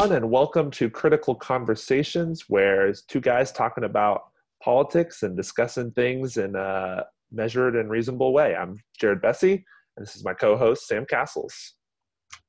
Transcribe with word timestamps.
everyone, 0.00 0.16
and 0.16 0.30
welcome 0.30 0.70
to 0.70 0.88
Critical 0.88 1.34
Conversations, 1.34 2.44
where 2.48 2.86
it's 2.88 3.02
two 3.02 3.20
guys 3.20 3.52
talking 3.52 3.84
about 3.84 4.28
politics 4.62 5.22
and 5.24 5.36
discussing 5.36 5.90
things 5.90 6.38
in 6.38 6.56
a 6.56 7.04
measured 7.30 7.76
and 7.76 7.90
reasonable 7.90 8.32
way. 8.32 8.56
I'm 8.56 8.78
Jared 8.98 9.20
Bessie, 9.20 9.62
and 9.96 10.06
this 10.06 10.16
is 10.16 10.24
my 10.24 10.32
co-host 10.32 10.86
Sam 10.88 11.04
Castles. 11.04 11.74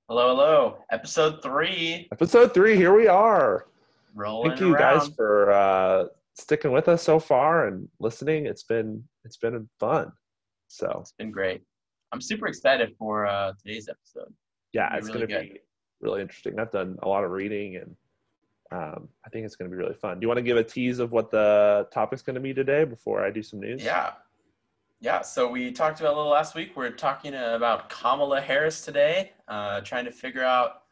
Hello, 0.07 0.29
hello. 0.29 0.77
Episode 0.93 1.43
three. 1.43 2.07
Episode 2.13 2.53
three. 2.53 2.77
Here 2.77 2.95
we 2.95 3.07
are. 3.09 3.65
Rolling 4.15 4.51
Thank 4.51 4.61
you 4.61 4.73
around. 4.73 4.99
guys 4.99 5.09
for 5.17 5.51
uh, 5.51 6.05
sticking 6.35 6.71
with 6.71 6.87
us 6.87 7.03
so 7.03 7.19
far 7.19 7.67
and 7.67 7.85
listening. 7.99 8.45
It's 8.45 8.63
been 8.63 9.03
it's 9.25 9.35
been 9.37 9.67
fun. 9.77 10.09
So 10.69 10.99
It's 11.01 11.13
been 11.17 11.31
great. 11.31 11.63
I'm 12.13 12.21
super 12.21 12.47
excited 12.47 12.95
for 12.97 13.25
uh, 13.27 13.51
today's 13.61 13.89
episode. 13.89 14.33
yeah, 14.71 14.89
Be 14.93 14.97
it's 14.99 15.07
really 15.07 15.19
going 15.27 15.29
to 15.29 15.35
good. 15.47 15.53
be 15.55 15.59
really 16.01 16.21
interesting. 16.21 16.59
I've 16.59 16.71
done 16.71 16.97
a 17.03 17.07
lot 17.07 17.23
of 17.23 17.31
reading, 17.31 17.77
and 17.77 17.95
um, 18.71 19.09
I 19.25 19.29
think 19.29 19.45
it's 19.45 19.55
going 19.55 19.69
to 19.69 19.75
be 19.75 19.81
really 19.81 19.95
fun. 19.95 20.19
Do 20.19 20.23
you 20.23 20.27
want 20.27 20.37
to 20.37 20.43
give 20.43 20.57
a 20.57 20.63
tease 20.63 20.99
of 20.99 21.11
what 21.11 21.31
the 21.31 21.87
topic's 21.91 22.21
going 22.21 22.35
to 22.35 22.41
be 22.41 22.53
today 22.53 22.83
before 22.83 23.23
I 23.23 23.31
do 23.31 23.43
some 23.43 23.59
news? 23.59 23.83
Yeah. 23.83 24.13
Yeah, 25.03 25.23
so 25.23 25.49
we 25.49 25.71
talked 25.71 25.99
about 25.99 26.13
a 26.13 26.15
little 26.15 26.31
last 26.31 26.53
week. 26.53 26.73
We're 26.75 26.91
talking 26.91 27.33
about 27.33 27.89
Kamala 27.89 28.39
Harris 28.39 28.81
today, 28.81 29.31
uh, 29.47 29.81
trying 29.81 30.05
to 30.05 30.11
figure 30.11 30.43
out 30.43 30.83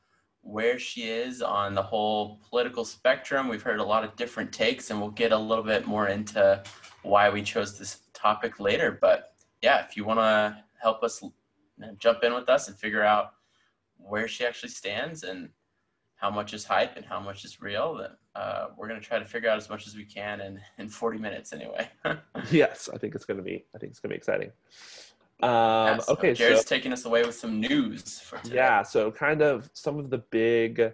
where 0.41 0.79
she 0.79 1.03
is 1.03 1.43
on 1.43 1.75
the 1.75 1.83
whole 1.83 2.39
political 2.49 2.85
spectrum. 2.85 3.47
We've 3.47 3.61
heard 3.61 3.79
a 3.79 3.83
lot 3.83 4.03
of 4.03 4.15
different 4.15 4.51
takes, 4.51 4.89
and 4.89 4.99
we'll 4.99 5.11
get 5.11 5.31
a 5.31 5.37
little 5.37 5.63
bit 5.63 5.85
more 5.85 6.07
into 6.07 6.63
why 7.03 7.29
we 7.29 7.43
chose 7.43 7.77
this 7.77 7.99
topic 8.13 8.59
later. 8.59 8.97
But 8.99 9.35
yeah, 9.61 9.85
if 9.85 9.95
you 9.95 10.05
want 10.05 10.19
to 10.19 10.57
help 10.81 11.03
us 11.03 11.23
jump 11.99 12.23
in 12.23 12.33
with 12.33 12.49
us 12.49 12.67
and 12.67 12.75
figure 12.75 13.03
out 13.03 13.33
where 13.99 14.27
she 14.27 14.45
actually 14.45 14.69
stands 14.69 15.23
and 15.23 15.49
how 16.15 16.29
much 16.29 16.53
is 16.53 16.65
hype 16.65 16.97
and 16.97 17.05
how 17.05 17.19
much 17.19 17.45
is 17.45 17.61
real, 17.61 17.95
then 17.95 18.09
uh, 18.35 18.67
we're 18.77 18.87
going 18.87 18.99
to 18.99 19.05
try 19.05 19.19
to 19.19 19.25
figure 19.25 19.49
out 19.49 19.57
as 19.57 19.69
much 19.69 19.87
as 19.87 19.95
we 19.95 20.03
can 20.03 20.41
in, 20.41 20.59
in 20.77 20.89
40 20.89 21.17
minutes 21.19 21.53
anyway. 21.53 21.87
Yes, 22.51 22.89
I 22.93 22.97
think 22.97 23.15
it's 23.15 23.25
going 23.25 23.37
to 23.37 23.43
be. 23.43 23.65
I 23.75 23.77
think 23.77 23.91
it's 23.91 23.99
going 23.99 24.09
to 24.09 24.13
be 24.13 24.17
exciting. 24.17 24.51
Um, 25.41 25.49
Yeah, 25.49 25.97
so 25.99 26.13
okay, 26.13 26.33
Jared's 26.33 26.61
so 26.61 26.75
taking 26.75 26.91
us 26.91 27.05
away 27.05 27.23
with 27.23 27.35
some 27.35 27.59
news 27.59 28.19
for 28.19 28.37
today. 28.39 28.55
yeah, 28.55 28.83
so 28.83 29.11
kind 29.11 29.41
of 29.41 29.69
some 29.73 29.97
of 29.99 30.09
the 30.09 30.17
big 30.17 30.93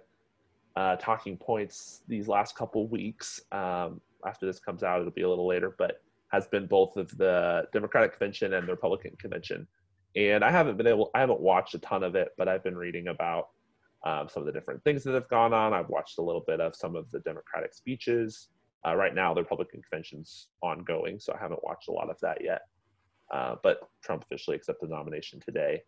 uh, 0.76 0.96
talking 0.98 1.38
points 1.38 2.02
these 2.08 2.28
last 2.28 2.56
couple 2.56 2.88
weeks. 2.88 3.42
Um, 3.52 4.02
after 4.26 4.46
this 4.46 4.60
comes 4.60 4.84
out, 4.84 5.00
it'll 5.00 5.12
be 5.12 5.24
a 5.24 5.30
little 5.30 5.48
later, 5.48 5.76
but 5.78 6.02
has 6.30 6.48
been 6.48 6.68
both 6.68 6.98
of 6.98 7.16
the 7.18 7.68
Democratic 7.72 8.12
convention 8.12 8.54
and 8.54 8.68
the 8.68 8.72
Republican 8.72 9.16
convention. 9.18 9.68
And 10.16 10.44
I 10.44 10.52
haven't 10.52 10.78
been 10.78 10.88
able, 10.88 11.12
I 11.14 11.20
haven't 11.20 11.42
watched 11.42 11.74
a 11.76 11.80
ton 11.80 12.04
of 12.04 12.16
it, 12.16 12.30
but 12.38 12.48
I've 12.48 12.64
been 12.64 12.78
reading 12.78 13.08
about 13.10 13.50
um, 14.06 14.30
some 14.30 14.42
of 14.42 14.48
the 14.48 14.54
different 14.54 14.84
things 14.84 15.04
that 15.04 15.14
have 15.14 15.28
gone 15.30 15.54
on. 15.54 15.74
I've 15.74 15.90
watched 15.90 16.20
a 16.20 16.22
little 16.22 16.44
bit 16.46 16.62
of 16.62 16.76
some 16.76 16.96
of 16.96 17.10
the 17.12 17.20
Democratic 17.20 17.74
speeches. 17.74 18.50
Uh, 18.86 18.96
right 18.96 19.16
now, 19.16 19.34
the 19.34 19.42
Republican 19.42 19.82
convention's 19.82 20.48
ongoing, 20.62 21.20
so 21.20 21.34
I 21.34 21.38
haven't 21.38 21.64
watched 21.64 21.90
a 21.90 21.92
lot 21.92 22.10
of 22.10 22.20
that 22.22 22.44
yet. 22.44 22.62
Uh, 23.34 23.56
but 23.64 23.80
Trump 24.04 24.24
officially 24.24 24.56
accepted 24.56 24.90
the 24.90 24.96
nomination 24.96 25.40
today. 25.40 25.82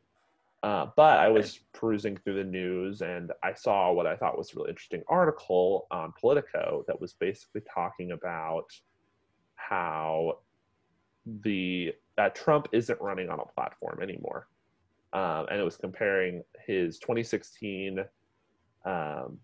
Uh, 0.63 0.87
but 0.95 1.19
I 1.19 1.29
was 1.29 1.59
perusing 1.73 2.17
through 2.17 2.35
the 2.35 2.43
news 2.43 3.01
and 3.01 3.31
I 3.43 3.53
saw 3.53 3.93
what 3.93 4.07
I 4.07 4.15
thought 4.15 4.37
was 4.37 4.51
a 4.51 4.55
really 4.57 4.71
interesting 4.71 5.03
article 5.07 5.85
on 5.91 6.13
Politico 6.19 6.83
that 6.87 6.99
was 6.99 7.13
basically 7.13 7.61
talking 7.71 8.11
about 8.11 8.65
how 9.55 10.39
the 11.43 11.93
that 12.17 12.35
Trump 12.35 12.67
isn't 12.71 12.99
running 12.99 13.29
on 13.29 13.39
a 13.39 13.45
platform 13.45 13.99
anymore, 14.01 14.47
um, 15.13 15.45
and 15.49 15.59
it 15.59 15.63
was 15.63 15.77
comparing 15.77 16.43
his 16.65 16.99
2016, 16.99 18.03
um, 18.85 19.37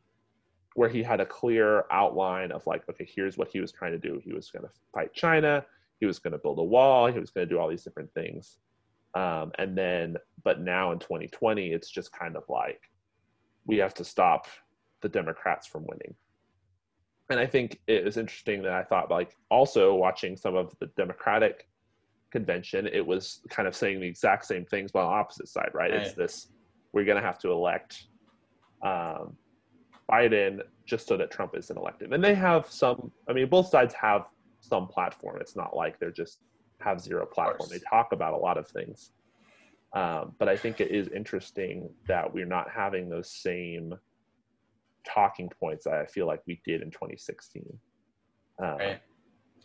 where 0.76 0.90
he 0.90 1.02
had 1.04 1.22
a 1.22 1.26
clear 1.26 1.86
outline 1.92 2.52
of 2.52 2.66
like, 2.68 2.88
okay, 2.90 3.08
here's 3.10 3.38
what 3.38 3.48
he 3.48 3.60
was 3.60 3.72
trying 3.72 3.92
to 3.92 4.00
do. 4.00 4.20
He 4.24 4.34
was 4.34 4.50
going 4.50 4.64
to 4.64 4.72
fight 4.94 5.14
China. 5.14 5.66
He 6.00 6.06
was 6.06 6.20
going 6.20 6.34
to 6.34 6.40
build 6.40 6.60
a 6.60 6.64
wall. 6.64 7.08
He 7.08 7.20
was 7.20 7.32
going 7.32 7.48
to 7.48 7.54
do 7.54 7.60
all 7.60 7.70
these 7.70 7.84
different 7.84 8.14
things. 8.14 8.58
Um, 9.16 9.52
and 9.60 9.78
then, 9.78 10.18
but 10.44 10.60
now 10.60 10.92
in 10.92 11.00
2020, 11.00 11.72
it's 11.72 11.90
just 11.90 12.12
kind 12.12 12.36
of 12.36 12.44
like 12.50 12.82
we 13.66 13.78
have 13.78 13.94
to 13.96 14.04
stop 14.04 14.48
the 15.02 15.10
Democrats 15.10 15.68
from 15.68 15.86
winning. 15.86 16.16
And 17.30 17.40
I 17.40 17.46
think 17.46 17.80
it 17.88 18.04
was 18.04 18.18
interesting 18.18 18.64
that 18.64 18.74
I 18.74 18.84
thought, 18.84 19.10
like, 19.10 19.38
also 19.50 19.96
watching 19.96 20.36
some 20.36 20.56
of 20.56 20.76
the 20.80 20.88
Democratic 20.98 21.68
convention, 22.34 22.88
it 22.92 23.06
was 23.06 23.40
kind 23.50 23.68
of 23.68 23.76
saying 23.76 24.02
the 24.02 24.08
exact 24.08 24.46
same 24.46 24.66
things, 24.66 24.92
but 24.92 25.06
on 25.06 25.12
the 25.12 25.18
opposite 25.20 25.48
side, 25.48 25.70
right? 25.74 25.92
It's 25.92 26.14
this 26.16 26.48
we're 26.92 27.06
going 27.06 27.22
to 27.22 27.26
have 27.26 27.40
to 27.40 27.52
elect 27.52 28.08
um, 28.84 29.38
Biden 30.12 30.62
just 30.86 31.08
so 31.08 31.16
that 31.16 31.32
Trump 31.32 31.54
isn't 31.56 31.78
elected. 31.78 32.12
And 32.12 32.24
they 32.24 32.36
have 32.36 32.70
some, 32.70 33.12
I 33.30 33.34
mean, 33.34 33.48
both 33.50 33.70
sides 33.70 33.94
have 33.94 34.24
some 34.62 34.88
platform. 34.88 35.38
It's 35.40 35.56
not 35.56 35.76
like 35.76 35.98
they're 36.00 36.12
just 36.12 36.40
have 36.82 37.00
zero 37.00 37.26
platform. 37.26 37.70
They 37.72 37.80
talk 37.90 38.10
about 38.12 38.34
a 38.34 38.38
lot 38.38 38.58
of 38.58 38.68
things. 38.68 39.12
Um, 39.96 40.34
but 40.40 40.50
I 40.50 40.58
think 40.58 40.82
it 40.82 40.92
is 40.92 41.08
interesting 41.10 41.90
that 42.08 42.34
we're 42.34 42.48
not 42.48 42.68
having 42.76 43.10
those 43.10 43.30
same 43.32 43.94
talking 45.08 45.50
points 45.60 45.86
that 45.86 45.94
I 45.94 46.06
feel 46.08 46.26
like 46.26 46.42
we 46.48 46.60
did 46.66 46.82
in 46.82 46.90
2016. 46.90 47.64
Um, 48.62 48.78
Right. 48.78 49.02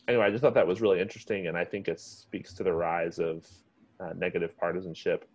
Anyway, 0.09 0.25
I 0.25 0.31
just 0.31 0.43
thought 0.43 0.55
that 0.55 0.67
was 0.67 0.81
really 0.81 1.01
interesting, 1.01 1.49
and 1.49 1.57
I 1.57 1.65
think 1.65 1.87
it 1.87 2.01
speaks 2.01 2.55
to 2.55 2.63
the 2.63 2.73
rise 2.73 3.19
of 3.19 3.47
uh, 4.01 4.15
negative 4.17 4.57
partisanship 4.59 5.29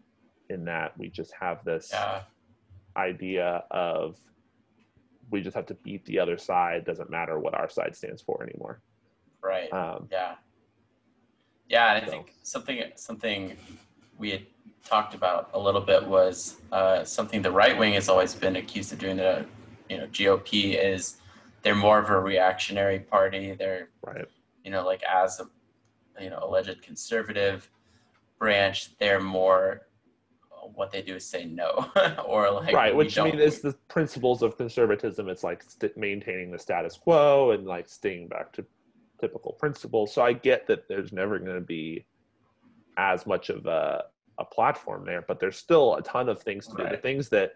in 0.50 0.66
that 0.66 0.98
we 0.98 1.10
just 1.10 1.32
have 1.40 1.64
this 1.64 1.92
Yeah. 1.94 2.24
idea 2.98 3.64
of 3.72 4.18
we 5.30 5.42
just 5.42 5.56
have 5.56 5.66
to 5.68 5.74
beat 5.76 6.04
the 6.06 6.20
other 6.20 6.38
side. 6.38 6.86
Doesn't 6.86 7.10
matter 7.10 7.40
what 7.40 7.54
our 7.54 7.70
side 7.70 7.96
stands 7.96 8.22
for 8.22 8.44
anymore. 8.44 8.82
Right. 9.42 9.72
Um, 9.72 10.08
Yeah. 10.12 10.36
Yeah, 11.70 11.94
and 11.94 12.04
I 12.04 12.06
So- 12.06 12.12
think 12.12 12.34
something 12.44 12.92
something 12.96 13.58
we 14.18 14.32
had 14.32 14.46
talked 14.84 15.14
about 15.14 15.50
a 15.54 15.60
little 15.60 15.82
bit 15.82 16.06
was 16.06 16.62
uh, 16.72 17.04
something 17.04 17.42
the 17.42 17.52
right 17.52 17.78
wing 17.78 17.94
has 17.94 18.10
always 18.10 18.36
been 18.36 18.56
accused 18.58 18.92
of 18.94 19.00
doing. 19.00 19.18
The 19.18 19.46
you 19.90 19.98
know 19.98 20.08
GOP 20.08 20.76
is 20.76 21.22
they're 21.62 21.76
more 21.76 22.00
of 22.00 22.10
a 22.10 22.20
reactionary 22.20 23.00
party. 23.00 23.54
They're 23.54 23.90
right. 24.06 24.26
You 24.64 24.72
know 24.72 24.86
like 24.86 25.02
as 25.04 25.40
a 25.40 26.22
you 26.22 26.30
know 26.30 26.40
alleged 26.42 26.82
conservative 26.82 27.70
branch, 28.40 28.98
they're 29.00 29.22
more 29.22 29.88
what 30.76 30.92
they 30.92 31.02
do 31.02 31.16
is 31.16 31.26
say 31.26 31.46
no 31.46 31.92
or 32.26 32.52
like 32.52 32.74
right. 32.74 32.96
Which 32.96 33.18
I 33.18 33.26
mean 33.26 33.40
is 33.40 33.62
the 33.62 33.74
principles 33.88 34.42
of 34.42 34.58
conservatism. 34.58 35.30
It's 35.30 35.44
like 35.44 35.64
st- 35.64 35.98
maintaining 35.98 36.52
the 36.52 36.60
status 36.60 36.98
quo 36.98 37.52
and 37.52 37.66
like 37.66 37.90
staying 37.90 38.28
back 38.28 38.52
to 38.54 38.66
typical 39.20 39.54
principles. 39.54 40.14
So 40.14 40.22
I 40.22 40.34
get 40.34 40.68
that 40.68 40.88
there's 40.88 41.12
never 41.12 41.40
going 41.40 41.56
to 41.56 41.62
be 41.62 42.06
as 42.98 43.26
much 43.26 43.50
of 43.50 43.66
a, 43.66 44.06
a 44.40 44.46
platform 44.46 45.06
there, 45.06 45.22
but 45.22 45.40
there's 45.40 45.58
still 45.58 45.96
a 45.96 46.02
ton 46.02 46.30
of 46.30 46.42
things 46.42 46.68
to 46.68 46.76
do. 46.76 46.90
The 46.90 46.98
things 46.98 47.30
that 47.30 47.54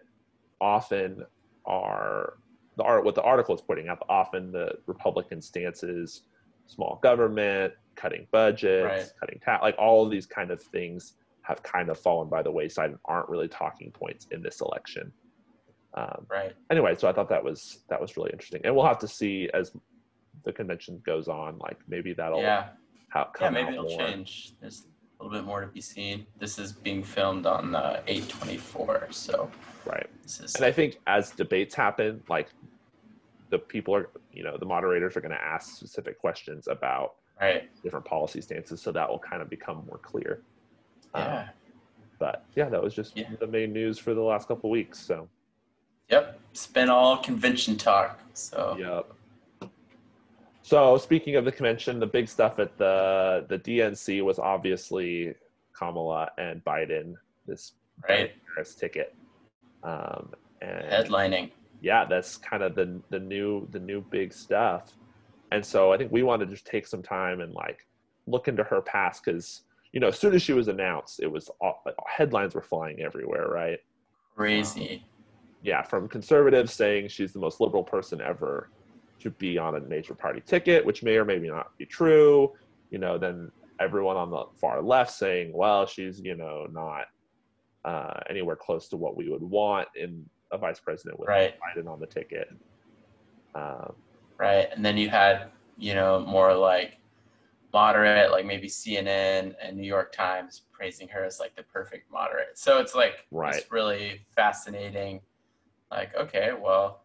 often 0.60 1.24
are 1.64 2.34
the 2.76 2.84
art 2.84 3.04
what 3.04 3.14
the 3.14 3.22
article 3.22 3.54
is 3.54 3.60
putting 3.60 3.88
up. 3.88 4.04
Often 4.08 4.52
the 4.52 4.72
Republican 4.86 5.42
stances, 5.42 6.22
small 6.68 7.00
government, 7.02 7.72
cutting 7.96 8.26
budgets, 8.30 8.84
Right. 8.84 9.12
cutting 9.20 9.40
tax, 9.40 9.62
like 9.62 9.76
all 9.78 10.04
of 10.04 10.10
these 10.10 10.26
kind 10.26 10.50
of 10.50 10.62
things 10.62 11.14
have 11.42 11.62
kind 11.62 11.88
of 11.88 11.98
fallen 11.98 12.28
by 12.28 12.42
the 12.42 12.50
wayside 12.50 12.90
and 12.90 12.98
aren't 13.06 13.28
really 13.28 13.48
talking 13.48 13.90
points 13.92 14.26
in 14.30 14.42
this 14.42 14.60
election. 14.60 15.12
Um, 15.96 16.26
right. 16.30 16.54
anyway, 16.70 16.94
so 16.96 17.08
I 17.08 17.12
thought 17.12 17.30
that 17.30 17.42
was 17.42 17.82
that 17.88 18.00
was 18.00 18.16
really 18.16 18.30
interesting, 18.30 18.60
and 18.64 18.74
we'll 18.76 18.84
have 18.86 18.98
to 19.00 19.08
see 19.08 19.48
as 19.54 19.72
the 20.44 20.52
convention 20.52 21.02
goes 21.04 21.26
on. 21.26 21.58
Like 21.58 21.78
maybe 21.88 22.12
that'll 22.12 22.40
Yeah. 22.42 22.68
how, 23.08 23.30
Yeah, 23.40 23.50
maybe 23.50 23.72
it'll 23.72 23.84
more. 23.88 23.98
change. 23.98 24.52
There's 24.60 24.86
a 25.18 25.24
little 25.24 25.36
bit 25.38 25.46
more 25.46 25.62
to 25.62 25.66
be 25.66 25.80
seen. 25.80 26.26
This 26.38 26.58
is 26.58 26.72
being 26.72 27.02
filmed 27.02 27.46
on 27.46 27.74
uh, 27.74 28.02
824, 28.06 29.08
so 29.10 29.50
Right, 29.86 30.06
this 30.22 30.40
is 30.40 30.54
and 30.56 30.64
I 30.66 30.70
think 30.70 30.98
as 31.06 31.30
debates 31.32 31.74
happen, 31.74 32.22
like 32.28 32.50
the 33.50 33.58
people 33.58 33.94
are, 33.94 34.10
you 34.38 34.44
know, 34.44 34.56
the 34.56 34.64
moderators 34.64 35.16
are 35.16 35.20
going 35.20 35.32
to 35.32 35.42
ask 35.42 35.76
specific 35.76 36.16
questions 36.18 36.68
about 36.68 37.16
right. 37.40 37.68
different 37.82 38.06
policy 38.06 38.40
stances, 38.40 38.80
so 38.80 38.92
that 38.92 39.10
will 39.10 39.18
kind 39.18 39.42
of 39.42 39.50
become 39.50 39.84
more 39.86 39.98
clear. 39.98 40.42
Um, 41.12 41.44
but 42.20 42.44
yeah, 42.54 42.68
that 42.68 42.80
was 42.80 42.94
just 42.94 43.16
Yeah. 43.16 43.30
the 43.40 43.48
main 43.48 43.72
news 43.72 43.98
for 43.98 44.14
the 44.14 44.20
last 44.20 44.46
couple 44.46 44.70
weeks. 44.70 44.98
So 45.00 45.28
Yep. 46.08 46.40
It's 46.52 46.66
been 46.68 46.88
all 46.88 47.18
convention 47.18 47.76
talk. 47.76 48.20
So 48.34 48.76
Yep. 48.78 49.70
So 50.62 50.98
speaking 50.98 51.34
of 51.34 51.44
the 51.44 51.52
convention, 51.52 51.98
the 51.98 52.06
big 52.06 52.28
stuff 52.28 52.60
at 52.60 52.78
the 52.78 53.44
the 53.48 53.58
DNC 53.58 54.22
was 54.22 54.38
obviously 54.38 55.34
Kamala 55.72 56.30
and 56.38 56.62
Biden. 56.64 57.14
This 57.46 57.72
right. 58.08 58.32
Ticket, 58.76 59.14
um, 59.82 60.34
and 60.60 60.84
Headlining. 60.84 61.50
Yeah, 61.80 62.04
that's 62.04 62.36
kind 62.36 62.62
of 62.62 62.74
the 62.74 63.00
the 63.10 63.20
new 63.20 63.68
the 63.70 63.80
new 63.80 64.04
big 64.10 64.32
stuff. 64.32 64.92
And 65.52 65.64
so 65.64 65.92
I 65.92 65.96
think 65.96 66.12
we 66.12 66.22
want 66.22 66.40
to 66.40 66.46
just 66.46 66.66
take 66.66 66.86
some 66.86 67.02
time 67.02 67.40
and 67.40 67.52
like 67.54 67.86
look 68.26 68.48
into 68.48 68.62
her 68.64 68.82
past 68.82 69.24
because 69.24 69.62
you 69.92 70.00
know 70.00 70.08
as 70.08 70.18
soon 70.18 70.34
as 70.34 70.42
she 70.42 70.52
was 70.52 70.68
announced, 70.68 71.20
it 71.20 71.30
was 71.30 71.50
all, 71.60 71.82
headlines 72.06 72.54
were 72.54 72.62
flying 72.62 73.00
everywhere, 73.00 73.48
right? 73.48 73.78
Crazy. 74.36 75.04
yeah, 75.62 75.82
from 75.82 76.08
conservatives 76.08 76.72
saying 76.72 77.08
she's 77.08 77.32
the 77.32 77.40
most 77.40 77.60
liberal 77.60 77.82
person 77.82 78.20
ever 78.20 78.70
to 79.20 79.30
be 79.30 79.58
on 79.58 79.74
a 79.74 79.80
major 79.80 80.14
party 80.14 80.40
ticket, 80.46 80.84
which 80.84 81.02
may 81.02 81.16
or 81.16 81.24
may 81.24 81.38
not 81.38 81.76
be 81.76 81.86
true. 81.86 82.52
You 82.90 82.98
know, 82.98 83.18
then 83.18 83.50
everyone 83.80 84.16
on 84.16 84.30
the 84.30 84.44
far 84.60 84.80
left 84.82 85.12
saying, 85.12 85.52
well, 85.54 85.86
she's, 85.86 86.20
you 86.20 86.36
know, 86.36 86.66
not 86.70 87.06
uh, 87.84 88.20
anywhere 88.30 88.56
close 88.56 88.88
to 88.88 88.96
what 88.96 89.16
we 89.16 89.28
would 89.28 89.42
want 89.42 89.88
in 89.96 90.24
a 90.50 90.58
vice 90.58 90.80
president 90.80 91.18
with 91.18 91.28
Right. 91.28 91.54
Biden 91.76 91.88
on 91.88 92.00
the 92.00 92.06
ticket. 92.06 92.48
Um, 93.54 93.94
right? 94.38 94.68
And 94.74 94.84
then 94.84 94.96
you 94.96 95.08
had, 95.08 95.50
you 95.76 95.94
know, 95.94 96.20
more 96.20 96.54
like 96.54 96.98
moderate, 97.72 98.30
like 98.30 98.46
maybe 98.46 98.66
CNN 98.68 99.54
and 99.60 99.76
New 99.76 99.86
York 99.86 100.12
Times 100.12 100.62
praising 100.72 101.08
her 101.08 101.24
as 101.24 101.38
like 101.38 101.54
the 101.54 101.62
perfect 101.64 102.10
moderate. 102.10 102.58
So 102.58 102.78
it's 102.78 102.94
like 102.94 103.26
Right. 103.30 103.56
it's 103.56 103.70
really 103.70 104.26
fascinating. 104.34 105.20
Like, 105.90 106.14
okay, 106.16 106.52
well, 106.58 107.04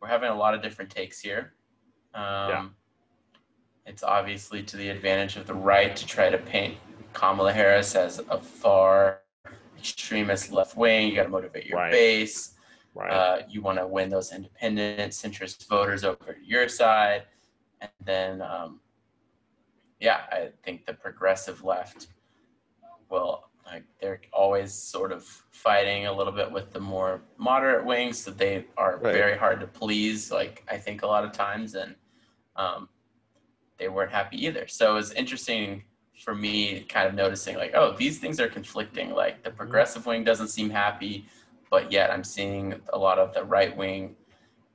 we're 0.00 0.08
having 0.08 0.30
a 0.30 0.34
lot 0.34 0.54
of 0.54 0.62
different 0.62 0.90
takes 0.90 1.20
here. 1.20 1.54
Um, 2.14 2.22
Yeah. 2.48 2.68
It's 3.84 4.02
obviously 4.04 4.62
to 4.62 4.76
the 4.76 4.90
advantage 4.90 5.36
of 5.36 5.46
the 5.46 5.54
right 5.54 5.96
to 5.96 6.06
try 6.06 6.30
to 6.30 6.38
paint 6.38 6.76
Kamala 7.14 7.52
Harris 7.52 7.96
as 7.96 8.20
a 8.30 8.38
far 8.40 9.22
extremist 9.76 10.52
left 10.52 10.76
wing. 10.76 11.08
You 11.08 11.16
got 11.16 11.24
to 11.24 11.28
motivate 11.28 11.66
your 11.66 11.78
Right. 11.78 11.90
base. 11.90 12.54
Right. 12.94 13.10
Uh, 13.10 13.38
you 13.48 13.62
want 13.62 13.78
to 13.78 13.86
win 13.86 14.08
those 14.08 14.32
independent 14.32 15.12
centrist 15.12 15.66
voters 15.68 16.04
over 16.04 16.32
to 16.32 16.44
your 16.44 16.68
side, 16.68 17.24
and 17.80 17.90
then, 18.04 18.42
um, 18.42 18.80
yeah, 20.00 20.22
I 20.30 20.48
think 20.62 20.86
the 20.86 20.94
progressive 20.94 21.64
left 21.64 22.08
will 23.08 23.44
like 23.66 23.84
they're 24.00 24.20
always 24.32 24.72
sort 24.72 25.12
of 25.12 25.22
fighting 25.50 26.06
a 26.06 26.12
little 26.12 26.32
bit 26.32 26.50
with 26.50 26.72
the 26.72 26.80
more 26.80 27.22
moderate 27.38 27.84
wings, 27.84 28.18
so 28.18 28.30
they 28.30 28.66
are 28.76 28.98
Right. 28.98 29.12
very 29.12 29.36
hard 29.38 29.60
to 29.60 29.66
please. 29.66 30.30
Like 30.32 30.64
I 30.68 30.76
think 30.76 31.02
a 31.02 31.06
lot 31.06 31.24
of 31.24 31.32
times, 31.32 31.74
and 31.74 31.94
um, 32.56 32.88
they 33.78 33.88
weren't 33.88 34.10
happy 34.10 34.44
either. 34.44 34.66
So 34.66 34.90
it 34.90 34.94
was 34.94 35.12
interesting 35.12 35.84
for 36.24 36.34
me, 36.34 36.80
kind 36.88 37.08
of 37.08 37.14
noticing 37.14 37.56
like, 37.56 37.72
oh, 37.74 37.94
these 37.96 38.18
things 38.18 38.40
are 38.40 38.48
conflicting. 38.48 39.10
Like 39.10 39.42
the 39.42 39.50
progressive 39.50 40.06
wing 40.06 40.24
doesn't 40.24 40.48
seem 40.48 40.68
happy 40.70 41.26
but 41.72 41.90
yet 41.90 42.10
I'm 42.10 42.22
seeing 42.22 42.74
a 42.92 42.98
lot 42.98 43.18
of 43.18 43.32
the 43.32 43.42
right 43.42 43.74
wing 43.74 44.14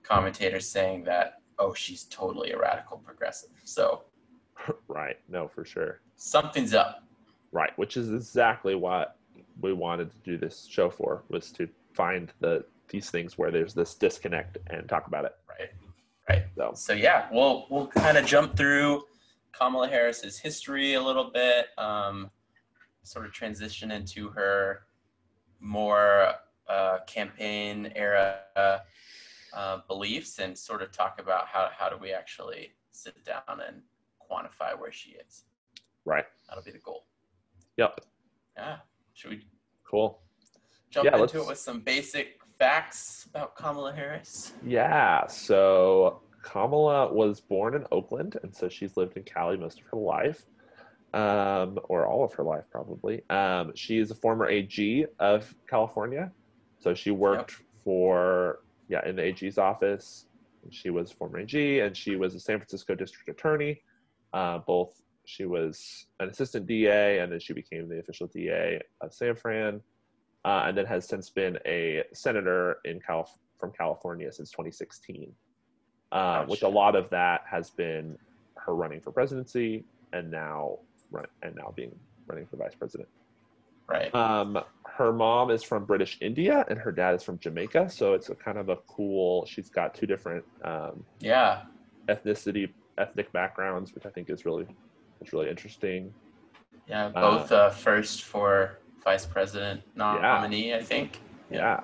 commentators 0.01 0.67
saying 0.67 1.03
that, 1.03 1.41
oh, 1.59 1.71
she's 1.75 2.05
totally 2.05 2.51
a 2.51 2.57
radical 2.57 2.97
progressive. 2.97 3.51
So 3.63 4.01
right. 4.87 5.17
No, 5.29 5.47
for 5.47 5.63
sure. 5.63 6.01
something's 6.15 6.73
up. 6.73 7.03
Right, 7.51 7.71
which 7.77 7.97
is 7.97 8.11
exactly 8.11 8.73
what 8.73 9.17
we 9.61 9.73
wanted 9.73 10.09
to 10.11 10.17
do 10.25 10.37
this 10.37 10.67
show 10.69 10.89
for 10.89 11.23
was 11.29 11.51
to 11.53 11.69
find 11.93 12.33
the 12.39 12.65
these 12.89 13.09
things 13.11 13.37
where 13.37 13.51
there's 13.51 13.73
this 13.75 13.93
disconnect 13.93 14.57
and 14.67 14.89
talk 14.89 15.05
about 15.07 15.25
it. 15.25 15.35
Right. 15.47 15.69
Right. 16.27 16.45
So 16.55 16.71
So 16.73 16.93
yeah, 16.93 17.27
we'll 17.31 17.67
we'll 17.69 17.87
kind 17.87 18.17
of 18.17 18.25
jump 18.25 18.57
through 18.57 19.03
Kamala 19.51 19.87
Harris's 19.87 20.39
history 20.39 20.95
a 20.95 21.01
little 21.01 21.29
bit, 21.31 21.67
um, 21.77 22.31
sort 23.03 23.27
of 23.27 23.33
transition 23.33 23.91
into 23.91 24.29
her 24.29 24.87
more 25.59 26.33
uh, 26.69 26.99
campaign 27.07 27.91
era 27.95 28.35
uh, 29.53 29.77
beliefs, 29.87 30.39
and 30.39 30.57
sort 30.57 30.81
of 30.81 30.91
talk 30.91 31.19
about 31.19 31.47
how 31.47 31.69
how 31.77 31.89
do 31.89 31.97
we 31.97 32.11
actually 32.11 32.73
sit 32.91 33.23
down 33.25 33.61
and 33.67 33.81
quantify 34.29 34.77
where 34.79 34.91
she 34.91 35.11
is. 35.11 35.43
right. 36.05 36.25
That'll 36.47 36.63
be 36.63 36.71
the 36.71 36.79
goal. 36.79 37.05
Yep. 37.77 38.01
Yeah. 38.57 38.77
Should 39.13 39.31
we 39.31 39.45
Cool. 39.83 40.19
jump 40.89 41.05
Yeah, 41.05 41.11
into 41.11 41.21
let's- 41.21 41.33
it 41.35 41.47
with 41.47 41.57
some 41.59 41.79
basic 41.81 42.39
facts 42.59 43.25
about 43.29 43.55
Kamala 43.55 43.93
Harris? 43.93 44.53
Yeah. 44.65 45.27
So 45.27 46.21
Kamala 46.43 47.13
was 47.13 47.39
born 47.41 47.75
in 47.75 47.85
Oakland, 47.91 48.37
and 48.43 48.53
so 48.55 48.67
she's 48.69 48.97
lived 48.97 49.15
in 49.17 49.23
Cali 49.23 49.57
most 49.57 49.79
of 49.79 49.85
her 49.87 49.97
life, 49.97 50.45
um, 51.13 51.77
or 51.89 52.05
all 52.07 52.23
of 52.23 52.33
her 52.33 52.43
life 52.43 52.65
probably. 52.71 53.21
Um, 53.29 53.73
she 53.75 53.97
is 53.99 54.11
a 54.11 54.15
former 54.15 54.47
AG 54.47 55.05
of 55.19 55.53
California, 55.69 56.31
so 56.79 56.93
she 56.93 57.11
worked 57.11 57.55
for 57.83 58.59
yeah 58.87 59.07
in 59.07 59.15
the 59.15 59.23
AG's 59.23 59.57
office. 59.57 60.25
She 60.69 60.89
was 60.89 61.11
former 61.11 61.39
AG, 61.39 61.79
and 61.79 61.95
she 61.95 62.15
was 62.15 62.35
a 62.35 62.39
San 62.39 62.57
Francisco 62.57 62.95
district 62.95 63.29
attorney. 63.29 63.81
Uh, 64.33 64.59
both 64.59 65.01
she 65.25 65.45
was 65.45 66.07
an 66.19 66.29
assistant 66.29 66.67
DA, 66.67 67.19
and 67.19 67.31
then 67.31 67.39
she 67.39 67.53
became 67.53 67.87
the 67.89 67.99
official 67.99 68.27
DA 68.27 68.81
of 69.01 69.13
San 69.13 69.35
Fran, 69.35 69.81
uh, 70.45 70.63
and 70.65 70.77
then 70.77 70.85
has 70.85 71.07
since 71.07 71.29
been 71.29 71.57
a 71.65 72.03
senator 72.13 72.79
in 72.85 72.99
Calif- 72.99 73.37
from 73.59 73.71
California 73.71 74.31
since 74.31 74.51
2016. 74.51 75.31
Uh, 76.13 76.45
which 76.45 76.61
a 76.61 76.67
lot 76.67 76.95
of 76.95 77.09
that 77.09 77.41
has 77.49 77.69
been 77.71 78.17
her 78.55 78.73
running 78.73 79.01
for 79.01 79.11
presidency, 79.11 79.83
and 80.13 80.31
now 80.31 80.79
run, 81.11 81.25
and 81.43 81.53
now 81.55 81.73
being 81.75 81.93
running 82.27 82.45
for 82.45 82.55
vice 82.55 82.75
president. 82.75 83.09
Right. 83.87 84.13
Um, 84.13 84.59
her 84.85 85.13
mom 85.13 85.51
is 85.51 85.63
from 85.63 85.85
British 85.85 86.17
India, 86.21 86.65
and 86.69 86.79
her 86.79 86.91
dad 86.91 87.15
is 87.15 87.23
from 87.23 87.39
Jamaica. 87.39 87.89
So 87.89 88.13
it's 88.13 88.29
a 88.29 88.35
kind 88.35 88.57
of 88.57 88.69
a 88.69 88.77
cool. 88.87 89.45
She's 89.45 89.69
got 89.69 89.93
two 89.93 90.05
different 90.05 90.43
um, 90.63 91.03
yeah. 91.19 91.63
ethnicity, 92.07 92.69
ethnic 92.97 93.31
backgrounds, 93.31 93.93
which 93.93 94.05
I 94.05 94.09
think 94.09 94.29
is 94.29 94.45
really, 94.45 94.65
is 95.21 95.33
really 95.33 95.49
interesting. 95.49 96.13
Yeah. 96.87 97.09
Both 97.09 97.51
uh, 97.51 97.69
first 97.69 98.23
for 98.23 98.79
vice 99.03 99.25
president 99.25 99.81
nominee, 99.95 100.73
I 100.73 100.81
think. 100.81 101.21
Yeah. 101.51 101.81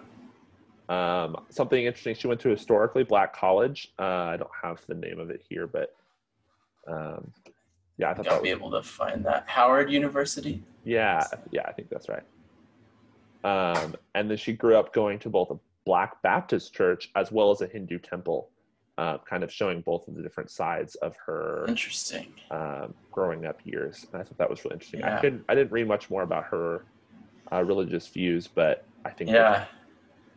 Um, 0.89 1.38
something 1.50 1.85
interesting. 1.85 2.15
She 2.15 2.27
went 2.27 2.41
to 2.41 2.50
a 2.50 2.51
historically 2.51 3.03
black 3.03 3.33
college. 3.33 3.94
Uh, 3.97 4.03
I 4.03 4.38
don't 4.38 4.51
have 4.61 4.81
the 4.88 4.95
name 4.95 5.19
of 5.19 5.29
it 5.29 5.41
here, 5.47 5.67
but 5.67 5.95
um, 6.88 7.31
yeah, 7.98 8.12
I 8.12 8.13
thought 8.13 8.28
I'll 8.28 8.42
be 8.42 8.50
was, 8.54 8.60
able 8.60 8.72
to 8.72 8.84
find 8.84 9.24
that. 9.25 9.44
Howard 9.48 9.92
University. 9.92 10.63
yeah, 10.84 11.24
yeah, 11.51 11.62
I 11.66 11.72
think 11.72 11.90
that's 11.90 12.10
right. 12.10 12.24
Um, 13.44 13.95
and 14.16 14.30
then 14.30 14.38
she 14.38 14.54
grew 14.54 14.75
up 14.78 14.94
going 14.94 15.19
to 15.19 15.30
both 15.30 15.51
a 15.51 15.57
Black 15.86 16.22
Baptist 16.22 16.74
church 16.74 17.12
as 17.16 17.31
well 17.31 17.51
as 17.51 17.62
a 17.62 17.67
Hindu 17.67 18.00
temple, 18.00 18.50
uh, 18.98 19.17
kind 19.29 19.44
of 19.44 19.51
showing 19.51 19.82
both 19.82 20.08
of 20.08 20.15
the 20.15 20.22
different 20.22 20.50
sides 20.50 20.96
of 20.96 21.15
her 21.25 21.65
Interesting. 21.67 22.34
um, 22.51 22.94
growing 23.12 23.46
up 23.46 23.60
years. 23.65 24.06
And 24.13 24.22
I 24.22 24.24
thought 24.25 24.38
that 24.38 24.50
was 24.50 24.63
really 24.63 24.75
interesting. 24.75 25.03
I 25.03 25.10
Yeah. 25.10 25.20
couldn't, 25.22 25.46
I 25.50 25.56
didn't 25.56 25.72
read 25.74 25.88
much 25.88 26.10
more 26.10 26.22
about 26.24 26.46
her 26.46 26.86
uh, 27.51 27.63
religious 27.63 28.08
views, 28.08 28.48
but 28.48 28.86
I 29.03 29.10
think 29.10 29.29
Yeah. 29.29 29.65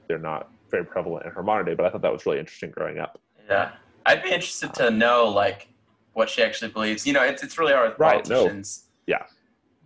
they're 0.09 0.19
not 0.19 0.50
very 0.71 0.85
prevalent 0.85 1.26
in 1.26 1.33
her 1.33 1.42
modern 1.45 1.64
day. 1.66 1.75
But 1.75 1.87
I 1.87 1.90
thought 1.90 2.02
that 2.02 2.12
was 2.12 2.26
really 2.26 2.40
interesting 2.40 2.71
growing 2.73 2.99
up. 2.99 3.21
Yeah. 3.49 3.71
I'd 4.04 4.23
be 4.25 4.30
interested 4.33 4.75
to 4.75 4.90
know 4.90 5.28
like 5.28 5.69
what 6.16 6.30
she 6.30 6.42
actually 6.42 6.70
believes. 6.70 7.06
You 7.06 7.12
know, 7.12 7.23
it's 7.23 7.42
it's 7.42 7.58
really 7.58 7.75
hard 7.75 7.90
with 7.90 7.99
Right, 7.99 8.26
no. 8.26 8.37
politicians. 8.37 8.85
Yeah. 9.06 9.25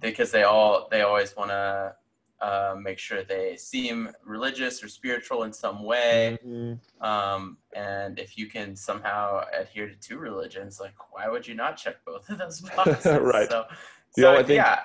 Because 0.00 0.30
they 0.30 0.44
all 0.44 0.87
they 0.90 1.02
always 1.02 1.37
want 1.37 1.50
to 1.50 1.94
uh, 2.40 2.75
make 2.80 2.99
sure 3.00 3.22
they 3.25 3.56
seem 3.56 4.08
religious 4.25 4.82
or 4.82 4.88
spiritual 4.88 5.42
in 5.42 5.52
some 5.52 5.82
way. 5.82 6.38
Mm-hmm. 6.46 7.02
Um, 7.04 7.58
and 7.75 8.18
if 8.20 8.38
you 8.38 8.46
can 8.46 8.76
somehow 8.76 9.44
adhere 9.58 9.88
to 9.88 9.96
two 9.96 10.18
religions, 10.18 10.78
like 10.80 10.94
why 11.10 11.28
would 11.28 11.46
you 11.49 11.54
not 11.54 11.76
check 11.76 11.96
both 12.06 12.28
of 12.30 12.38
those 12.38 12.60
boxes? 12.76 13.18
Right. 13.20 13.50
So, 13.50 13.64
You 14.16 14.22
so 14.22 14.32
know, 14.32 14.38
I 14.38 14.42
think- 14.44 14.56
yeah, 14.56 14.78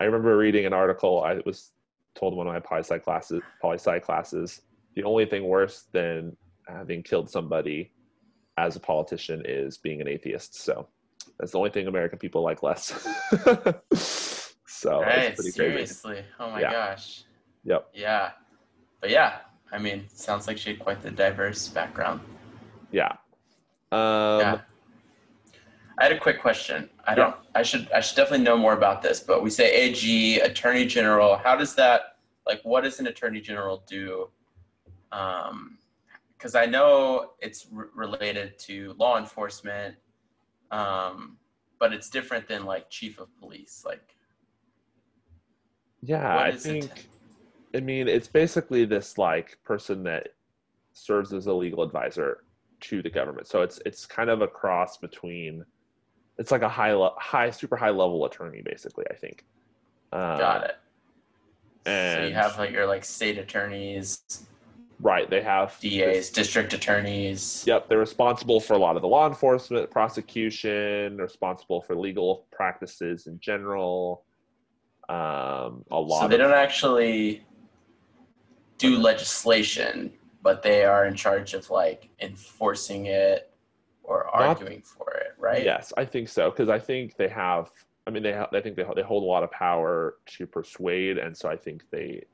I 0.00 0.04
remember 0.04 0.36
reading 0.38 0.64
an 0.64 0.72
article. 0.72 1.24
I 1.24 1.40
was 1.44 1.72
told 2.14 2.36
one 2.36 2.46
of 2.46 2.52
my 2.52 2.60
poli 2.60 2.82
sci 2.84 2.98
classes. 2.98 3.42
Poli 3.60 3.78
sci 3.78 3.98
classes. 3.98 4.62
The 4.94 5.02
only 5.02 5.26
thing 5.26 5.42
worse 5.48 5.86
than 5.90 6.36
having 6.68 7.02
killed 7.02 7.28
somebody 7.28 7.90
as 8.56 8.76
a 8.76 8.80
politician 8.80 9.42
is 9.44 9.78
being 9.78 10.00
an 10.00 10.08
atheist. 10.08 10.56
So 10.56 10.88
that's 11.38 11.52
the 11.52 11.58
only 11.58 11.70
thing 11.70 11.86
American 11.86 12.18
people 12.18 12.42
like 12.42 12.62
less. 12.62 12.90
so 14.66 15.00
right. 15.02 15.18
it's 15.18 15.40
pretty 15.40 15.52
crazy. 15.52 15.52
Seriously. 15.52 16.24
Oh 16.38 16.50
my 16.50 16.60
Yeah. 16.60 16.72
gosh. 16.72 17.24
Yep. 17.64 17.88
Yeah. 17.94 18.30
But 19.00 19.10
yeah, 19.10 19.38
I 19.72 19.78
mean, 19.78 20.04
sounds 20.08 20.46
like 20.46 20.58
she 20.58 20.70
had 20.70 20.78
quite 20.78 21.02
the 21.02 21.10
diverse 21.10 21.68
background. 21.68 22.20
Yeah. 22.90 23.12
Um, 23.92 24.40
yeah. 24.40 24.60
I 25.98 26.04
had 26.04 26.12
a 26.12 26.18
quick 26.18 26.40
question. 26.40 26.90
I 27.06 27.14
don't. 27.14 27.36
I 27.54 27.62
should. 27.62 27.90
I 27.92 28.00
should 28.00 28.16
definitely 28.16 28.44
know 28.44 28.56
more 28.56 28.72
about 28.72 29.00
this. 29.02 29.20
But 29.20 29.42
we 29.42 29.50
say 29.50 29.72
AG, 29.72 30.40
Attorney 30.40 30.86
General. 30.86 31.36
How 31.36 31.54
does 31.56 31.74
that? 31.76 32.16
Like, 32.46 32.60
what 32.64 32.82
does 32.82 32.98
an 32.98 33.06
Attorney 33.06 33.40
General 33.40 33.84
do? 33.86 34.28
Um, 35.12 35.78
because 36.44 36.54
I 36.54 36.66
know 36.66 37.30
it's 37.40 37.66
r- 37.74 37.88
related 37.94 38.58
to 38.58 38.94
law 38.98 39.16
enforcement, 39.16 39.94
um, 40.70 41.38
but 41.80 41.94
it's 41.94 42.10
different 42.10 42.46
than 42.46 42.66
like 42.66 42.90
Chief 42.90 43.18
of 43.18 43.34
Police. 43.40 43.82
Like, 43.86 44.14
Yeah, 46.02 46.36
I 46.36 46.48
it? 46.48 46.60
think. 46.60 47.08
I 47.74 47.80
mean, 47.80 48.08
it's 48.08 48.28
basically 48.28 48.84
this 48.84 49.16
like 49.16 49.58
person 49.64 50.02
that 50.02 50.34
serves 50.92 51.32
as 51.32 51.46
a 51.46 51.52
legal 51.54 51.82
advisor 51.82 52.44
to 52.80 53.00
the 53.00 53.08
government. 53.08 53.46
So 53.46 53.62
it's 53.62 53.80
it's 53.86 54.04
kind 54.04 54.28
of 54.28 54.42
a 54.42 54.46
cross 54.46 54.98
between. 54.98 55.64
It's 56.36 56.50
like 56.50 56.62
a 56.62 56.68
high, 56.68 56.92
le- 56.92 57.14
high, 57.16 57.48
super 57.48 57.76
high 57.76 57.88
level 57.88 58.26
attorney, 58.26 58.60
basically. 58.62 59.06
I 59.10 59.14
think. 59.14 59.46
Um, 60.12 60.38
got 60.38 60.64
it. 60.64 60.76
so 61.86 62.26
you 62.26 62.34
have 62.34 62.58
like 62.58 62.70
your 62.70 62.86
like 62.86 63.04
state 63.06 63.38
attorneys, 63.38 64.46
Right. 65.00 65.28
They 65.28 65.42
have 65.42 65.76
DAs, 65.80 66.30
district 66.30 66.72
attorneys. 66.72 67.64
Yep, 67.66 67.88
they're 67.88 67.98
responsible 67.98 68.60
for 68.60 68.74
a 68.74 68.78
lot 68.78 68.96
of 68.96 69.02
the 69.02 69.08
law 69.08 69.26
enforcement, 69.28 69.90
prosecution, 69.90 71.18
responsible 71.18 71.82
for 71.82 71.94
legal 71.96 72.46
practices 72.52 73.26
in 73.26 73.38
general. 73.40 74.24
Um, 75.08 75.84
a 75.90 76.00
lot. 76.00 76.22
So 76.22 76.28
they 76.28 76.36
don't 76.38 76.52
actually 76.52 77.44
do 78.78 78.96
legislation, 78.98 80.12
but 80.42 80.62
they 80.62 80.84
are 80.84 81.06
in 81.06 81.14
charge 81.14 81.54
of 81.54 81.68
like 81.70 82.08
enforcing 82.20 83.06
it 83.06 83.50
or 84.02 84.30
Not- 84.34 84.48
arguing 84.48 84.82
for 84.82 85.12
it, 85.14 85.32
right? 85.38 85.64
Yes, 85.64 85.92
I 85.96 86.04
think 86.04 86.28
so 86.28 86.50
because 86.50 86.68
I 86.68 86.78
think 86.78 87.16
they 87.16 87.28
have. 87.28 87.70
I 88.06 88.10
mean, 88.10 88.22
they 88.22 88.32
ha- 88.32 88.48
I 88.52 88.60
think 88.60 88.76
they 88.76 88.84
they 88.94 89.02
hold 89.02 89.22
a 89.22 89.26
lot 89.26 89.42
of 89.42 89.50
power 89.50 90.16
to 90.26 90.46
persuade, 90.46 91.18
and 91.18 91.36
so 91.36 91.48
I 91.48 91.56
think 91.56 91.84
they 91.90 92.24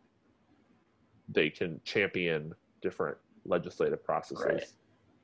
they 1.32 1.50
can 1.50 1.80
champion 1.84 2.54
different 2.80 3.16
legislative 3.44 4.02
processes. 4.04 4.44
Right. 4.44 4.64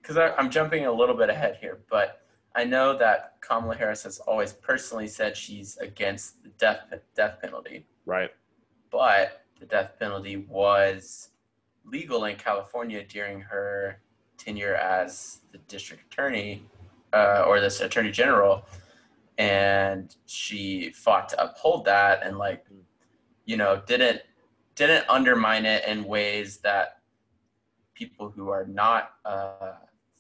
Because 0.03 0.17
I'm 0.39 0.51
jumping 0.51 0.87
a 0.87 0.93
little 0.93 1.17
bit 1.17 1.31
ahead 1.31 1.59
here, 1.61 1.81
but 1.91 2.23
I 2.55 2.65
know 2.65 2.97
that 2.97 3.35
Kamala 3.41 3.75
Harris 3.77 4.05
has 4.05 4.19
always 4.21 4.53
personally 4.53 5.09
said 5.09 5.37
she's 5.37 5.77
against 5.79 6.43
the 6.43 6.49
death 6.51 6.81
death 7.15 7.39
penalty, 7.43 7.87
Right. 8.07 8.31
but 8.91 9.43
the 9.59 9.67
death 9.67 9.93
penalty 9.99 10.37
was 10.49 11.31
legal 11.85 12.25
in 12.27 12.37
California 12.37 13.03
during 13.05 13.41
her 13.41 14.01
tenure 14.39 14.75
as 14.77 15.41
the 15.53 15.59
district 15.67 16.13
attorney 16.13 16.63
uh, 17.13 17.45
or 17.47 17.61
this 17.61 17.81
attorney 17.81 18.11
general, 18.13 18.65
and 19.39 20.17
she 20.27 20.91
fought 20.91 21.29
to 21.31 21.43
uphold 21.43 21.85
that 21.85 22.23
and 22.25 22.39
like, 22.39 22.65
you 23.45 23.57
know, 23.57 23.83
didn't 23.87 24.23
didn't 24.77 25.09
undermine 25.09 25.67
it 25.67 25.85
in 25.87 26.05
ways 26.05 26.59
that 26.59 27.01
people 27.95 28.31
who 28.31 28.51
are 28.51 28.67
not 28.67 29.13
uh, 29.25 29.73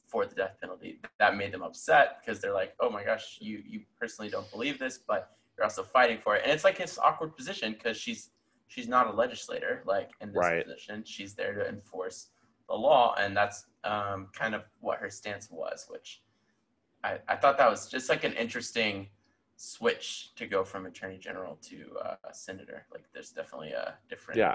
for 0.06 0.24
the 0.26 0.34
death 0.34 0.56
penalty 0.60 1.00
that 1.18 1.36
made 1.36 1.52
them 1.52 1.62
upset 1.62 2.18
because 2.20 2.40
they're 2.40 2.54
like, 2.54 2.74
oh 2.80 2.90
my 2.90 3.04
gosh, 3.04 3.38
you 3.40 3.62
you 3.66 3.82
personally 4.00 4.30
don't 4.30 4.50
believe 4.50 4.78
this, 4.78 4.98
but 4.98 5.36
you're 5.56 5.64
also 5.64 5.82
fighting 5.82 6.18
for 6.18 6.36
it, 6.36 6.42
and 6.42 6.52
it's 6.52 6.64
like 6.64 6.78
this 6.78 6.98
awkward 6.98 7.36
position 7.36 7.72
because 7.72 7.96
she's 7.96 8.30
she's 8.68 8.88
not 8.88 9.06
a 9.06 9.10
legislator 9.12 9.82
like 9.86 10.10
in 10.20 10.28
this 10.32 10.36
Right. 10.38 10.64
position 10.64 11.04
she's 11.04 11.34
there 11.34 11.54
to 11.54 11.68
enforce 11.68 12.30
the 12.68 12.74
law 12.74 13.14
and 13.16 13.36
that's 13.36 13.66
um, 13.84 14.26
kind 14.32 14.56
of 14.56 14.64
what 14.80 14.98
her 14.98 15.08
stance 15.08 15.48
was 15.52 15.86
which 15.88 16.22
I, 17.04 17.18
I 17.28 17.36
thought 17.36 17.58
that 17.58 17.70
was 17.70 17.88
just 17.88 18.08
like 18.08 18.24
an 18.24 18.32
interesting 18.32 19.06
switch 19.56 20.34
to 20.36 20.46
go 20.46 20.62
from 20.62 20.86
attorney 20.86 21.18
general 21.18 21.58
to 21.62 21.96
uh, 22.04 22.32
senator 22.32 22.86
like 22.92 23.04
there's 23.14 23.30
definitely 23.30 23.70
a 23.70 23.94
different 24.08 24.38
Yeah. 24.38 24.54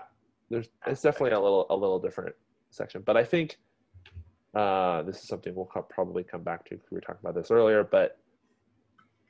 There's 0.49 0.69
it's 0.85 1.01
definitely 1.01 1.31
a 1.31 1.39
little 1.39 1.65
a 1.69 1.75
little 1.75 1.99
different 1.99 2.35
section, 2.69 3.03
but 3.05 3.17
I 3.17 3.23
think 3.23 3.57
uh, 4.53 5.01
this 5.03 5.17
is 5.17 5.27
something 5.27 5.55
we'll 5.55 5.65
co- 5.65 5.83
probably 5.83 6.23
come 6.23 6.43
back 6.43 6.65
to. 6.65 6.79
We 6.91 6.95
were 6.95 7.01
talking 7.01 7.21
about 7.21 7.35
this 7.35 7.51
earlier, 7.51 7.83
but 7.83 8.17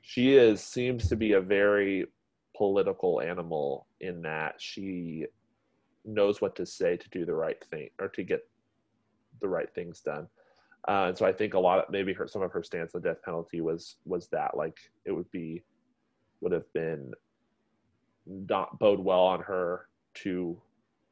she 0.02 0.34
is 0.34 0.62
seems 0.62 1.08
to 1.08 1.16
be 1.16 1.32
a 1.32 1.40
very 1.40 2.06
political 2.56 3.20
animal 3.20 3.86
in 4.00 4.20
that 4.22 4.56
she 4.58 5.26
knows 6.04 6.40
what 6.40 6.56
to 6.56 6.66
say 6.66 6.96
to 6.96 7.08
do 7.10 7.24
the 7.24 7.34
right 7.34 7.62
thing 7.70 7.88
or 8.00 8.08
to 8.08 8.24
get 8.24 8.40
the 9.40 9.48
right 9.48 9.72
things 9.74 10.00
done. 10.00 10.26
Uh, 10.88 11.06
and 11.08 11.18
so 11.18 11.24
I 11.24 11.32
think 11.32 11.54
a 11.54 11.58
lot 11.58 11.78
of 11.78 11.84
maybe 11.90 12.12
her 12.14 12.26
some 12.26 12.42
of 12.42 12.50
her 12.52 12.62
stance 12.62 12.94
on 12.94 13.02
the 13.02 13.08
death 13.08 13.22
penalty 13.24 13.60
was 13.60 13.96
was 14.04 14.28
that 14.28 14.56
like 14.56 14.76
it 15.04 15.12
would 15.12 15.30
be 15.30 15.62
would 16.40 16.52
have 16.52 16.70
been 16.72 17.12
not 18.26 18.78
bode 18.78 19.00
well 19.00 19.20
on 19.22 19.40
her 19.40 19.88
to 20.14 20.60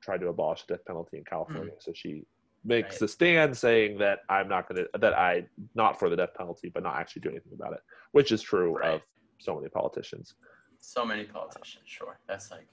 try 0.01 0.17
to 0.17 0.29
abolish 0.29 0.65
the 0.65 0.75
death 0.75 0.85
penalty 0.87 1.19
in 1.19 1.25
California. 1.25 1.73
So 1.79 1.93
she 1.95 2.25
makes 2.65 2.97
Right. 3.01 3.03
a 3.03 3.09
stand 3.09 3.57
saying 3.57 3.99
that 3.99 4.21
I'm 4.29 4.49
not 4.49 4.69
going 4.69 4.85
to 4.93 4.99
that 4.99 5.15
I 5.15 5.47
not 5.75 5.99
for 5.99 6.09
the 6.11 6.17
death 6.17 6.35
penalty, 6.37 6.69
but 6.73 6.83
not 6.83 6.97
actually 6.97 7.21
do 7.23 7.31
anything 7.31 7.53
about 7.55 7.73
it, 7.75 7.81
which 8.13 8.33
is 8.33 8.43
true 8.43 8.77
Right. 8.77 8.95
of 8.95 9.03
so 9.39 9.55
many 9.57 9.69
politicians. 9.69 10.35
so 10.83 11.05
many 11.05 11.25
politicians 11.25 11.85
sure 11.85 12.19
that's 12.27 12.51
like 12.51 12.67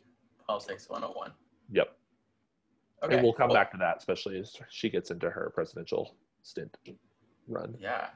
politics 0.47 0.87
101 0.89 1.31
Yep. 1.71 1.89
okay 3.03 3.13
and 3.15 3.21
we'll 3.23 3.33
come 3.33 3.49
well, 3.49 3.55
back 3.57 3.69
to 3.71 3.77
that, 3.77 3.97
especially 3.97 4.39
as 4.39 4.55
she 4.69 4.89
gets 4.89 5.11
into 5.11 5.29
her 5.29 5.51
presidential 5.53 6.15
stint 6.47 6.77
run. 7.47 7.75
Yeah. 7.79 8.07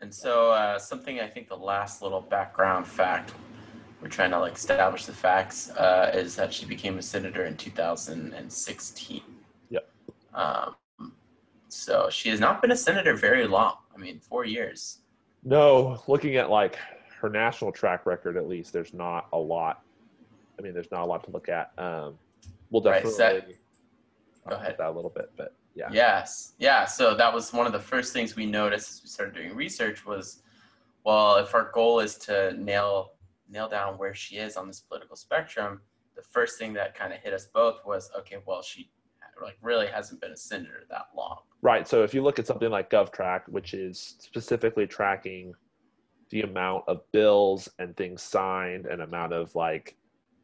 And 0.00 0.12
so 0.12 0.50
uh, 0.50 0.78
something 0.78 1.20
I 1.20 1.28
think 1.28 1.48
the 1.48 1.56
last 1.56 2.00
little 2.02 2.22
background 2.22 2.86
fact 2.86 3.34
we're 4.00 4.08
trying 4.08 4.30
to 4.30 4.38
like 4.38 4.54
establish 4.54 5.04
the 5.04 5.12
facts 5.12 5.70
uh, 5.72 6.10
is 6.14 6.34
that 6.36 6.54
she 6.54 6.64
became 6.64 6.96
a 6.98 7.02
senator 7.02 7.44
in 7.44 7.54
2016. 7.56 9.20
Yep. 9.68 9.88
Um, 10.32 10.74
so 11.68 12.08
she 12.10 12.30
has 12.30 12.40
not 12.40 12.62
been 12.62 12.70
a 12.70 12.76
senator 12.76 13.14
very 13.14 13.46
long. 13.46 13.74
I 13.94 13.98
mean, 13.98 14.18
four 14.18 14.46
years. 14.46 15.00
No, 15.44 16.02
looking 16.06 16.36
at 16.36 16.48
like 16.48 16.78
her 17.20 17.28
national 17.28 17.72
track 17.72 18.06
record, 18.06 18.38
at 18.38 18.48
least 18.48 18.72
there's 18.72 18.94
not 18.94 19.28
a 19.34 19.38
lot. 19.38 19.82
I 20.58 20.62
mean, 20.62 20.72
there's 20.72 20.90
not 20.90 21.02
a 21.02 21.06
lot 21.06 21.22
to 21.24 21.30
look 21.30 21.50
at. 21.50 21.72
Um, 21.76 22.18
we'll 22.70 22.82
Right, 22.82 23.04
definitely 23.04 23.56
talk 24.44 24.50
Go 24.50 24.56
ahead. 24.56 24.76
that 24.78 24.88
a 24.88 24.90
little 24.90 25.10
bit, 25.10 25.30
but 25.36 25.54
yeah, 25.74 25.88
Yes. 25.92 26.54
Yeah. 26.58 26.84
So 26.84 27.14
that 27.14 27.32
was 27.32 27.52
one 27.52 27.66
of 27.66 27.72
the 27.72 27.80
first 27.80 28.12
things 28.12 28.36
we 28.36 28.46
noticed 28.46 28.90
as 28.90 29.02
we 29.02 29.08
started 29.08 29.34
doing 29.34 29.54
research 29.54 30.04
was, 30.04 30.42
well, 31.04 31.36
if 31.36 31.54
our 31.54 31.70
goal 31.72 32.00
is 32.00 32.16
to 32.18 32.52
nail 32.54 33.12
nail 33.48 33.68
down 33.68 33.98
where 33.98 34.14
she 34.14 34.36
is 34.36 34.56
on 34.56 34.68
this 34.68 34.80
political 34.80 35.16
spectrum, 35.16 35.80
the 36.14 36.22
first 36.22 36.58
thing 36.58 36.72
that 36.72 36.94
kind 36.94 37.12
of 37.12 37.18
hit 37.18 37.32
us 37.32 37.46
both 37.46 37.84
was, 37.84 38.10
okay, 38.16 38.36
well, 38.46 38.62
she 38.62 38.90
like 39.42 39.56
really 39.62 39.86
hasn't 39.86 40.20
been 40.20 40.32
a 40.32 40.36
senator 40.36 40.84
that 40.90 41.06
long. 41.16 41.38
Right. 41.62 41.88
So 41.88 42.02
if 42.04 42.14
you 42.14 42.22
look 42.22 42.38
at 42.38 42.46
something 42.46 42.70
like 42.70 42.90
GovTrack, 42.90 43.48
which 43.48 43.74
is 43.74 44.16
specifically 44.18 44.86
tracking 44.86 45.54
the 46.30 46.42
amount 46.42 46.84
of 46.86 47.00
bills 47.12 47.68
and 47.78 47.96
things 47.96 48.22
signed 48.22 48.86
and 48.86 49.02
amount 49.02 49.32
of 49.32 49.54
like 49.54 49.96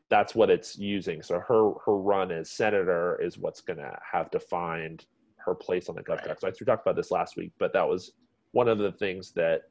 that's 0.09 0.35
what 0.35 0.50
it's 0.50 0.78
using. 0.78 1.23
So 1.23 1.40
her 1.40 1.73
her 1.85 1.97
run 1.97 2.30
as 2.30 2.50
senator 2.50 3.21
is 3.23 3.38
what's 3.38 3.61
going 3.61 3.78
to 3.78 3.97
have 4.12 4.30
defined 4.30 5.06
her 5.47 5.55
place 5.55 5.88
on 5.88 5.95
the 5.95 6.03
GovTrack. 6.03 6.26
Right. 6.26 6.41
So 6.41 6.53
we 6.61 6.67
talked 6.67 6.87
about 6.87 6.97
this 6.97 7.11
last 7.11 7.37
week, 7.37 7.53
but 7.59 7.73
that 7.73 7.88
was 7.88 8.12
one 8.53 8.69
of 8.69 8.79
the 8.79 8.93
things 8.93 9.33
that 9.33 9.62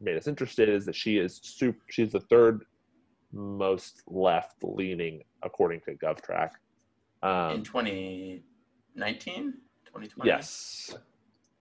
made 0.00 0.16
us 0.16 0.26
interested 0.26 0.68
is 0.68 0.86
that 0.86 0.94
she 0.94 1.18
is 1.18 1.40
super, 1.42 1.78
she's 1.88 2.12
the 2.12 2.20
third 2.20 2.64
most 3.32 4.02
left 4.06 4.56
leaning 4.62 5.22
according 5.42 5.80
to 5.80 5.94
GovTrack. 5.94 6.50
Um, 7.22 7.56
in 7.56 7.62
2019, 7.62 8.42
2020. 8.94 10.10
yes. 10.24 10.94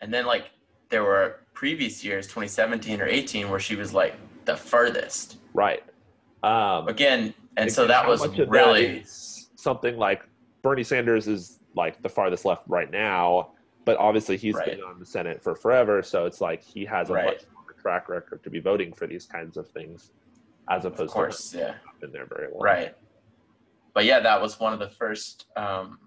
And 0.01 0.13
then 0.13 0.25
like 0.25 0.51
there 0.89 1.03
were 1.03 1.41
previous 1.53 2.03
years, 2.03 2.27
2017 2.27 3.01
or 3.01 3.07
18, 3.07 3.49
where 3.49 3.59
she 3.59 3.75
was 3.75 3.93
like 3.93 4.15
the 4.45 4.57
furthest. 4.57 5.37
Right. 5.53 5.83
Um, 6.43 6.87
Again, 6.87 7.33
and 7.57 7.71
so 7.71 7.85
that 7.87 8.07
was 8.07 8.23
of 8.23 8.35
that 8.35 8.49
really 8.49 9.03
something 9.55 9.97
like 9.97 10.23
Bernie 10.63 10.83
Sanders 10.83 11.27
is 11.27 11.59
like 11.75 12.01
the 12.01 12.09
farthest 12.09 12.45
left 12.45 12.63
right 12.67 12.89
now, 12.91 13.51
but 13.91 13.99
obviously 13.99 14.37
he's 14.37 14.55
Right. 14.55 14.67
been 14.77 14.83
on 14.83 14.99
the 14.99 15.05
Senate 15.05 15.43
for 15.43 15.53
forever, 15.53 16.01
so 16.01 16.25
it's 16.25 16.39
like 16.39 16.61
he 16.61 16.85
has 16.85 17.09
a 17.09 17.13
Right. 17.13 17.25
much 17.25 17.43
longer 17.53 17.73
track 17.73 18.07
record 18.07 18.41
to 18.43 18.49
be 18.49 18.61
voting 18.61 18.93
for 18.93 19.05
these 19.05 19.25
kinds 19.25 19.57
of 19.57 19.67
things, 19.69 20.11
as 20.69 20.85
of 20.85 20.93
opposed 20.93 21.11
course, 21.11 21.51
to 21.51 21.57
yeah. 21.57 21.75
been 21.99 22.13
there 22.13 22.25
very 22.25 22.49
long. 22.49 22.61
Right. 22.61 22.95
But 23.93 24.05
yeah, 24.05 24.21
that 24.21 24.41
was 24.41 24.61
one 24.61 24.71
of 24.71 24.79
the 24.79 24.87
first 24.87 25.47
um, 25.57 25.99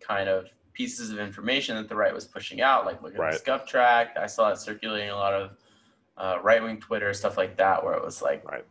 kind 0.00 0.28
of 0.28 0.48
pieces 0.72 1.10
of 1.10 1.18
information 1.18 1.74
that 1.74 1.88
the 1.88 1.96
right 1.96 2.14
was 2.14 2.26
pushing 2.26 2.60
out. 2.60 2.86
Like, 2.86 3.02
look 3.02 3.14
at 3.14 3.18
Right. 3.18 3.32
this 3.32 3.42
Gov 3.42 3.66
track. 3.66 4.16
I 4.16 4.26
saw 4.26 4.50
it 4.52 4.58
circulating 4.58 5.10
a 5.10 5.16
lot 5.16 5.34
of 5.34 5.56
uh, 6.16 6.38
right 6.42 6.62
wing 6.62 6.78
Twitter, 6.78 7.12
stuff 7.12 7.36
like 7.36 7.56
that, 7.56 7.82
where 7.82 7.94
it 7.94 8.04
was 8.04 8.22
like, 8.22 8.44
Right. 8.48 8.64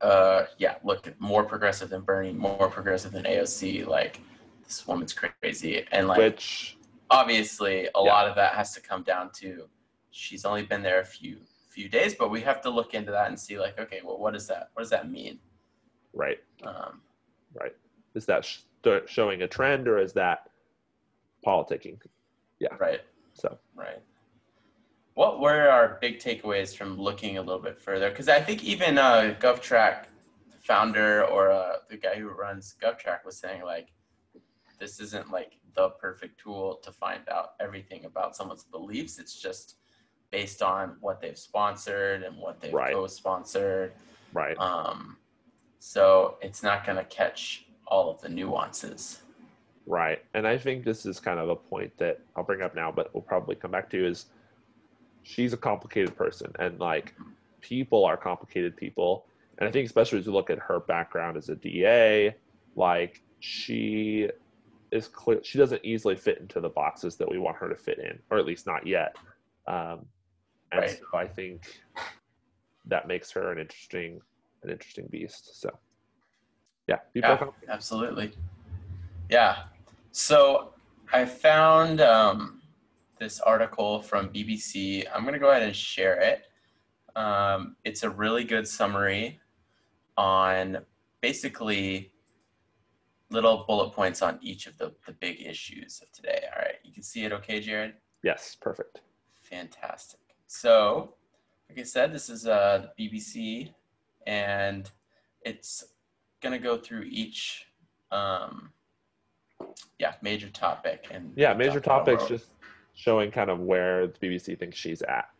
uh, 0.00 0.46
yeah, 0.58 0.74
look, 0.82 1.08
more 1.20 1.44
progressive 1.44 1.88
than 1.90 2.00
Bernie, 2.00 2.32
more 2.32 2.68
progressive 2.68 3.12
than 3.12 3.26
AOC. 3.26 3.84
Like, 3.84 4.18
this 4.64 4.86
woman's 4.88 5.12
crazy. 5.12 5.86
And 5.92 6.08
like, 6.08 6.18
Which 6.18 6.78
obviously, 7.12 7.84
a 7.86 7.90
Yeah. 7.94 8.12
lot 8.12 8.26
of 8.26 8.34
that 8.36 8.54
has 8.54 8.72
to 8.74 8.80
come 8.80 9.02
down 9.04 9.30
to 9.34 9.68
she's 10.10 10.44
only 10.44 10.62
been 10.64 10.82
there 10.82 11.00
a 11.00 11.04
few 11.04 11.38
few 11.70 11.88
days, 11.88 12.14
but 12.14 12.28
we 12.28 12.38
have 12.42 12.60
to 12.60 12.68
look 12.68 12.92
into 12.92 13.10
that 13.10 13.28
and 13.28 13.38
see 13.40 13.58
like, 13.58 13.78
okay, 13.78 14.00
well, 14.04 14.18
what 14.18 14.32
does 14.34 14.46
that 14.46 14.70
what 14.74 14.82
does 14.82 14.90
that 14.90 15.08
mean? 15.10 15.38
right, 16.12 16.38
Um, 16.64 17.00
right. 17.54 17.74
Is 18.14 18.26
that 18.26 18.44
sh- 18.44 18.60
showing 19.06 19.40
a 19.42 19.48
trend 19.48 19.88
or 19.88 19.98
is 19.98 20.12
that 20.12 20.50
politicking? 21.46 21.98
Yeah. 22.58 22.74
Right. 22.78 23.00
So 23.32 23.58
Right. 23.74 24.02
What 25.14 25.40
were 25.40 25.68
our 25.70 25.98
big 26.00 26.18
takeaways 26.18 26.76
from 26.76 26.98
looking 26.98 27.38
a 27.38 27.42
little 27.42 27.62
bit 27.62 27.78
further? 27.78 28.10
Because 28.10 28.28
I 28.28 28.40
think 28.40 28.64
even 28.64 28.98
uh, 28.98 29.34
GovTrack 29.40 30.04
founder 30.60 31.24
or 31.24 31.50
uh, 31.50 31.76
the 31.88 31.96
guy 31.96 32.14
who 32.16 32.28
runs 32.28 32.76
GovTrack 32.82 33.24
was 33.24 33.38
saying 33.38 33.62
like, 33.62 33.88
this 34.78 35.00
isn't 35.00 35.30
like 35.30 35.58
the 35.74 35.90
perfect 35.90 36.40
tool 36.40 36.76
to 36.82 36.92
find 36.92 37.28
out 37.28 37.50
everything 37.60 38.04
about 38.04 38.36
someone's 38.36 38.64
beliefs. 38.64 39.18
It's 39.18 39.34
just 39.40 39.76
based 40.30 40.62
on 40.62 40.96
what 41.00 41.20
they've 41.20 41.38
sponsored 41.38 42.22
and 42.22 42.36
what 42.36 42.60
they've 42.60 42.72
Right. 42.72 42.94
co-sponsored. 42.94 43.92
right, 44.32 44.58
Um, 44.58 45.18
so 45.78 46.38
it's 46.40 46.62
not 46.62 46.86
going 46.86 46.96
to 46.96 47.04
catch 47.04 47.66
all 47.86 48.10
of 48.10 48.20
the 48.22 48.28
nuances. 48.28 49.20
Right. 49.86 50.24
And 50.32 50.46
I 50.46 50.56
think 50.56 50.84
this 50.84 51.04
is 51.04 51.20
kind 51.20 51.38
of 51.38 51.48
a 51.50 51.56
point 51.56 51.94
that 51.98 52.20
I'll 52.34 52.44
bring 52.44 52.62
up 52.62 52.74
now, 52.74 52.90
but 52.90 53.12
we'll 53.12 53.22
probably 53.22 53.56
come 53.56 53.70
back 53.72 53.90
to 53.90 54.06
is 54.06 54.26
she's 55.22 55.52
a 55.52 55.56
complicated 55.56 56.16
person 56.16 56.50
and 56.58 56.78
like 56.78 57.14
people 57.60 58.04
are 58.04 58.16
complicated 58.16 58.76
people. 58.76 59.26
And 59.58 59.68
I 59.68 59.72
think 59.72 59.86
especially 59.86 60.18
as 60.20 60.26
you 60.26 60.32
look 60.32 60.50
at 60.50 60.58
her 60.58 60.80
background 60.80 61.36
as 61.36 61.48
a 61.48 61.56
DA, 61.56 62.34
like 62.74 63.22
she 63.40 64.30
is 64.92 65.08
clear 65.08 65.42
she 65.42 65.58
doesn't 65.58 65.84
easily 65.84 66.14
fit 66.14 66.38
into 66.38 66.60
the 66.60 66.68
boxes 66.68 67.16
that 67.16 67.28
we 67.28 67.38
want 67.38 67.56
her 67.56 67.68
to 67.68 67.74
fit 67.74 67.98
in, 67.98 68.18
or 68.30 68.38
at 68.38 68.46
least 68.46 68.66
not 68.66 68.86
yet. 68.86 69.16
Um, 69.66 70.06
and 70.70 70.82
Right. 70.82 70.98
so 70.98 71.18
I 71.18 71.26
think 71.26 71.82
that 72.86 73.08
makes 73.08 73.30
her 73.32 73.50
an 73.52 73.58
interesting 73.58 74.20
an 74.62 74.70
interesting 74.70 75.08
beast. 75.10 75.60
So 75.60 75.76
yeah, 76.86 76.98
Yeah, 77.14 77.38
absolutely. 77.68 78.32
Yeah. 79.28 79.64
So 80.12 80.74
I 81.12 81.24
found 81.24 82.00
um, 82.00 82.62
this 83.18 83.40
article 83.40 84.00
from 84.02 84.28
BBC. 84.28 85.04
I'm 85.12 85.22
going 85.22 85.32
to 85.34 85.40
go 85.40 85.50
ahead 85.50 85.62
and 85.62 85.74
share 85.74 86.20
it. 86.20 86.44
Um, 87.16 87.76
it's 87.84 88.02
a 88.04 88.10
really 88.10 88.44
good 88.44 88.68
summary 88.68 89.40
on 90.16 90.78
basically 91.20 92.11
little 93.32 93.64
bullet 93.66 93.92
points 93.92 94.22
on 94.22 94.38
each 94.42 94.66
of 94.66 94.76
the, 94.78 94.92
the 95.06 95.12
big 95.12 95.40
issues 95.40 96.00
of 96.02 96.12
today. 96.12 96.44
All 96.54 96.62
right. 96.62 96.76
You 96.84 96.92
can 96.92 97.02
see 97.02 97.24
it 97.24 97.32
okay, 97.32 97.60
Jared? 97.60 97.94
Yes, 98.22 98.56
perfect. 98.60 99.00
Fantastic. 99.42 100.20
So, 100.46 101.14
like 101.68 101.78
I 101.78 101.82
said, 101.82 102.12
this 102.12 102.28
is 102.28 102.46
uh, 102.46 102.86
the 102.96 103.08
BBC, 103.08 103.70
and 104.26 104.90
it's 105.42 105.84
going 106.40 106.52
to 106.52 106.58
go 106.58 106.76
through 106.76 107.06
each, 107.08 107.66
um, 108.10 108.70
yeah, 109.98 110.14
major 110.22 110.50
topic. 110.50 111.06
And 111.10 111.32
Yeah, 111.36 111.54
major 111.54 111.80
topics 111.80 112.26
just 112.26 112.50
showing 112.94 113.30
kind 113.30 113.50
of 113.50 113.60
where 113.60 114.08
the 114.08 114.18
BBC 114.18 114.58
thinks 114.58 114.76
she's 114.76 115.02
at. 115.02 115.30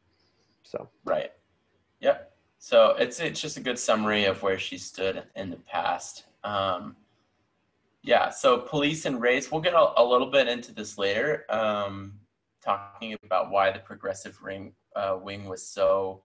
So 0.63 0.89
Right. 1.05 1.33
Yep. 2.01 2.33
So 2.59 2.95
it's 2.99 3.19
it's 3.21 3.41
just 3.41 3.57
a 3.57 3.61
good 3.61 3.79
summary 3.79 4.25
of 4.25 4.43
where 4.43 4.59
she 4.59 4.79
stood 4.79 5.25
in 5.35 5.51
the 5.51 5.57
past. 5.57 6.25
Um, 6.45 6.97
yeah. 8.03 8.31
So 8.31 8.59
police 8.59 9.05
and 9.05 9.21
race. 9.21 9.51
We'll 9.51 9.61
get 9.61 9.75
a, 9.75 9.93
a 10.01 10.05
little 10.05 10.31
bit 10.31 10.49
into 10.49 10.73
this 10.73 10.99
later. 10.99 11.45
Um, 11.49 12.15
talking 12.63 13.17
about 13.25 13.51
why 13.51 13.73
the 13.73 13.81
progressive 13.81 14.41
ring 14.43 14.73
uh, 14.95 15.19
wing 15.21 15.47
was 15.47 15.67
so 15.67 16.23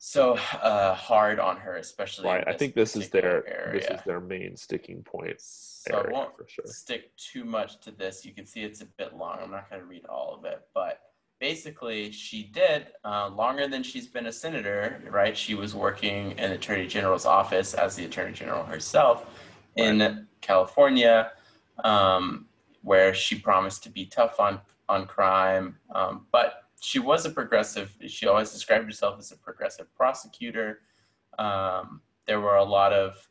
so 0.00 0.34
uh, 0.62 0.94
hard 0.94 1.40
on 1.40 1.56
her, 1.56 1.76
especially. 1.76 2.26
right, 2.26 2.46
I 2.46 2.52
think 2.52 2.74
this 2.74 2.94
is 2.94 3.08
their 3.08 3.70
this 3.72 3.86
is 3.86 4.00
their 4.06 4.20
main 4.20 4.56
sticking 4.56 5.02
point 5.02 5.40
So 5.40 6.04
I 6.06 6.12
won't 6.12 6.36
for 6.36 6.46
sure. 6.48 6.64
stick 6.66 7.16
too 7.16 7.44
much 7.44 7.80
to 7.80 7.90
this. 7.90 8.24
You 8.24 8.32
can 8.32 8.46
see 8.46 8.62
it's 8.62 8.80
a 8.80 8.86
bit 8.86 9.16
long. 9.16 9.38
I'm 9.42 9.50
not 9.50 9.68
going 9.68 9.82
to 9.82 9.88
read 9.88 10.06
all 10.06 10.36
of 10.38 10.44
it, 10.44 10.62
but 10.72 11.00
basically, 11.40 12.12
she 12.12 12.44
did 12.44 12.86
uh, 13.04 13.28
longer 13.28 13.66
than 13.66 13.82
she's 13.82 14.06
been 14.06 14.26
a 14.26 14.32
senator. 14.32 15.02
Right? 15.10 15.36
She 15.36 15.56
was 15.56 15.74
working 15.74 16.30
in 16.32 16.50
the 16.50 16.54
Attorney 16.54 16.86
General's 16.86 17.26
office 17.26 17.74
as 17.74 17.96
the 17.96 18.04
Attorney 18.04 18.32
General 18.32 18.64
herself 18.64 19.26
in 19.78 20.26
California, 20.40 21.32
um, 21.84 22.46
where 22.82 23.14
she 23.14 23.38
promised 23.38 23.82
to 23.84 23.90
be 23.90 24.04
tough 24.04 24.38
on 24.40 24.60
on 24.90 25.06
crime, 25.06 25.76
um, 25.94 26.26
but 26.32 26.64
she 26.80 26.98
was 26.98 27.26
a 27.26 27.30
progressive. 27.30 27.94
She 28.06 28.26
always 28.26 28.50
described 28.50 28.84
herself 28.86 29.18
as 29.18 29.32
a 29.32 29.36
progressive 29.36 29.94
prosecutor. 29.94 30.80
Um, 31.38 32.00
there 32.26 32.40
were 32.40 32.56
a 32.56 32.64
lot 32.64 32.92
of 32.92 33.28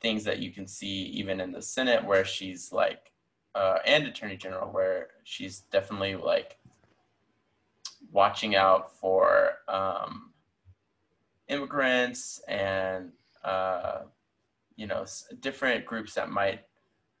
things 0.00 0.24
that 0.24 0.38
you 0.38 0.50
can 0.50 0.66
see 0.66 1.04
even 1.06 1.40
in 1.40 1.50
the 1.50 1.62
Senate 1.62 2.04
where 2.04 2.24
she's 2.24 2.72
like, 2.72 3.10
uh, 3.54 3.78
and 3.86 4.06
Attorney 4.06 4.36
General, 4.36 4.70
where 4.70 5.08
she's 5.24 5.60
definitely 5.70 6.14
like 6.14 6.58
watching 8.12 8.54
out 8.54 8.96
for 8.96 9.58
um, 9.68 10.32
immigrants 11.48 12.40
and 12.46 13.10
uh, 13.44 14.02
you 14.76 14.86
know 14.86 15.04
different 15.40 15.84
groups 15.86 16.14
that 16.14 16.30
might 16.30 16.60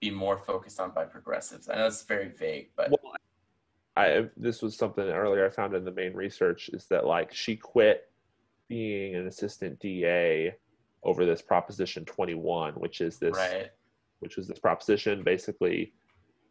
be 0.00 0.10
more 0.10 0.38
focused 0.38 0.80
on 0.80 0.92
by 0.92 1.04
progressives. 1.04 1.68
I 1.68 1.76
know 1.76 1.86
it's 1.86 2.02
very 2.02 2.28
vague, 2.28 2.70
but 2.76 2.90
Well, 2.90 3.14
I 3.96 4.26
this 4.36 4.62
was 4.62 4.76
something 4.76 5.04
earlier 5.04 5.46
I 5.46 5.50
found 5.50 5.74
in 5.74 5.84
the 5.84 5.92
main 5.92 6.14
research 6.14 6.68
is 6.72 6.86
that 6.86 7.06
like 7.06 7.32
she 7.32 7.56
quit 7.56 8.10
being 8.68 9.14
an 9.14 9.26
assistant 9.26 9.78
DA 9.78 10.54
over 11.02 11.24
this 11.24 11.42
Proposition 11.42 12.04
21, 12.04 12.74
which 12.74 13.00
is 13.00 13.18
this 13.18 13.36
right, 13.36 13.70
which 14.20 14.36
was 14.36 14.48
this 14.48 14.58
proposition 14.58 15.22
basically 15.22 15.92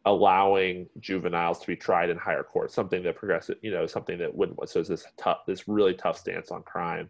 allowing 0.06 0.86
juveniles 1.00 1.58
to 1.60 1.66
be 1.66 1.76
tried 1.76 2.10
in 2.10 2.16
higher 2.16 2.42
court, 2.42 2.70
something 2.70 3.02
that 3.02 3.16
progressive, 3.16 3.56
you 3.62 3.70
know, 3.70 3.86
something 3.86 4.18
that 4.18 4.34
wouldn't. 4.34 4.68
So 4.68 4.80
it's 4.80 4.88
this 4.88 5.06
tough, 5.16 5.38
this 5.46 5.66
really 5.66 5.94
tough 5.94 6.18
stance 6.18 6.50
on 6.50 6.62
crime, 6.62 7.08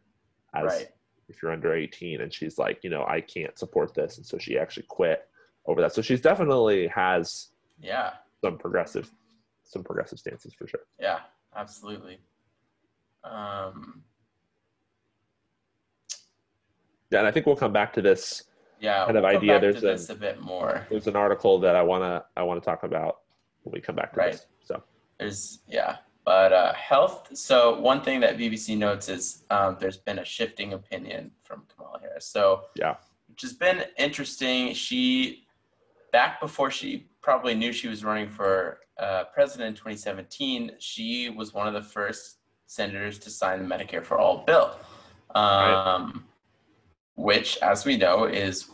as 0.54 0.64
right, 0.64 0.88
if 1.28 1.42
you're 1.42 1.52
under 1.52 1.74
18. 1.74 2.20
And 2.20 2.32
she's 2.32 2.58
like, 2.58 2.78
you 2.82 2.90
know, 2.90 3.04
I 3.06 3.20
can't 3.20 3.58
support 3.58 3.94
this, 3.94 4.16
and 4.18 4.26
so 4.26 4.38
she 4.38 4.58
actually 4.58 4.87
quit 4.88 5.28
over 5.66 5.80
that. 5.80 5.92
So 5.94 6.02
she's 6.02 6.20
definitely 6.20 6.87
has 6.88 7.48
yeah. 7.80 8.14
some 8.42 8.58
progressive, 8.58 9.10
some 9.64 9.82
progressive 9.82 10.18
stances 10.18 10.52
for 10.54 10.66
sure. 10.66 10.80
Yeah, 11.00 11.20
absolutely. 11.56 12.18
Um, 13.24 14.02
Yeah, 17.10 17.20
and 17.20 17.28
I 17.28 17.30
think 17.30 17.46
we'll 17.46 17.54
come 17.56 17.72
back 17.72 17.92
to 17.94 18.02
this. 18.02 18.44
yeah, 18.80 19.04
Kind 19.04 19.16
of 19.16 19.22
we'll 19.22 19.37
idea, 19.37 19.60
there's 19.60 19.84
a- 20.10 20.12
a 20.12 20.16
bit 20.16 20.40
more. 20.40 20.84
There's 20.90 21.06
an 21.06 21.14
article 21.16 21.58
that 21.60 21.76
I 21.76 21.82
wanna 21.82 22.24
I 22.37 22.42
wanna 22.42 22.60
talk 22.60 22.82
about 22.82 23.20
when 23.62 23.72
we 23.72 23.80
come 23.80 23.94
back 23.94 24.12
to 24.14 24.18
Right. 24.18 24.32
this. 24.32 24.46
So 24.64 24.82
There's 25.18 25.60
yeah, 25.68 25.98
but 26.24 26.52
uh, 26.52 26.72
health. 26.74 27.37
So 27.37 27.78
one 27.80 28.00
thing 28.02 28.20
that 28.20 28.38
BBC 28.38 28.76
notes 28.76 29.08
is 29.08 29.44
um, 29.50 29.76
there's 29.78 29.98
been 29.98 30.18
a 30.20 30.24
shifting 30.24 30.72
opinion 30.72 31.30
from 31.42 31.64
Kamala 31.74 32.00
Harris. 32.00 32.26
So 32.26 32.62
Yeah. 32.74 32.96
which 33.28 33.42
has 33.42 33.52
been 33.52 33.84
interesting. 33.98 34.72
She 34.74 35.46
back 36.12 36.40
before 36.40 36.70
she 36.70 37.06
probably 37.20 37.54
knew 37.54 37.72
she 37.72 37.88
was 37.88 38.04
running 38.04 38.28
for 38.28 38.80
uh, 38.98 39.24
president 39.34 39.68
in 39.68 39.74
2017. 39.74 40.72
She 40.78 41.28
was 41.30 41.52
one 41.52 41.66
of 41.66 41.74
the 41.74 41.82
first 41.82 42.38
senators 42.66 43.18
to 43.20 43.30
sign 43.30 43.66
the 43.66 43.74
Medicare 43.74 44.04
for 44.04 44.18
All 44.18 44.44
bill, 44.46 44.78
um, 45.34 46.24
which, 47.16 47.58
as 47.58 47.84
we 47.84 47.96
know, 47.96 48.24
is 48.24 48.70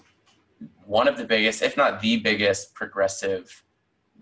one 0.84 1.08
of 1.08 1.16
the 1.16 1.24
biggest, 1.24 1.62
if 1.62 1.76
not 1.76 2.00
the 2.00 2.18
biggest, 2.18 2.74
progressive 2.74 3.64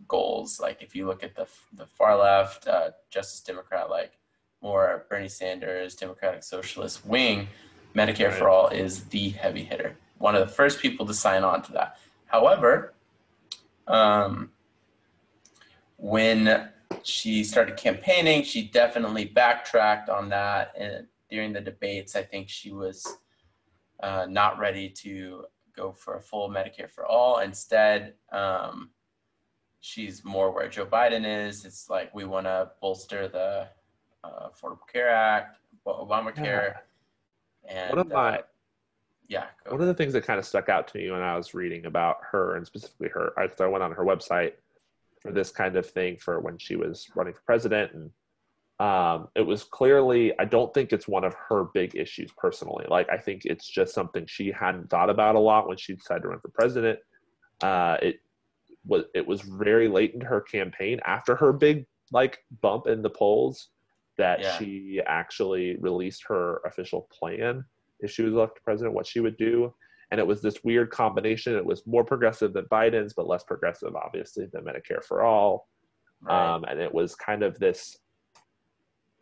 goals. 0.09 0.59
Like 0.61 0.83
if 0.83 0.95
you 0.95 1.07
look 1.07 1.23
at 1.23 1.35
the 1.37 1.47
the 1.75 1.87
far 1.87 2.17
left, 2.17 2.67
uh, 2.67 2.91
Justice 3.11 3.41
Democrat, 3.41 3.91
like 3.91 4.19
more 4.61 5.07
Bernie 5.09 5.29
Sanders, 5.29 5.95
Democratic 5.95 6.43
Socialist 6.43 7.07
wing, 7.07 7.49
Medicare 7.95 8.33
for 8.33 8.49
all 8.49 8.69
is 8.69 9.05
the 9.05 9.31
heavy 9.31 9.63
hitter. 9.63 9.97
One 10.19 10.35
of 10.35 10.47
the 10.47 10.53
first 10.53 10.81
people 10.81 11.07
to 11.07 11.15
sign 11.15 11.45
on 11.45 11.63
to 11.63 11.73
that. 11.73 11.99
However, 12.27 12.95
um, 13.87 14.51
when 15.97 16.69
she 17.03 17.45
started 17.45 17.77
campaigning, 17.77 18.43
she 18.43 18.69
definitely 18.69 19.25
backtracked 19.25 20.09
on 20.09 20.29
that. 20.31 20.73
And 20.77 21.07
during 21.31 21.53
the 21.53 21.61
debates, 21.61 22.17
I 22.17 22.23
think 22.23 22.49
she 22.49 22.73
was 22.73 23.07
uh, 24.03 24.27
not 24.29 24.59
ready 24.59 24.89
to 24.91 25.45
go 25.75 25.93
for 25.93 26.17
a 26.17 26.21
full 26.21 26.49
Medicare 26.51 26.91
for 26.91 27.07
all. 27.07 27.39
Instead, 27.39 28.15
um, 28.33 28.91
she's 29.81 30.25
more 30.25 30.51
where 30.53 30.69
Joe 30.69 30.87
Biden 30.87 31.25
is. 31.47 31.65
It's 31.65 31.89
like 31.89 32.15
we 32.15 32.25
want 32.25 32.47
to 32.47 32.71
bolster 32.81 33.29
the 33.29 33.69
uh, 34.25 34.49
Affordable 34.49 34.89
Care 34.93 35.11
Act, 35.11 35.59
Obamacare, 35.87 36.77
and 37.69 37.91
One 37.91 37.99
of 37.99 38.09
my- 38.09 38.39
uh, 38.39 38.43
yeah, 39.29 39.45
one 39.67 39.81
of 39.83 39.87
the 39.87 39.95
things 39.95 40.15
that 40.15 40.25
kind 40.25 40.39
of 40.39 40.47
stuck 40.47 40.71
out 40.71 40.89
to 40.89 40.99
me 40.99 41.11
when 41.11 41.21
I 41.21 41.37
was 41.37 41.53
reading 41.53 41.85
about 41.85 42.17
her 42.33 42.57
and 42.57 42.67
specifically 42.67 43.11
her, 43.11 43.33
I, 43.39 43.49
I 43.63 43.67
went 43.67 43.85
on 43.85 43.93
her 43.93 44.03
website 44.03 44.53
for 45.21 45.33
this 45.33 45.51
kind 45.51 45.77
of 45.77 45.85
thing 45.85 46.17
for 46.17 46.41
when 46.41 46.57
she 46.57 46.77
was 46.77 47.11
running 47.15 47.35
for 47.35 47.43
president, 47.45 47.93
and 47.93 48.11
um, 48.81 49.29
it 49.35 49.43
was 49.43 49.65
clearly 49.65 50.33
I 50.39 50.47
don't 50.47 50.73
think 50.73 50.93
it's 50.95 51.07
one 51.07 51.25
of 51.25 51.35
her 51.49 51.65
big 51.75 51.95
issues 51.95 52.31
personally. 52.39 52.87
Like 52.89 53.11
I 53.11 53.19
think 53.19 53.45
it's 53.45 53.69
just 53.69 53.93
something 53.93 54.25
she 54.27 54.51
hadn't 54.51 54.89
thought 54.89 55.11
about 55.11 55.35
a 55.35 55.41
lot 55.41 55.69
when 55.69 55.77
she 55.77 55.95
decided 55.95 56.23
to 56.23 56.29
run 56.29 56.41
for 56.41 56.49
president. 56.49 56.99
Uh, 57.61 57.99
it 58.01 58.21
was 58.89 59.05
it 59.15 59.25
was 59.25 59.43
very 59.43 59.87
late 59.87 60.15
in 60.15 60.21
her 60.21 60.41
campaign 60.41 60.99
after 61.05 61.37
her 61.37 61.53
big 61.53 61.87
like 62.11 62.39
bump 62.63 62.87
in 62.89 63.03
the 63.03 63.11
polls 63.11 63.69
that 64.17 64.41
Yeah. 64.41 64.59
she 64.59 65.01
actually 65.07 65.77
released 65.77 66.25
her 66.27 66.61
official 66.65 67.03
plan 67.13 67.65
if 68.01 68.11
she 68.11 68.23
was 68.23 68.33
elected 68.35 68.65
president, 68.65 68.95
what 68.95 69.07
she 69.07 69.21
would 69.21 69.37
do. 69.37 69.73
And 70.11 70.19
it 70.19 70.27
was 70.27 70.41
this 70.41 70.65
weird 70.65 70.91
combination. 70.91 71.55
It 71.55 71.65
was 71.65 71.87
more 71.87 72.05
progressive 72.05 72.53
than 72.53 72.65
Biden's, 72.67 73.13
but 73.13 73.29
less 73.29 73.45
progressive, 73.45 73.95
obviously, 73.95 74.47
than 74.47 74.65
Medicare 74.65 75.05
for 75.05 75.23
all. 75.23 75.69
Right. 76.23 76.55
Um, 76.55 76.65
and 76.65 76.81
it 76.81 76.93
was 76.93 77.15
kind 77.15 77.43
of 77.43 77.59
this 77.59 77.99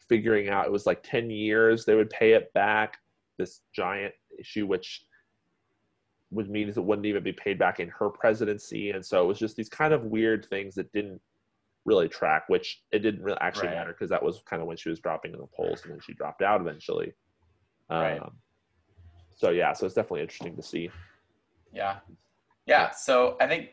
figuring 0.09 0.49
out, 0.49 0.67
it 0.67 0.73
was 0.73 0.87
like 0.87 1.03
10 1.03 1.29
years 1.31 1.85
they 1.85 1.95
would 1.97 2.11
pay 2.11 2.33
it 2.33 2.53
back, 2.53 2.99
this 3.39 3.63
giant 3.75 4.15
issue, 4.39 4.67
which 4.67 5.05
would 6.31 6.51
mean 6.51 6.69
it 6.69 6.77
wouldn't 6.77 7.07
even 7.07 7.23
be 7.23 7.33
paid 7.33 7.59
back 7.59 7.81
in 7.81 7.89
her 7.89 8.11
presidency, 8.11 8.91
and 8.91 9.05
so 9.05 9.23
it 9.23 9.27
was 9.27 9.39
just 9.39 9.57
these 9.57 9.69
kind 9.69 9.93
of 9.95 10.05
weird 10.05 10.47
things 10.51 10.75
that 10.75 10.93
didn't 10.93 11.21
really 11.85 12.09
track. 12.09 12.45
Which 12.49 12.83
it 12.91 13.01
didn't 13.01 13.23
really 13.23 13.39
actually 13.41 13.69
Right. 13.69 13.77
matter 13.77 13.93
because 13.93 14.11
that 14.11 14.23
was 14.23 14.43
kind 14.45 14.61
of 14.61 14.69
when 14.69 14.77
she 14.77 14.89
was 14.89 15.01
dropping 15.01 15.33
in 15.33 15.39
the 15.39 15.47
polls, 15.47 15.83
and 15.85 15.93
then 15.93 16.01
she 16.01 16.15
dropped 16.15 16.43
out 16.43 16.61
eventually. 16.61 17.13
Right. 17.91 18.21
Um, 18.21 18.39
so 19.37 19.51
yeah, 19.51 19.73
so 19.73 19.87
it's 19.87 19.95
definitely 19.95 20.23
interesting 20.23 20.57
to 20.57 20.63
see. 20.63 20.91
Yeah. 21.73 21.99
Yeah. 22.67 22.91
So 22.91 23.37
I 23.41 23.47
think 23.47 23.71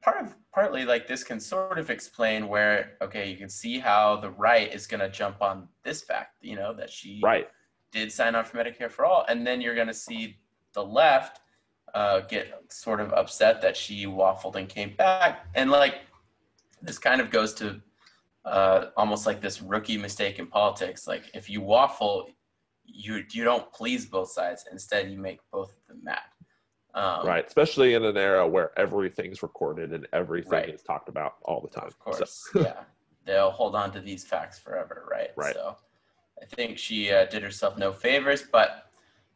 part 0.00 0.22
of 0.24 0.34
partly 0.52 0.84
like 0.84 1.06
this 1.06 1.22
can 1.22 1.38
sort 1.38 1.78
of 1.78 1.90
explain 1.90 2.48
where 2.48 2.96
okay, 3.02 3.30
you 3.30 3.36
can 3.36 3.48
see 3.48 3.78
how 3.78 4.16
the 4.16 4.30
right 4.30 4.72
is 4.72 4.86
gonna 4.86 5.10
jump 5.10 5.42
on 5.42 5.68
this 5.82 6.02
fact, 6.02 6.36
you 6.40 6.56
know, 6.56 6.72
that 6.74 6.88
she 6.88 7.20
Right. 7.22 7.48
did 7.90 8.10
sign 8.10 8.34
on 8.34 8.44
for 8.46 8.56
Medicare 8.56 8.90
for 8.90 9.04
all, 9.04 9.26
and 9.28 9.46
then 9.46 9.60
you're 9.60 9.74
gonna 9.74 9.92
see 9.92 10.38
the 10.72 10.82
left 10.84 11.40
uh, 11.94 12.20
get 12.20 12.48
sort 12.68 13.00
of 13.00 13.12
upset 13.12 13.60
that 13.62 13.76
she 13.76 14.06
waffled 14.06 14.56
and 14.56 14.68
came 14.68 14.94
back, 14.96 15.46
and 15.54 15.70
like 15.70 15.96
this 16.80 16.98
kind 16.98 17.20
of 17.20 17.30
goes 17.30 17.52
to 17.54 17.80
uh, 18.44 18.86
almost 18.96 19.26
like 19.26 19.40
this 19.40 19.62
rookie 19.62 19.96
mistake 19.98 20.38
in 20.38 20.46
politics. 20.46 21.06
Like 21.06 21.24
if 21.34 21.48
you 21.50 21.60
waffle, 21.60 22.28
you 22.84 23.22
you 23.30 23.44
don't 23.44 23.70
please 23.72 24.06
both 24.06 24.30
sides. 24.30 24.64
Instead, 24.72 25.10
you 25.10 25.18
make 25.18 25.40
both 25.52 25.70
of 25.70 25.86
them 25.88 26.00
mad. 26.02 26.18
Um, 26.94 27.26
right. 27.26 27.46
Especially 27.46 27.94
in 27.94 28.04
an 28.04 28.18
era 28.18 28.46
where 28.46 28.78
everything's 28.78 29.42
recorded 29.42 29.92
and 29.94 30.06
everything 30.12 30.52
Right. 30.52 30.68
is 30.74 30.82
talked 30.82 31.08
about 31.08 31.36
all 31.44 31.60
the 31.62 31.68
time. 31.68 31.86
Of 31.86 31.94
So- 31.94 32.10
course, 32.18 32.50
yeah. 32.54 32.84
They'll 33.24 33.50
hold 33.52 33.74
on 33.76 33.92
to 33.92 34.00
these 34.00 34.24
facts 34.24 34.58
forever, 34.58 35.06
right? 35.10 35.30
Right. 35.36 35.54
So 35.54 35.76
I 36.42 36.44
think 36.44 36.76
she 36.76 37.10
uh, 37.10 37.24
did 37.26 37.42
herself 37.42 37.78
no 37.78 37.92
favors, 37.92 38.42
but 38.42 38.90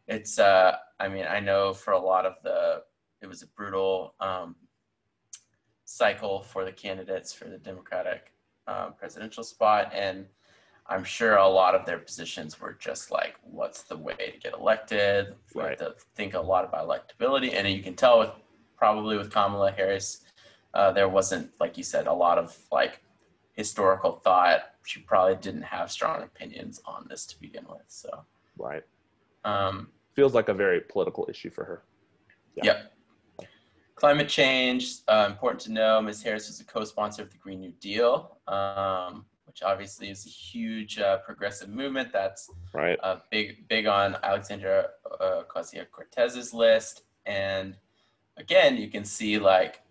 it's, 0.08 0.38
uh, 0.38 0.76
I 0.98 1.08
mean, 1.08 1.26
I 1.28 1.40
know 1.40 1.72
for 1.72 1.92
a 1.92 1.98
lot 1.98 2.26
of 2.26 2.34
the, 2.42 2.82
it 3.20 3.26
was 3.26 3.42
a 3.42 3.46
brutal 3.48 4.14
um, 4.20 4.56
cycle 5.84 6.42
for 6.42 6.64
the 6.64 6.72
candidates 6.72 7.32
for 7.32 7.48
the 7.48 7.58
Democratic 7.58 8.32
um, 8.66 8.94
presidential 8.98 9.44
spot. 9.44 9.92
And 9.94 10.26
I'm 10.88 11.04
sure 11.04 11.36
a 11.36 11.48
lot 11.48 11.74
of 11.74 11.84
their 11.84 11.98
positions 11.98 12.60
were 12.60 12.72
just 12.74 13.10
like, 13.10 13.36
what's 13.42 13.82
the 13.82 13.96
way 13.96 14.14
to 14.14 14.38
get 14.38 14.54
elected? 14.54 15.34
We 15.54 15.62
have 15.62 15.70
Right. 15.70 15.78
to 15.78 15.94
think 16.14 16.34
a 16.34 16.40
lot 16.40 16.64
about 16.64 16.88
electability. 16.88 17.54
And 17.54 17.68
you 17.68 17.82
can 17.82 17.94
tell 17.94 18.18
with 18.18 18.30
probably 18.76 19.16
with 19.16 19.32
Kamala 19.32 19.72
Harris, 19.72 20.24
uh, 20.74 20.92
there 20.92 21.08
wasn't, 21.08 21.50
like 21.60 21.76
you 21.76 21.84
said, 21.84 22.06
a 22.06 22.12
lot 22.12 22.38
of 22.38 22.56
like 22.70 23.02
historical 23.54 24.12
thought. 24.12 24.60
She 24.84 25.00
probably 25.00 25.36
didn't 25.36 25.62
have 25.62 25.90
strong 25.90 26.22
opinions 26.22 26.80
on 26.84 27.06
this 27.08 27.26
to 27.26 27.40
begin 27.40 27.64
with. 27.68 27.84
So, 27.88 28.24
right. 28.58 28.84
um, 29.44 29.88
Feels 30.16 30.32
like 30.34 30.48
a 30.48 30.54
very 30.54 30.80
political 30.80 31.26
issue 31.28 31.50
for 31.50 31.64
her. 31.64 31.82
Yeah. 32.54 32.64
Yep. 33.38 33.48
Climate 33.96 34.28
change, 34.30 34.96
uh, 35.08 35.26
important 35.30 35.60
to 35.62 35.72
know. 35.72 36.00
Ms. 36.00 36.22
Harris 36.22 36.48
is 36.48 36.58
a 36.60 36.64
co-sponsor 36.64 37.20
of 37.22 37.30
the 37.30 37.36
Green 37.36 37.60
New 37.60 37.72
Deal, 37.80 38.38
um, 38.48 39.26
which 39.44 39.62
obviously 39.62 40.08
is 40.08 40.24
a 40.24 40.30
huge 40.30 40.98
uh, 40.98 41.18
progressive 41.18 41.68
movement 41.68 42.10
that's 42.12 42.50
Right. 42.72 42.98
uh, 43.02 43.18
big 43.30 43.68
big 43.68 43.86
on 43.86 44.16
Alexandria 44.22 44.86
uh, 45.20 45.42
Ocasio-Cortez's 45.44 46.54
list. 46.54 47.02
And 47.26 47.76
again, 48.38 48.78
you 48.78 48.88
can 48.88 49.04
see 49.04 49.38
like 49.38 49.82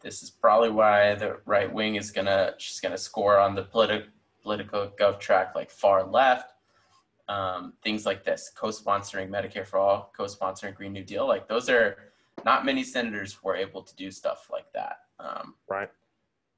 this 0.00 0.22
is 0.22 0.30
probably 0.30 0.70
why 0.70 1.14
the 1.14 1.40
right 1.44 1.70
wing 1.70 1.96
is 1.96 2.10
gonna 2.10 2.54
she's 2.56 2.80
gonna 2.80 2.96
score 2.98 3.38
on 3.38 3.54
the 3.54 3.64
politi- 3.64 4.06
political 4.42 4.92
gov 4.98 5.20
track 5.20 5.54
like 5.54 5.70
far 5.70 6.04
left. 6.06 6.54
Um, 7.28 7.74
things 7.82 8.06
like 8.06 8.24
this, 8.24 8.50
co-sponsoring 8.56 9.28
Medicare 9.28 9.66
for 9.66 9.78
all, 9.78 10.10
co-sponsoring 10.16 10.74
Green 10.74 10.94
New 10.94 11.04
Deal, 11.04 11.26
like 11.26 11.46
those 11.46 11.68
are 11.68 11.98
not 12.44 12.64
many 12.64 12.82
senators 12.82 13.42
were 13.42 13.54
able 13.54 13.82
to 13.82 13.94
do 13.96 14.10
stuff 14.10 14.48
like 14.50 14.72
that. 14.72 15.00
Um, 15.20 15.54
Right. 15.68 15.90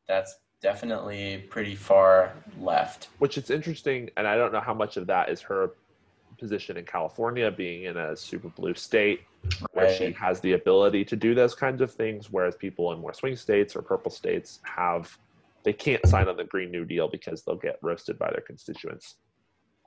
that's 0.07 0.37
definitely 0.63 1.47
pretty 1.51 1.75
far 1.75 2.35
left. 2.61 3.09
Which 3.19 3.37
is 3.37 3.51
interesting, 3.51 4.11
and 4.17 4.29
I 4.29 4.37
don't 4.37 4.53
know 4.53 4.61
how 4.61 4.75
much 4.75 4.97
of 4.97 5.09
that 5.09 5.29
is 5.29 5.41
her 5.43 5.73
position 6.39 6.77
in 6.77 6.85
California, 6.85 7.51
being 7.51 7.85
in 7.85 7.97
a 7.97 8.17
super 8.17 8.49
blue 8.51 8.75
state, 8.75 9.23
where 9.73 9.89
she 9.89 10.13
has 10.13 10.41
the 10.41 10.53
ability 10.53 11.05
to 11.07 11.17
do 11.17 11.35
those 11.35 11.57
kinds 11.57 11.81
of 11.81 11.93
things, 11.93 12.31
whereas 12.31 12.55
people 12.57 12.93
in 12.93 13.01
more 13.01 13.13
swing 13.13 13.35
states 13.35 13.75
or 13.75 13.83
purple 13.83 14.11
states 14.11 14.61
have 14.65 15.11
they 15.65 15.73
can't 15.73 16.07
sign 16.07 16.29
on 16.29 16.37
the 16.37 16.45
Green 16.45 16.71
New 16.71 16.85
Deal 16.85 17.09
because 17.09 17.43
they'll 17.43 17.57
get 17.57 17.79
roasted 17.83 18.19
by 18.19 18.31
their 18.31 18.45
constituents. 18.47 19.17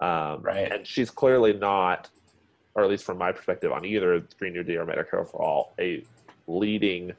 Um, 0.02 0.42
Right. 0.42 0.72
And 0.72 0.86
she's 0.86 1.10
clearly 1.10 1.54
not, 1.54 2.10
or 2.76 2.84
at 2.84 2.90
least 2.90 3.04
from 3.04 3.18
my 3.18 3.32
perspective, 3.32 3.72
on 3.72 3.86
either 3.86 4.22
Green 4.40 4.54
New 4.54 4.64
Deal 4.64 4.82
or 4.82 4.86
Medicare 4.86 5.30
for 5.30 5.42
All, 5.42 5.74
a 5.80 6.04
leading 6.48 7.14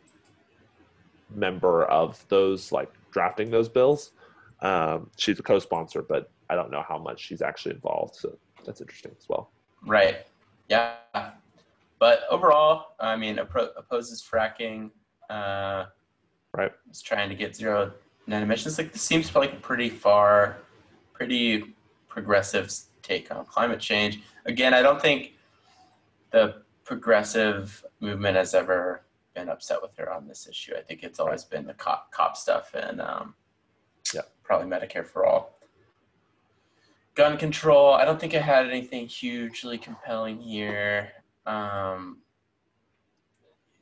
member 1.34 1.84
of 1.87 2.24
those 2.28 2.72
like 2.72 2.92
drafting 3.10 3.50
those 3.50 3.68
bills. 3.68 4.12
Um, 4.60 5.10
she's 5.16 5.38
a 5.38 5.42
co-sponsor, 5.42 6.02
but 6.02 6.30
I 6.50 6.54
don't 6.54 6.70
know 6.70 6.84
how 6.87 6.98
much 6.98 7.20
she's 7.20 7.42
actually 7.42 7.74
involved. 7.74 8.14
So 8.16 8.37
that's 8.64 8.80
interesting 8.80 9.12
as 9.18 9.28
well. 9.28 9.50
Right. 9.87 10.26
Yeah. 10.68 10.96
But 11.98 12.22
overall, 12.30 12.94
I 13.00 13.16
mean, 13.16 13.38
opposes 13.38 14.22
fracking. 14.22 14.90
Uh, 15.30 15.87
Right. 16.56 16.70
Is 16.88 17.02
trying 17.02 17.28
to 17.30 17.34
get 17.34 17.56
zero 17.56 17.92
net 18.28 18.42
emissions. 18.42 18.78
Like 18.78 18.92
this 18.92 19.02
seems 19.02 19.34
like 19.34 19.54
a 19.54 19.56
pretty 19.56 19.88
far, 19.88 20.58
pretty 21.12 21.74
progressive 22.24 22.72
take 23.03 23.35
on 23.35 23.44
climate 23.44 23.81
change. 23.81 24.20
Again, 24.46 24.72
I 24.72 24.83
don't 24.83 25.03
think 25.03 25.33
the 26.31 26.62
progressive 26.85 27.85
movement 27.98 28.37
has 28.37 28.55
ever 28.55 29.03
been 29.35 29.48
upset 29.48 29.83
with 29.83 29.90
her 29.96 30.12
on 30.12 30.29
this 30.29 30.46
issue. 30.48 30.74
I 30.79 30.81
think 30.81 31.03
it's 31.03 31.18
always 31.18 31.42
been 31.42 31.66
the 31.66 31.74
cop 31.74 32.12
cop 32.12 32.37
stuff 32.37 32.72
and 32.74 33.00
um, 33.00 33.35
Yeah. 34.14 34.22
probably 34.44 34.68
Medicare 34.68 35.05
for 35.05 35.27
all. 35.27 35.59
Gun 37.16 37.37
control. 37.37 37.94
I 37.94 38.05
don't 38.05 38.20
think 38.20 38.35
I 38.35 38.38
had 38.40 38.68
anything 38.68 39.09
hugely 39.09 39.77
compelling 39.77 40.38
here. 40.40 41.11
Um, 41.46 42.18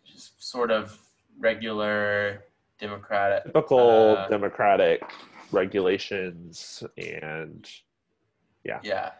just 0.05 0.43
sort 0.43 0.71
of 0.71 0.99
regular 1.39 2.45
Democratic. 2.79 3.45
Typical 3.45 4.17
uh, 4.19 4.29
Democratic 4.29 5.03
regulations 5.51 6.83
and 6.97 7.69
yeah, 8.65 8.81
Yeah. 8.83 9.13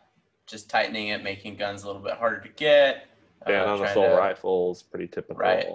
just 0.47 0.69
tightening 0.71 1.09
it, 1.09 1.23
making 1.23 1.57
guns 1.57 1.83
a 1.83 1.87
little 1.87 2.03
bit 2.03 2.15
harder 2.15 2.41
to 2.41 2.49
get. 2.51 3.07
ban 3.47 3.69
uh, 3.69 3.73
on 3.73 3.85
assault 3.85 4.19
rifles, 4.19 4.83
pretty 4.83 5.09
typical. 5.09 5.37
Right. 5.37 5.67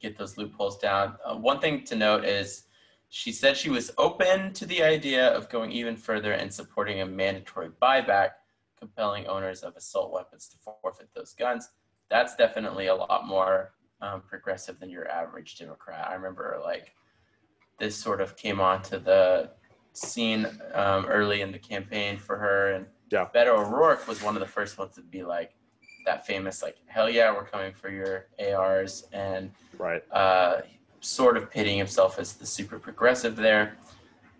Get 0.00 0.16
those 0.16 0.36
loopholes 0.38 0.78
down. 0.78 1.16
Uh, 1.24 1.36
one 1.36 1.60
thing 1.60 1.84
to 1.84 1.96
note 1.96 2.24
is 2.24 2.64
she 3.08 3.32
said 3.32 3.56
she 3.56 3.70
was 3.70 3.90
open 3.98 4.52
to 4.52 4.66
the 4.66 4.82
idea 4.82 5.28
of 5.28 5.48
going 5.48 5.72
even 5.72 5.96
further 5.96 6.32
and 6.32 6.52
supporting 6.52 7.00
a 7.00 7.06
mandatory 7.06 7.70
buyback, 7.82 8.30
compelling 8.78 9.26
owners 9.26 9.62
of 9.62 9.74
assault 9.76 10.12
weapons 10.12 10.46
to 10.48 10.56
forfeit 10.58 11.08
those 11.14 11.32
guns. 11.32 11.70
That's 12.10 12.36
definitely 12.36 12.86
a 12.86 12.94
lot 12.94 13.26
more 13.26 13.72
um, 14.00 14.22
progressive 14.22 14.78
than 14.78 14.90
your 14.90 15.08
average 15.08 15.56
Democrat. 15.58 16.06
I 16.08 16.14
remember 16.14 16.60
like 16.62 16.94
this 17.78 17.96
sort 17.96 18.20
of 18.20 18.36
came 18.36 18.60
onto 18.60 18.98
the 18.98 19.50
scene 19.98 20.46
um, 20.74 21.06
early 21.06 21.40
in 21.42 21.52
the 21.52 21.58
campaign 21.58 22.16
for 22.18 22.36
her, 22.36 22.72
and 22.72 22.86
Yeah. 23.10 23.28
Beto 23.34 23.58
O'Rourke 23.58 24.06
was 24.06 24.22
one 24.22 24.36
of 24.36 24.40
the 24.40 24.46
first 24.46 24.78
ones 24.78 24.94
to 24.96 25.02
be 25.02 25.22
like 25.22 25.54
that 26.06 26.26
famous, 26.26 26.62
like 26.62 26.76
"Hell 26.86 27.10
yeah, 27.10 27.32
we're 27.32 27.44
coming 27.44 27.72
for 27.72 27.90
your 27.90 28.26
ARs," 28.38 29.06
and 29.12 29.50
Right. 29.78 30.02
uh, 30.12 30.62
sort 31.00 31.36
of 31.36 31.50
pitting 31.50 31.76
himself 31.78 32.18
as 32.18 32.34
the 32.34 32.46
super 32.46 32.78
progressive 32.78 33.36
there, 33.36 33.76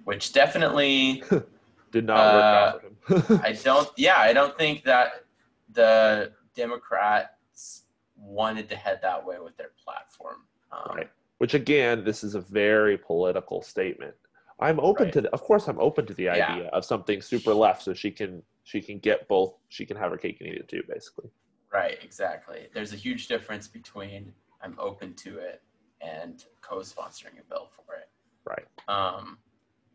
which 0.05 0.33
definitely 0.33 1.23
Did 1.91 2.05
not 2.05 2.35
work 2.35 2.45
out 2.45 2.83
for 3.01 3.33
him. 3.35 3.41
I 3.43 3.53
don't. 3.53 3.89
Yeah, 3.97 4.19
I 4.19 4.33
don't 4.35 4.57
think 4.59 4.85
that 4.85 5.25
the 5.73 6.33
Democrats 6.55 7.83
wanted 8.17 8.69
to 8.69 8.77
head 8.77 9.01
that 9.03 9.25
way 9.25 9.39
with 9.39 9.57
their 9.57 9.71
platform. 9.83 10.43
Um, 10.73 10.97
Right. 10.97 11.11
Which 11.39 11.55
again, 11.55 12.05
this 12.05 12.25
is 12.25 12.35
a 12.35 12.41
very 12.41 12.99
political 12.99 13.63
statement. 13.63 14.15
I'm 14.61 14.81
open 14.81 15.05
Right. 15.05 15.13
to, 15.13 15.21
the, 15.23 15.31
of 15.33 15.43
course, 15.43 15.69
I'm 15.69 15.79
open 15.79 16.07
to 16.07 16.15
the 16.15 16.25
Yeah. 16.25 16.53
idea 16.53 16.69
of 16.69 16.85
something 16.85 17.23
super 17.23 17.55
left, 17.55 17.83
so 17.83 17.95
she 17.95 18.11
can 18.11 18.43
she 18.65 18.83
can 18.83 18.99
get 18.99 19.27
both. 19.29 19.55
She 19.69 19.87
can 19.87 19.97
have 19.97 20.11
her 20.11 20.19
cake 20.19 20.39
and 20.41 20.49
eat 20.51 20.59
it 20.59 20.69
too, 20.69 20.83
basically. 20.89 21.31
Right. 21.73 21.99
Exactly. 22.03 22.69
There's 22.75 22.93
a 22.93 22.97
huge 22.97 23.29
difference 23.29 23.67
between 23.69 24.35
I'm 24.61 24.77
open 24.79 25.15
to 25.15 25.39
it 25.39 25.63
and 26.01 26.45
co-sponsoring 26.61 27.41
a 27.41 27.45
bill 27.49 27.69
for 27.75 27.95
it. 27.95 28.09
Right. 28.45 28.67
Um, 28.89 29.39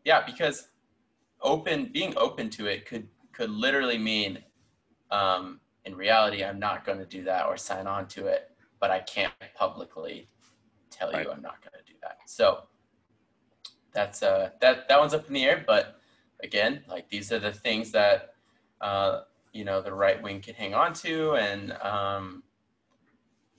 yeah, 0.04 0.24
because 0.24 0.68
open 1.40 1.90
being 1.92 2.14
open 2.16 2.50
to 2.50 2.66
it 2.66 2.86
could 2.86 3.08
could 3.32 3.50
literally 3.50 3.98
mean 3.98 4.42
um, 5.10 5.60
in 5.84 5.94
reality 5.94 6.42
I'm 6.44 6.58
not 6.58 6.84
going 6.84 6.98
to 6.98 7.06
do 7.06 7.22
that 7.24 7.46
or 7.46 7.56
sign 7.56 7.86
on 7.86 8.06
to 8.08 8.26
it, 8.26 8.50
but 8.80 8.90
I 8.90 9.00
can't 9.00 9.32
publicly 9.54 10.28
tell 10.90 11.12
Right. 11.12 11.24
you 11.26 11.30
I'm 11.32 11.42
not 11.42 11.60
going 11.60 11.74
to 11.84 11.92
do 11.92 11.98
that. 12.02 12.18
So 12.26 12.64
that's 13.94 14.22
uh 14.22 14.50
that 14.60 14.88
that 14.88 14.98
one's 14.98 15.14
up 15.14 15.26
in 15.26 15.34
the 15.34 15.44
air, 15.44 15.64
but 15.66 16.00
again, 16.42 16.82
like 16.88 17.08
these 17.08 17.32
are 17.32 17.38
the 17.38 17.52
things 17.52 17.90
that 17.92 18.34
uh, 18.80 19.22
you 19.52 19.64
know 19.64 19.80
the 19.80 19.92
right 19.92 20.20
wing 20.22 20.40
can 20.40 20.54
hang 20.54 20.74
on 20.74 20.92
to 20.94 21.32
and 21.34 21.72
um, 21.82 22.42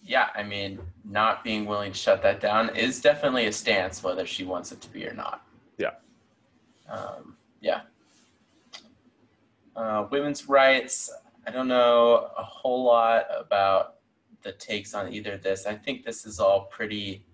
yeah, 0.06 0.30
I 0.36 0.44
mean, 0.44 0.80
not 1.04 1.44
being 1.44 1.66
willing 1.66 1.92
to 1.92 1.98
shut 1.98 2.22
that 2.22 2.40
down 2.40 2.76
is 2.76 3.02
definitely 3.02 3.48
a 3.48 3.52
stance, 3.52 4.04
whether 4.04 4.26
she 4.26 4.44
wants 4.44 4.72
it 4.72 4.80
to 4.82 4.90
be 4.90 5.08
or 5.08 5.14
not. 5.14 5.48
Yeah. 5.80 5.94
Um, 6.88 7.36
yeah. 7.60 7.82
Uh, 9.76 10.08
women's 10.12 10.48
rights. 10.48 11.12
I 11.48 11.52
don't 11.52 11.68
know 11.68 12.30
a 12.38 12.44
whole 12.44 12.84
lot 12.84 13.26
about 13.36 13.96
the 14.44 14.52
takes 14.52 14.94
on 14.94 15.12
either 15.12 15.34
of 15.34 15.44
this. 15.44 15.66
I 15.66 15.74
think 15.74 16.06
this 16.06 16.28
is 16.28 16.40
all 16.40 16.66
pretty 16.66 17.26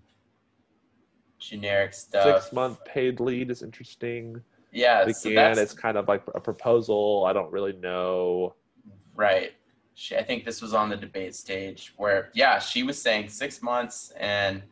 generic 1.42 1.92
stuff. 1.92 2.42
Six 2.42 2.52
month 2.52 2.84
paid 2.84 3.20
lead 3.20 3.50
is 3.50 3.62
interesting. 3.62 4.40
Yeah, 4.70 5.02
Again, 5.02 5.34
that's 5.34 5.60
it's 5.60 5.72
kind 5.74 5.98
of 5.98 6.08
like 6.08 6.22
a 6.34 6.40
proposal. 6.40 7.24
I 7.26 7.32
don't 7.32 7.52
really 7.52 7.74
know. 7.74 8.54
right. 9.14 9.52
She, 9.94 10.16
I 10.16 10.22
think 10.22 10.46
this 10.46 10.62
was 10.62 10.72
on 10.72 10.88
the 10.88 10.96
debate 10.96 11.34
stage 11.34 11.92
where, 11.98 12.30
yeah, 12.32 12.58
she 12.58 12.82
was 12.82 13.00
saying 13.00 13.28
six 13.28 13.60
months, 13.60 14.10
and 14.18 14.62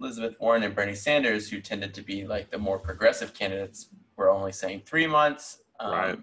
Elizabeth 0.00 0.36
Warren 0.38 0.62
and 0.62 0.74
Bernie 0.76 0.94
Sanders, 0.94 1.50
who 1.50 1.60
tended 1.60 1.92
to 1.94 2.02
be 2.02 2.24
like 2.24 2.50
the 2.50 2.58
more 2.58 2.78
progressive 2.78 3.34
candidates, 3.34 3.88
were 4.16 4.30
only 4.30 4.52
saying 4.52 4.82
three 4.86 5.08
months. 5.08 5.58
Um, 5.80 5.92
Right. 5.92 6.18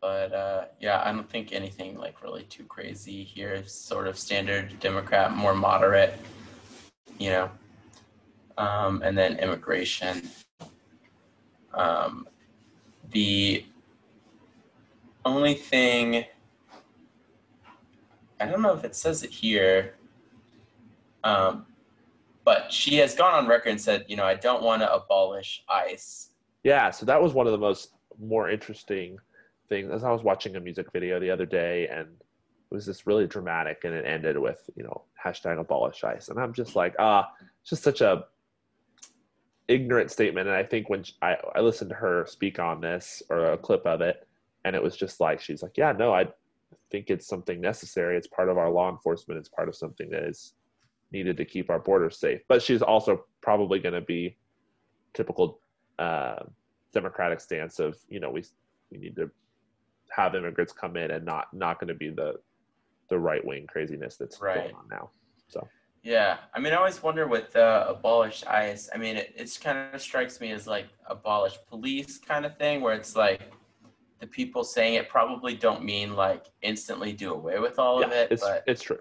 But 0.00 0.32
uh, 0.32 0.64
yeah, 0.80 1.02
I 1.04 1.12
don't 1.12 1.28
think 1.28 1.52
anything 1.52 1.98
like 1.98 2.22
really 2.22 2.44
too 2.44 2.64
crazy 2.64 3.22
here. 3.22 3.62
Sort 3.66 4.08
of 4.08 4.18
standard 4.18 4.78
Democrat, 4.80 5.36
more 5.36 5.54
moderate, 5.54 6.18
you 7.18 7.30
know. 7.30 7.50
Um, 8.58 9.02
and 9.02 9.16
then 9.16 9.38
immigration. 9.38 10.28
Um, 11.72 12.28
the 13.10 13.64
only 15.24 15.54
thing 15.54 16.24
I 18.40 18.46
don't 18.46 18.62
know 18.62 18.72
if 18.72 18.84
it 18.84 18.96
says 18.96 19.22
it 19.22 19.30
here, 19.30 19.94
um, 21.24 21.66
but 22.44 22.72
she 22.72 22.96
has 22.96 23.14
gone 23.14 23.34
on 23.34 23.46
record 23.46 23.68
and 23.68 23.80
said, 23.80 24.06
you 24.08 24.16
know, 24.16 24.24
I 24.24 24.34
don't 24.34 24.62
want 24.62 24.80
to 24.80 24.92
abolish 24.92 25.62
ICE. 25.68 26.30
Yeah, 26.64 26.90
so 26.90 27.04
that 27.04 27.20
was 27.20 27.34
one 27.34 27.46
of 27.46 27.52
the 27.52 27.58
most 27.58 27.90
more 28.18 28.50
interesting 28.50 29.18
things. 29.68 29.90
As 29.92 30.04
I 30.04 30.10
was 30.10 30.22
watching 30.22 30.56
a 30.56 30.60
music 30.60 30.90
video 30.90 31.20
the 31.20 31.30
other 31.30 31.44
day, 31.44 31.86
and 31.88 32.08
it 32.70 32.74
was 32.74 32.86
just 32.86 33.06
really 33.06 33.26
dramatic, 33.26 33.82
and 33.84 33.94
it 33.94 34.04
ended 34.04 34.38
with 34.38 34.68
you 34.76 34.84
know 34.84 35.02
hashtag 35.24 35.58
abolish 35.58 36.04
ICE, 36.04 36.28
and 36.28 36.38
I'm 36.38 36.52
just 36.52 36.76
like, 36.76 36.94
ah, 36.98 37.28
it's 37.60 37.70
just 37.70 37.82
such 37.82 38.00
a 38.00 38.24
ignorant 39.68 40.10
statement. 40.10 40.48
And 40.48 40.56
I 40.56 40.62
think 40.62 40.88
when 40.88 41.02
sh- 41.02 41.12
I 41.22 41.36
I 41.54 41.60
listened 41.60 41.90
to 41.90 41.96
her 41.96 42.26
speak 42.26 42.58
on 42.58 42.80
this 42.80 43.22
or 43.28 43.52
a 43.52 43.58
clip 43.58 43.86
of 43.86 44.00
it, 44.00 44.26
and 44.64 44.76
it 44.76 44.82
was 44.82 44.96
just 44.96 45.20
like 45.20 45.40
she's 45.40 45.62
like, 45.62 45.76
yeah, 45.76 45.92
no, 45.92 46.12
I 46.14 46.28
think 46.90 47.10
it's 47.10 47.26
something 47.26 47.60
necessary. 47.60 48.16
It's 48.16 48.28
part 48.28 48.48
of 48.48 48.58
our 48.58 48.70
law 48.70 48.90
enforcement. 48.90 49.38
It's 49.38 49.48
part 49.48 49.68
of 49.68 49.74
something 49.74 50.10
that 50.10 50.24
is 50.24 50.54
needed 51.12 51.36
to 51.36 51.44
keep 51.44 51.70
our 51.70 51.78
borders 51.80 52.18
safe. 52.18 52.40
But 52.48 52.62
she's 52.62 52.82
also 52.82 53.24
probably 53.40 53.80
going 53.80 53.94
to 53.94 54.00
be 54.00 54.36
typical 55.12 55.60
uh, 55.98 56.44
democratic 56.92 57.40
stance 57.40 57.78
of 57.78 57.96
you 58.08 58.20
know 58.20 58.30
we 58.30 58.44
we 58.90 58.98
need 58.98 59.16
to 59.16 59.30
have 60.10 60.34
immigrants 60.34 60.72
come 60.72 60.96
in 60.96 61.10
and 61.10 61.24
not 61.24 61.52
not 61.52 61.78
going 61.78 61.88
to 61.88 61.94
be 61.94 62.10
the 62.10 62.34
the 63.10 63.18
right 63.18 63.44
wing 63.44 63.66
craziness 63.66 64.16
that's 64.16 64.40
Right. 64.40 64.62
going 64.62 64.74
on 64.74 64.88
now. 64.88 65.10
So 65.48 65.68
Yeah, 66.02 66.38
I 66.54 66.58
mean, 66.60 66.72
I 66.72 66.76
always 66.76 67.02
wonder 67.02 67.26
with 67.28 67.54
uh, 67.56 67.84
abolish 67.88 68.42
ICE. 68.46 68.88
I 68.94 68.96
mean, 68.98 69.16
it 69.16 69.34
it's 69.36 69.58
kind 69.58 69.94
of 69.94 70.00
strikes 70.00 70.40
me 70.40 70.52
as 70.52 70.66
like 70.66 70.86
abolish 71.06 71.58
police 71.68 72.16
kind 72.18 72.46
of 72.46 72.56
thing, 72.56 72.80
where 72.80 72.94
it's 72.94 73.14
like 73.16 73.42
the 74.20 74.26
people 74.26 74.64
saying 74.64 74.94
it 74.94 75.08
probably 75.10 75.54
don't 75.54 75.84
mean 75.84 76.14
like 76.14 76.46
instantly 76.62 77.12
do 77.12 77.34
away 77.34 77.58
with 77.58 77.78
all 77.78 78.02
of 78.02 78.12
it, 78.12 78.30
it's 78.30 78.42
but 78.42 78.64
it's 78.66 78.82
true. 78.82 79.00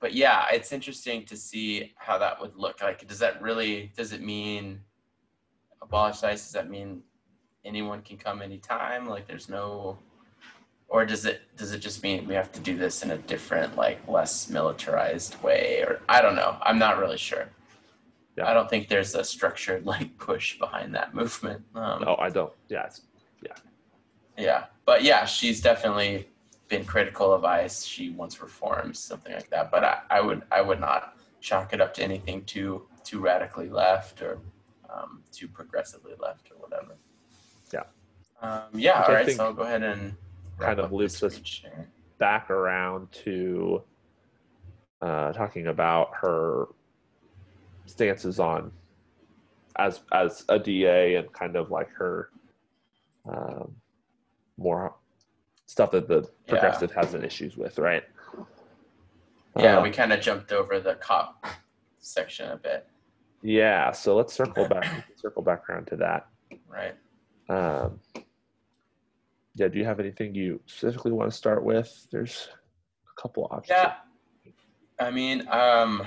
but 0.00 0.12
yeah, 0.14 0.46
it's 0.52 0.72
interesting 0.72 1.24
to 1.26 1.36
see 1.36 1.92
how 1.96 2.16
that 2.18 2.40
would 2.40 2.54
look. 2.56 2.80
Like, 2.82 3.06
does 3.08 3.18
that 3.18 3.40
really 3.42 3.92
does 3.96 4.12
it 4.12 4.22
mean 4.22 4.80
abolish 5.82 6.22
ICE? 6.22 6.40
Does 6.42 6.52
that 6.52 6.68
mean 6.70 7.02
anyone 7.64 8.02
can 8.02 8.16
come 8.18 8.40
anytime? 8.42 9.06
Like, 9.06 9.26
there's 9.26 9.48
no, 9.48 9.98
or 10.90 11.06
does 11.06 11.24
it 11.24 11.42
does 11.56 11.72
it 11.72 11.78
just 11.78 12.02
mean 12.02 12.26
we 12.26 12.34
have 12.34 12.50
to 12.52 12.60
do 12.60 12.76
this 12.76 13.02
in 13.02 13.12
a 13.12 13.16
different, 13.16 13.76
like, 13.76 14.06
less 14.08 14.50
militarized 14.50 15.40
way? 15.42 15.82
Or 15.86 16.00
I 16.08 16.20
don't 16.20 16.34
know. 16.34 16.58
I'm 16.62 16.78
not 16.78 16.98
really 16.98 17.16
sure. 17.16 17.48
Yeah. 18.36 18.50
I 18.50 18.54
don't 18.54 18.68
think 18.68 18.88
there's 18.88 19.14
a 19.14 19.24
structured 19.24 19.86
like 19.94 20.18
push 20.18 20.58
behind 20.58 20.94
that 20.96 21.14
movement. 21.14 21.62
Um, 21.74 22.02
No, 22.02 22.16
I 22.18 22.28
don't. 22.28 22.52
Yeah, 22.68 22.86
it's, 22.86 23.02
Yeah, 24.36 24.64
but 24.84 25.02
yeah, 25.04 25.24
she's 25.26 25.60
definitely 25.60 26.28
been 26.68 26.84
critical 26.84 27.32
of 27.32 27.44
ICE. 27.44 27.84
She 27.84 28.10
wants 28.10 28.40
reforms, 28.40 28.98
something 28.98 29.32
like 29.32 29.50
that. 29.50 29.70
But 29.70 29.84
I, 29.84 30.00
I 30.10 30.20
would 30.20 30.42
I 30.50 30.60
would 30.60 30.80
not 30.80 31.16
chalk 31.40 31.72
it 31.72 31.80
up 31.80 31.94
to 31.94 32.02
anything 32.02 32.44
too 32.44 32.86
too 33.04 33.20
radically 33.20 33.68
left 33.68 34.22
or 34.22 34.38
um, 34.92 35.22
too 35.30 35.46
progressively 35.46 36.14
left 36.18 36.50
or 36.50 36.56
whatever. 36.56 36.96
Yeah. 37.72 37.84
Um, 38.42 38.62
yeah. 38.72 39.02
All 39.02 39.14
right. 39.14 39.26
think 39.26 39.36
So 39.36 39.44
I'll 39.44 39.52
go 39.52 39.62
ahead 39.62 39.82
and 39.82 40.16
kind 40.60 40.80
of 40.80 40.92
loops 40.92 41.22
us- 41.22 41.40
share. 41.44 41.88
back 42.18 42.50
around 42.50 43.10
to 43.12 43.82
uh, 45.02 45.32
talking 45.32 45.68
about 45.68 46.10
her 46.14 46.66
stances 47.86 48.38
on 48.38 48.70
as 49.78 50.00
as 50.12 50.44
a 50.50 50.58
DA 50.58 51.14
and 51.16 51.32
kind 51.32 51.56
of 51.56 51.70
like 51.70 51.88
her 51.92 52.30
um, 53.28 53.74
more 54.58 54.94
stuff 55.66 55.90
that 55.92 56.06
the 56.08 56.22
Yeah. 56.22 56.28
progressive 56.48 56.92
has 56.92 57.14
an 57.14 57.24
issues 57.24 57.56
with, 57.56 57.78
right? 57.78 58.02
Yeah, 59.56 59.78
Uh, 59.78 59.82
we 59.82 59.90
kind 59.90 60.12
of 60.12 60.20
jumped 60.20 60.52
over 60.52 60.78
the 60.80 60.94
cop 60.96 61.44
section 61.98 62.50
a 62.50 62.56
bit, 62.56 62.86
yeah. 63.42 63.90
So 63.92 64.16
let's 64.16 64.32
circle 64.34 64.68
back 64.74 65.04
circle 65.16 65.42
back 65.42 65.68
around 65.70 65.86
to 65.86 65.96
that. 65.96 66.28
right? 66.68 66.94
Um, 67.48 67.98
yeah. 69.54 69.68
Do 69.68 69.78
you 69.78 69.84
have 69.84 70.00
anything 70.00 70.34
you 70.34 70.60
specifically 70.66 71.12
want 71.12 71.30
to 71.30 71.36
start 71.36 71.64
with? 71.64 72.06
There's 72.10 72.48
a 73.16 73.20
couple 73.20 73.44
options. 73.50 73.68
Yeah. 73.70 73.94
I 74.98 75.10
mean, 75.10 75.48
um, 75.48 76.02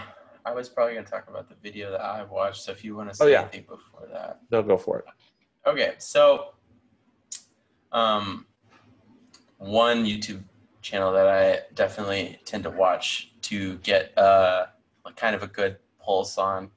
I 0.45 0.53
was 0.53 0.69
probably 0.69 0.95
gonna 0.95 1.07
talk 1.07 1.27
about 1.29 1.49
the 1.49 1.55
video 1.63 1.91
that 1.91 2.01
I 2.01 2.23
watched. 2.23 2.63
So 2.63 2.71
if 2.71 2.83
you 2.83 2.95
want 2.95 3.09
to 3.09 3.15
say 3.15 3.25
Oh, 3.25 3.27
yeah. 3.27 3.41
anything 3.41 3.61
before 3.61 4.07
that. 4.11 4.41
No, 4.51 4.61
go 4.61 4.77
for 4.77 4.99
it. 4.99 5.05
Okay, 5.65 5.93
so 5.97 6.53
um, 7.91 8.45
one 9.57 10.03
YouTube 10.05 10.43
channel 10.81 11.13
that 11.13 11.27
I 11.27 11.61
definitely 11.75 12.39
tend 12.45 12.63
to 12.63 12.69
watch 12.69 13.31
to 13.43 13.77
get 13.79 14.15
uh, 14.17 14.65
kind 15.15 15.35
of 15.35 15.43
a 15.43 15.47
good 15.47 15.77
pulse 15.99 16.37
on 16.37 16.69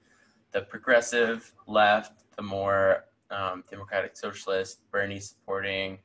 the 0.52 0.62
progressive 0.62 1.52
left, 1.66 2.22
the 2.36 2.42
more 2.42 3.04
um, 3.30 3.64
democratic 3.68 4.16
socialist, 4.16 4.88
Bernie 4.90 5.18
supporting 5.20 5.98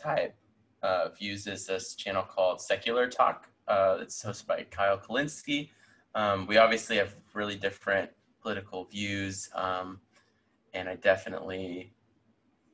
type 0.00 0.34
uh, 0.82 1.08
views 1.10 1.46
is 1.46 1.66
this 1.66 1.94
channel 1.94 2.22
called 2.22 2.60
Secular 2.60 3.08
Talk. 3.08 3.48
Uh, 3.68 3.98
it's 4.00 4.22
hosted 4.22 4.46
by 4.46 4.66
Kyle 4.70 4.98
Kulinski. 4.98 5.70
Um, 6.14 6.46
we 6.46 6.56
obviously 6.56 6.96
have 6.96 7.14
really 7.34 7.56
different 7.56 8.10
political 8.42 8.84
views, 8.84 9.48
um, 9.54 10.00
and 10.74 10.88
I 10.88 10.96
definitely 10.96 11.92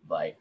like 0.08 0.38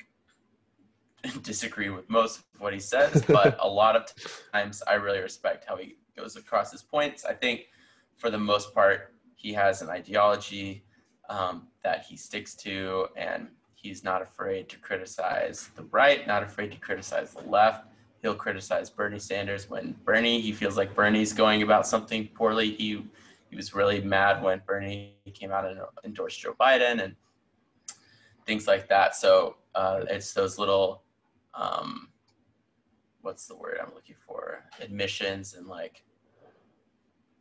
disagree 1.41 1.89
with 1.89 2.09
most 2.09 2.39
of 2.39 2.61
what 2.61 2.73
he 2.73 2.79
says, 2.79 3.23
but 3.27 3.57
a 3.59 3.67
lot 3.67 3.95
of 3.95 4.05
times 4.53 4.81
I 4.87 4.93
really 4.93 5.19
respect 5.19 5.65
how 5.67 5.75
he 5.75 5.97
goes 6.15 6.35
across 6.35 6.71
his 6.71 6.83
points. 6.83 7.25
I 7.25 7.33
think 7.33 7.67
for 8.15 8.29
the 8.29 8.37
most 8.37 8.73
part, 8.73 9.13
he 9.35 9.51
has 9.53 9.81
an 9.81 9.89
ideology 9.89 10.85
um, 11.29 11.67
that 11.83 12.03
he 12.03 12.15
sticks 12.15 12.55
to, 12.55 13.07
and 13.17 13.47
he's 13.85 14.03
not 14.03 14.21
afraid 14.21 14.67
to 14.69 14.77
criticize 14.79 15.69
the 15.75 15.83
right, 15.83 16.25
not 16.25 16.41
afraid 16.41 16.71
to 16.71 16.77
criticize 16.77 17.33
the 17.33 17.47
left. 17.47 17.85
He'll 18.21 18.35
criticize 18.35 18.89
Bernie 18.89 19.19
Sanders 19.19 19.69
when 19.69 19.95
Bernie, 20.03 20.41
he 20.41 20.51
feels 20.51 20.75
like 20.75 20.95
Bernie's 20.95 21.33
going 21.33 21.61
about 21.61 21.85
something 21.87 22.27
poorly. 22.29 22.71
He 22.71 23.05
he 23.51 23.55
was 23.55 23.75
really 23.75 24.01
mad 24.01 24.41
when 24.41 24.61
Bernie 24.65 25.13
came 25.33 25.51
out 25.51 25.65
and 25.65 25.79
endorsed 26.03 26.39
Joe 26.39 26.55
Biden 26.59 27.03
and 27.03 27.15
things 28.47 28.67
like 28.67 28.89
that. 28.89 29.15
So 29.15 29.57
uh, 29.75 30.01
it's 30.09 30.33
those 30.33 30.57
little, 30.57 31.03
um, 31.53 32.09
what's 33.21 33.45
the 33.45 33.55
word 33.55 33.77
I'm 33.79 33.93
looking 33.93 34.15
for? 34.27 34.63
Admissions 34.81 35.53
and 35.53 35.67
like 35.67 36.03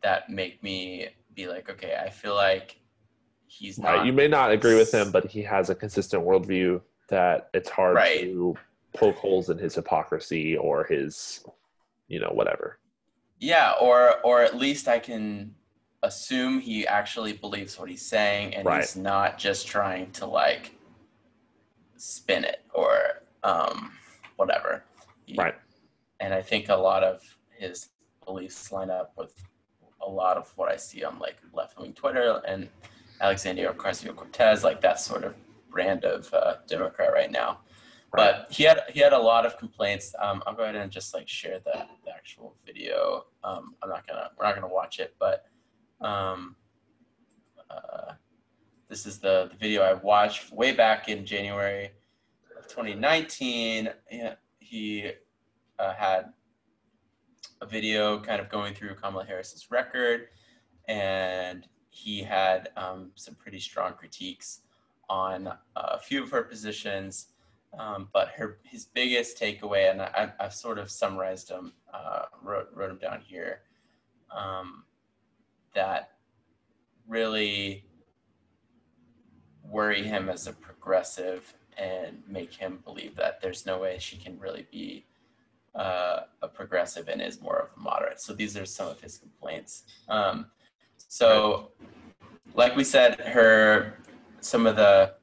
that 0.02 0.28
make 0.28 0.62
me 0.62 1.08
be 1.34 1.48
like, 1.48 1.70
okay, 1.70 1.96
I 2.00 2.10
feel 2.10 2.34
like 2.34 2.78
he's 3.58 3.78
not. 3.78 3.98
Right. 3.98 4.06
You 4.06 4.12
may 4.12 4.28
not 4.28 4.50
agree 4.50 4.74
with 4.74 4.92
him, 4.92 5.10
but 5.10 5.26
he 5.26 5.42
has 5.42 5.70
a 5.70 5.74
consistent 5.74 6.24
worldview 6.24 6.80
that 7.08 7.48
it's 7.54 7.68
hard 7.68 7.94
Right. 7.96 8.20
to 8.22 8.56
poke 8.94 9.16
holes 9.16 9.50
in 9.50 9.58
his 9.58 9.74
hypocrisy 9.74 10.56
or 10.56 10.84
his, 10.84 11.44
you 12.08 12.20
know, 12.20 12.30
whatever. 12.32 12.78
Yeah, 13.38 13.72
or 13.80 14.20
or 14.24 14.42
at 14.42 14.56
least 14.56 14.88
I 14.88 14.98
can 14.98 15.54
assume 16.02 16.60
he 16.60 16.86
actually 16.86 17.32
believes 17.32 17.78
what 17.78 17.88
he's 17.88 18.04
saying 18.06 18.54
and 18.54 18.66
Right. 18.66 18.80
he's 18.82 18.96
not 18.96 19.38
just 19.38 19.66
trying 19.66 20.10
to 20.12 20.26
like 20.26 20.72
spin 21.96 22.44
it 22.44 22.62
or 22.72 23.22
um 23.42 23.92
whatever. 24.36 24.84
Right. 25.36 25.54
And 26.20 26.32
I 26.34 26.42
think 26.42 26.68
a 26.68 26.76
lot 26.76 27.02
of 27.02 27.22
his 27.50 27.90
beliefs 28.24 28.70
line 28.72 28.90
up 28.90 29.12
with 29.16 29.34
a 30.00 30.08
lot 30.08 30.36
of 30.36 30.52
what 30.56 30.70
I 30.70 30.76
see 30.76 31.04
on 31.04 31.18
like 31.18 31.36
left 31.52 31.78
wing 31.78 31.92
Twitter 31.94 32.42
and 32.46 32.68
Alexandria 33.20 33.72
Ocasio 33.72 34.14
Cortez, 34.14 34.64
like 34.64 34.80
that 34.80 35.00
sort 35.00 35.24
of 35.24 35.34
brand 35.70 36.04
of 36.04 36.32
uh, 36.32 36.56
Democrat 36.68 37.12
right 37.12 37.30
now. 37.30 37.60
But 38.12 38.46
he 38.50 38.62
had 38.62 38.82
he 38.92 39.00
had 39.00 39.12
a 39.12 39.18
lot 39.18 39.44
of 39.44 39.58
complaints. 39.58 40.14
Um, 40.20 40.42
I'll 40.46 40.54
go 40.54 40.62
ahead 40.62 40.76
and 40.76 40.90
just 40.90 41.14
like 41.14 41.28
share 41.28 41.58
the, 41.64 41.86
the 42.04 42.12
actual 42.12 42.54
video. 42.64 43.24
Um, 43.42 43.74
I'm 43.82 43.88
not 43.88 44.06
gonna 44.06 44.30
we're 44.38 44.46
not 44.46 44.54
gonna 44.54 44.72
watch 44.72 45.00
it, 45.00 45.16
but 45.18 45.46
um, 46.00 46.54
uh, 47.68 48.12
this 48.88 49.04
is 49.04 49.18
the, 49.18 49.48
the 49.50 49.56
video 49.56 49.82
I 49.82 49.94
watched 49.94 50.52
way 50.52 50.70
back 50.70 51.08
in 51.08 51.26
January 51.26 51.90
of 52.56 52.68
2019. 52.68 53.88
He 54.60 55.10
uh, 55.80 55.94
had 55.94 56.26
a 57.60 57.66
video 57.66 58.20
kind 58.20 58.40
of 58.40 58.48
going 58.48 58.74
through 58.74 58.94
Kamala 58.94 59.24
Harris's 59.24 59.72
record, 59.72 60.28
and 60.86 61.66
he 61.94 62.20
had 62.24 62.70
um, 62.76 63.12
some 63.14 63.36
pretty 63.36 63.60
strong 63.60 63.92
critiques 63.92 64.62
on 65.08 65.48
a 65.76 65.98
few 65.98 66.24
of 66.24 66.30
her 66.30 66.42
positions. 66.42 67.28
Um, 67.78 68.08
but 68.12 68.28
her 68.30 68.58
his 68.64 68.84
biggest 68.84 69.40
takeaway, 69.40 69.90
and 69.90 70.02
I, 70.02 70.32
have 70.38 70.54
sort 70.54 70.78
of 70.78 70.90
summarized 70.90 71.48
them, 71.48 71.72
uh, 71.92 72.22
wrote 72.42 72.68
wrote 72.74 72.88
them 72.88 72.98
down 72.98 73.20
here, 73.20 73.62
um, 74.30 74.84
that 75.74 76.10
really 77.08 77.84
worry 79.64 80.02
him 80.02 80.28
as 80.28 80.46
a 80.46 80.52
progressive 80.52 81.54
and 81.76 82.22
make 82.28 82.52
him 82.52 82.80
believe 82.84 83.16
that 83.16 83.40
there's 83.40 83.66
no 83.66 83.78
way 83.78 83.98
she 83.98 84.16
can 84.16 84.38
really 84.38 84.66
be 84.70 85.04
uh, 85.74 86.20
a 86.42 86.48
progressive 86.48 87.08
and 87.08 87.20
is 87.20 87.40
more 87.40 87.58
of 87.58 87.68
a 87.76 87.80
moderate. 87.80 88.20
So 88.20 88.32
these 88.32 88.56
are 88.56 88.66
some 88.66 88.88
of 88.88 89.00
his 89.00 89.18
complaints. 89.18 89.84
Um, 90.08 90.46
so, 91.14 91.70
like 92.54 92.74
we 92.74 92.82
said, 92.82 93.20
her 93.20 93.94
some 94.40 94.66
of 94.66 94.74
the 94.74 95.14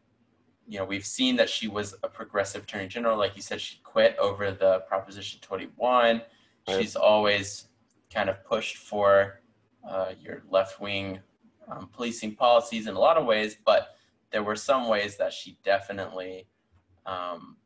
you 0.66 0.80
know 0.80 0.86
we've 0.86 1.06
seen 1.06 1.36
that 1.36 1.50
she 1.50 1.68
was 1.68 1.96
a 2.02 2.08
progressive 2.08 2.64
attorney 2.64 2.88
general. 2.88 3.18
Like 3.18 3.36
you 3.36 3.42
said, 3.42 3.60
she 3.60 3.82
quit 3.84 4.16
over 4.18 4.52
the 4.52 4.86
Proposition 4.88 5.42
21. 5.42 6.22
Right. 6.70 6.80
She's 6.80 6.96
always 6.96 7.66
kind 8.10 8.30
of 8.30 8.42
pushed 8.46 8.78
for 8.78 9.42
uh, 9.86 10.14
your 10.18 10.44
left 10.50 10.80
wing 10.80 11.20
um, 11.68 11.90
policing 11.92 12.36
policies 12.36 12.88
in 12.88 12.96
a 12.96 13.00
lot 13.00 13.18
of 13.18 13.26
ways, 13.26 13.58
but 13.66 13.90
there 14.32 14.44
were 14.44 14.56
some 14.56 14.88
ways 14.88 15.18
that 15.18 15.34
she 15.34 15.58
definitely 15.62 16.48
um, 17.06 17.58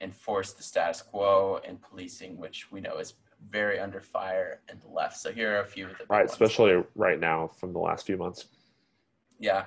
enforced 0.00 0.56
the 0.56 0.64
status 0.64 1.00
quo 1.00 1.60
in 1.62 1.76
policing, 1.76 2.38
which 2.38 2.72
we 2.72 2.80
know 2.80 2.98
is 2.98 3.14
very 3.48 3.78
under 3.78 4.00
fire 4.00 4.60
the 4.68 4.88
left. 4.88 5.16
So 5.16 5.32
here 5.32 5.56
are 5.56 5.60
a 5.60 5.66
few 5.66 5.86
of 5.86 5.98
the 5.98 6.04
right, 6.08 6.20
ones. 6.20 6.32
especially 6.32 6.82
right 6.94 7.18
now 7.18 7.48
from 7.48 7.72
the 7.72 7.78
last 7.78 8.06
few 8.06 8.16
months. 8.16 8.46
Yeah, 9.38 9.64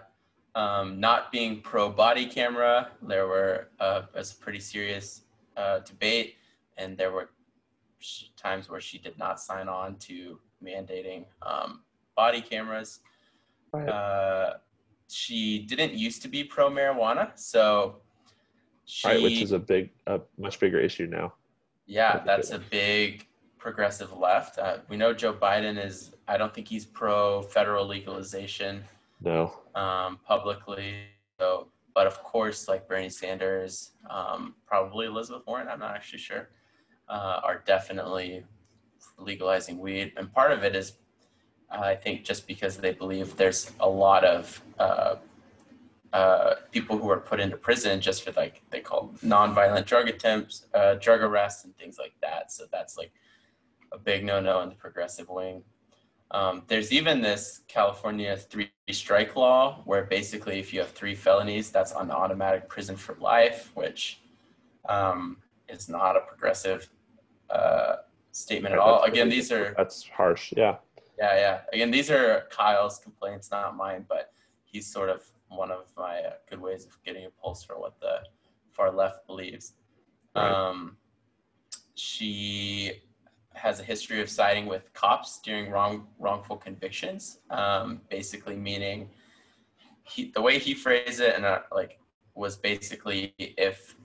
um, 0.56 1.00
not 1.00 1.32
being 1.32 1.62
pro 1.62 1.90
body 1.90 2.26
camera, 2.26 2.90
there 3.02 3.28
were 3.28 3.70
uh, 3.80 4.04
was 4.16 4.32
a 4.34 4.36
pretty 4.36 4.60
serious 4.60 5.22
uh, 5.58 5.80
debate, 5.80 6.36
and 6.78 6.98
there 6.98 7.12
were 7.12 7.30
times 8.38 8.70
where 8.70 8.82
she 8.82 8.98
did 8.98 9.18
not 9.18 9.40
sign 9.40 9.68
on 9.68 9.96
to 9.96 10.40
mandating 10.64 11.26
um, 11.42 11.82
body 12.16 12.42
cameras. 12.42 13.00
Right. 13.72 13.90
Uh, 13.90 14.54
she 15.10 15.60
didn't 15.60 15.94
used 15.94 16.22
to 16.22 16.28
be 16.28 16.44
pro 16.44 16.70
marijuana, 16.70 17.32
so 17.36 17.98
she, 18.86 19.08
right, 19.08 19.22
which 19.24 19.42
is 19.42 19.52
a 19.52 19.60
big, 19.60 19.90
a 20.08 20.22
much 20.38 20.60
bigger 20.60 20.80
issue 20.80 21.08
now. 21.08 21.34
Yeah, 21.86 22.22
that's 22.26 22.52
a 22.52 22.60
big 22.60 23.28
progressive 23.63 24.12
left. 24.12 24.60
Uh, 24.60 24.80
we 24.89 24.97
know 24.97 25.13
Joe 25.13 25.34
Biden 25.34 25.84
is. 25.84 26.12
I 26.28 26.36
don't 26.38 26.54
think 26.54 26.67
he's 26.67 26.86
pro 26.86 27.41
federal 27.41 27.88
legalization. 27.88 28.84
No. 29.21 29.54
Um, 29.73 30.19
publicly, 30.28 31.06
so 31.39 31.69
but 31.95 32.06
of 32.06 32.21
course, 32.21 32.67
like 32.67 32.88
Bernie 32.89 33.10
Sanders, 33.10 33.91
um, 34.10 34.56
probably 34.67 35.06
Elizabeth 35.08 35.43
Warren. 35.47 35.69
I'm 35.69 35.80
not 35.80 35.95
actually 35.95 36.19
sure. 36.19 36.49
Uh, 37.08 37.39
are 37.43 37.63
definitely 37.65 38.43
legalizing 39.17 39.80
weed, 39.80 40.12
and 40.17 40.32
part 40.34 40.52
of 40.52 40.63
it 40.63 40.76
is 40.76 40.97
I 41.71 41.95
think 41.95 42.23
just 42.23 42.45
because 42.45 42.78
they 42.78 42.91
believe 42.91 43.36
there's 43.38 43.71
a 43.80 43.88
lot 43.88 44.23
of 44.26 44.62
uh, 44.78 45.15
uh, 46.12 46.56
people 46.71 46.97
who 46.97 47.10
are 47.10 47.19
put 47.19 47.39
into 47.39 47.58
prison 47.58 48.02
just 48.02 48.23
for 48.23 48.32
like 48.34 48.62
they 48.71 48.82
call 48.82 49.13
nonviolent 49.23 49.86
drug 49.86 50.10
attempts, 50.10 50.65
uh, 50.73 50.95
drug 50.95 51.21
arrests, 51.21 51.63
and 51.63 51.76
things 51.78 51.97
like 51.97 52.13
that. 52.21 52.52
So 52.52 52.65
that's 52.71 52.97
like 52.97 53.12
a 53.93 53.97
big 53.97 54.25
no-no 54.25 54.62
in 54.62 54.69
the 54.69 54.75
progressive 54.75 55.29
wing. 55.29 55.63
Um, 56.32 56.63
there's 56.67 56.91
even 56.91 57.21
this 57.21 57.62
California 57.67 58.36
three 58.36 58.71
strike 58.91 59.36
law 59.36 59.82
where 59.86 60.06
basically 60.06 60.60
if 60.60 60.73
you 60.73 60.79
have 60.79 60.89
three 60.89 61.13
felonies, 61.13 61.69
that's 61.69 61.91
on 61.91 62.10
automatic 62.10 62.67
prison 62.67 62.95
for 62.95 63.15
life, 63.19 63.71
which 63.75 64.21
um, 64.89 65.38
is 65.69 65.88
not 65.88 66.17
a 66.17 66.21
progressive 66.21 66.89
uh, 67.51 67.97
statement 68.32 68.73
at 68.73 68.79
all. 68.79 69.03
Again, 69.03 69.29
these 69.29 69.51
are 69.51 69.75
that's 69.77 70.08
harsh. 70.08 70.53
Yeah. 70.58 70.77
Yeah, 71.19 71.36
yeah. 71.36 71.62
Again, 71.71 71.91
these 71.91 72.10
are 72.10 72.47
Kyle's 72.49 72.97
complaints, 72.97 73.51
not 73.51 73.77
mine, 73.77 74.06
but 74.10 74.34
he's 74.65 74.91
sort 74.91 75.10
of 75.10 75.23
one 75.49 75.69
of 75.69 75.91
my 75.95 76.17
uh, 76.17 76.32
good 76.49 76.60
ways 76.60 76.86
of 76.86 76.97
getting 77.03 77.25
a 77.25 77.29
pulse 77.29 77.63
for 77.63 77.79
what 77.79 77.99
the 77.99 78.17
far 78.71 78.91
left 78.91 79.27
believes. 79.27 79.73
Right. 80.36 80.51
Um, 80.51 80.97
she 81.93 83.03
has 83.54 83.80
a 83.80 83.84
history 83.84 84.22
of 84.22 84.30
siding 84.30 84.66
with 84.66 84.92
cops 84.94 85.39
during 85.39 85.70
wrong 85.70 86.08
wrongful 86.20 86.58
convictions, 86.58 87.39
um, 87.50 88.02
basically 88.10 88.56
meaning 88.56 89.10
he, 90.04 90.32
the 90.32 90.42
way 90.42 90.60
he 90.60 90.74
phrased 90.74 91.22
it, 91.22 91.36
and 91.36 91.46
uh, 91.46 91.60
like 91.72 92.00
was 92.36 92.58
basically 92.58 93.34
if 93.38 93.96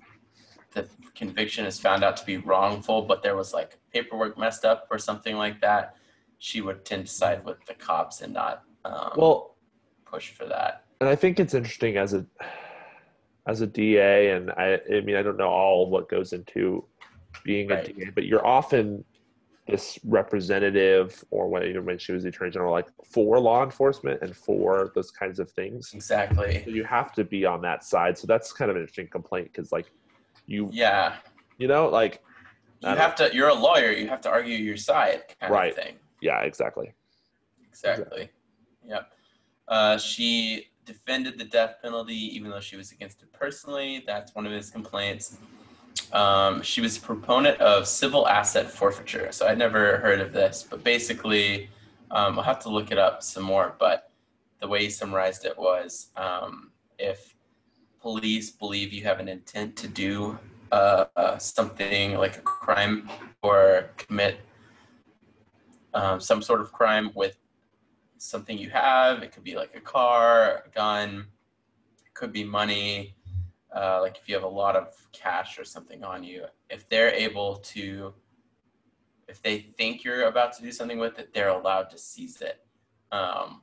the 0.73 0.87
conviction 1.15 1.65
is 1.65 1.79
found 1.79 2.05
out 2.05 2.17
to 2.17 2.27
be 2.27 2.37
wrongful, 2.37 3.03
but 3.03 3.23
there 3.23 3.37
was 3.37 3.53
like 3.53 3.79
paperwork 3.93 4.39
messed 4.39 4.65
up 4.65 4.87
or 4.91 4.99
something 4.99 5.37
like 5.37 5.61
that, 5.61 5.97
she 6.39 6.61
would 6.61 6.85
tend 6.85 7.07
to 7.07 7.13
side 7.13 7.45
with 7.45 7.65
the 7.67 7.75
cops 7.75 8.21
and 8.21 8.33
not 8.33 8.65
um, 8.85 9.11
well 9.17 9.57
push 10.05 10.31
for 10.31 10.47
that. 10.47 10.85
And 11.01 11.09
I 11.09 11.15
think 11.15 11.41
it's 11.41 11.55
interesting 11.55 11.97
as 11.97 12.15
a 12.15 12.25
as 13.47 13.61
a 13.61 13.67
DA, 13.67 14.33
and 14.33 14.51
I 14.53 14.81
I 14.93 15.01
mean 15.01 15.17
I 15.17 15.23
don't 15.23 15.37
know 15.37 15.49
all 15.49 15.91
what 15.91 16.09
goes 16.09 16.33
into 16.33 16.85
being 17.45 17.69
right. 17.69 17.89
a 17.89 17.93
DA, 17.93 18.11
but 18.15 18.25
you're 18.25 18.47
often 18.47 19.05
this 19.69 19.99
representative 20.05 21.25
or 21.31 21.49
when 21.49 21.63
you 21.63 21.75
know 21.75 21.83
when 21.83 21.99
she 21.99 22.13
was 22.13 22.23
the 22.23 22.31
attorney 22.31 22.51
general 22.51 22.73
like 22.73 22.89
for 23.05 23.39
law 23.39 23.63
enforcement 23.63 24.21
and 24.23 24.35
for 24.35 24.91
those 24.95 25.11
kinds 25.11 25.39
of 25.39 25.51
things 25.51 25.93
exactly 25.93 26.63
so 26.65 26.71
you 26.71 26.85
have 26.85 27.13
to 27.13 27.23
be 27.23 27.45
on 27.45 27.61
that 27.61 27.85
side 27.85 28.17
so 28.17 28.27
that's 28.27 28.53
kind 28.53 28.71
of 28.71 28.77
an 28.77 28.83
interesting 28.83 29.07
complaint 29.07 29.49
because 29.53 29.71
like 29.71 29.91
you 30.47 30.71
yeah 30.73 31.17
you 31.59 31.69
know 31.69 31.89
like 31.89 32.23
you 32.81 32.89
have 32.89 33.19
know. 33.19 33.29
to 33.29 33.35
you're 33.35 33.49
a 33.49 33.55
lawyer 33.55 33.93
you 33.93 34.09
have 34.09 34.21
to 34.21 34.31
argue 34.31 34.57
your 34.57 34.77
side 34.77 35.23
kind 35.39 35.53
right. 35.53 35.71
of 35.71 35.77
thing 35.77 35.95
yeah, 36.21 36.41
exactly. 36.41 36.93
Exactly. 37.69 38.05
exactly. 38.05 38.31
Yep. 38.87 39.13
Uh, 39.69 39.99
she 39.99 40.69
defended 40.85 41.39
the 41.39 41.45
death 41.45 41.77
penalty 41.83 42.15
even 42.15 42.51
though 42.51 42.61
she 42.61 42.77
was 42.77 42.93
against 42.93 43.23
it 43.23 43.33
personally. 43.33 44.03
That's 44.07 44.35
one 44.35 44.47
of 44.47 44.53
his 44.53 44.71
complaints. 44.71 45.39
Um, 46.13 46.63
she 46.63 46.81
was 46.81 46.97
a 46.97 47.01
proponent 47.01 47.61
of 47.61 47.87
civil 47.87 48.27
asset 48.29 48.71
forfeiture. 48.71 49.33
So 49.33 49.47
I'd 49.47 49.59
never 49.59 49.99
heard 49.99 50.21
of 50.21 50.33
this, 50.33 50.67
but 50.69 50.83
basically, 50.85 51.69
um, 52.11 52.39
I'll 52.39 52.45
have 52.45 52.61
to 52.61 52.69
look 52.69 52.91
it 52.91 52.99
up 52.99 53.23
some 53.23 53.43
more. 53.43 53.75
But 53.79 54.11
the 54.61 54.69
way 54.69 54.85
he 54.85 54.91
summarized 54.91 55.45
it 55.45 55.57
was 55.57 56.09
um, 56.17 56.71
if 56.99 57.35
police 58.01 58.51
believe 58.51 58.93
you 58.93 59.03
have 59.05 59.21
an 59.21 59.29
intent 59.29 59.77
to 59.77 59.89
do 59.89 60.39
uh, 60.73 61.07
uh, 61.17 61.39
something 61.39 62.15
like 62.15 62.37
a 62.37 62.41
crime 62.41 63.09
or 63.43 63.91
commit 63.97 64.41
um, 65.95 66.21
some 66.21 66.43
sort 66.43 66.61
of 66.61 66.73
crime 66.73 67.11
with 67.15 67.37
something 68.19 68.59
you 68.59 68.71
have. 68.71 69.23
It 69.23 69.33
could 69.33 69.45
be 69.45 69.55
like 69.55 69.75
a 69.75 69.81
car, 69.81 70.65
a 70.67 70.69
gun, 70.75 71.27
it 72.05 72.15
could 72.15 72.33
be 72.33 72.45
money. 72.45 73.15
Uh, 73.75 74.01
like 74.01 74.17
if 74.17 74.29
you 74.29 74.35
have 74.35 74.45
a 74.45 74.49
lot 74.49 74.77
of 74.77 74.95
cash 75.13 75.59
or 75.59 75.65
something 75.65 76.03
on 76.03 76.25
you, 76.25 76.45
if 76.71 76.89
they're 76.89 77.13
able 77.13 77.57
to, 77.57 78.15
if 79.29 79.43
they 79.43 79.59
think 79.77 80.05
you're 80.05 80.23
about 80.23 80.55
to 80.55 80.63
do 80.63 80.73
something 80.73 80.99
with 80.99 81.19
it, 81.19 81.35
they're 81.35 81.51
allowed 81.51 81.91
to 81.91 81.99
seize 81.99 82.41
it. 82.41 82.65
Um, 83.13 83.63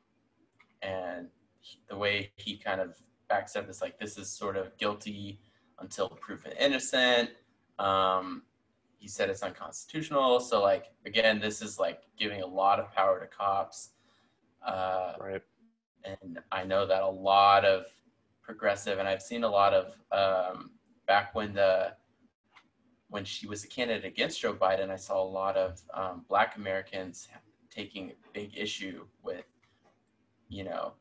and 0.82 1.28
he, 1.60 1.80
the 1.90 1.98
way 1.98 2.32
he 2.36 2.58
kind 2.58 2.80
of 2.80 2.96
backs 3.28 3.56
up 3.56 3.70
is 3.70 3.82
like 3.82 4.00
this 4.00 4.18
is 4.18 4.30
sort 4.30 4.58
of 4.58 4.78
guilty 4.78 5.40
until 5.80 6.10
proven 6.10 6.52
innocent. 6.60 7.32
Um, 7.80 8.44
he 8.98 9.08
said 9.08 9.30
it's 9.30 9.44
unconstitutional. 9.44 10.40
So 10.40 10.62
like 10.62 10.92
again, 11.06 11.40
this 11.40 11.62
is 11.62 11.80
like 11.80 12.02
giving 12.18 12.42
a 12.42 12.48
lot 12.48 12.80
of 12.80 12.92
power 12.94 13.20
to 13.20 13.28
cops. 13.28 13.90
Uh, 14.66 15.14
right. 15.20 15.42
And 16.04 16.40
I 16.52 16.64
know 16.64 16.86
that 16.86 17.02
a 17.02 17.08
lot 17.08 17.66
of 17.66 17.86
progressive, 18.46 19.00
and 19.00 19.08
I've 19.08 19.22
seen 19.22 19.44
a 19.44 19.50
lot 19.50 19.74
of 19.74 19.96
um, 20.12 20.72
back 21.08 21.34
when 21.36 21.54
the 21.54 21.94
when 23.10 23.24
she 23.24 23.48
was 23.48 23.64
a 23.64 23.68
candidate 23.68 24.06
against 24.06 24.42
Joe 24.42 24.54
Biden, 24.54 24.90
I 24.90 24.96
saw 24.96 25.22
a 25.22 25.24
lot 25.24 25.56
of 25.58 25.82
um, 25.94 26.26
Black 26.28 26.56
Americans 26.58 27.28
taking 27.70 28.12
big 28.34 28.58
issue 28.58 29.06
with, 29.24 29.46
you 30.50 30.64
know, 30.64 30.94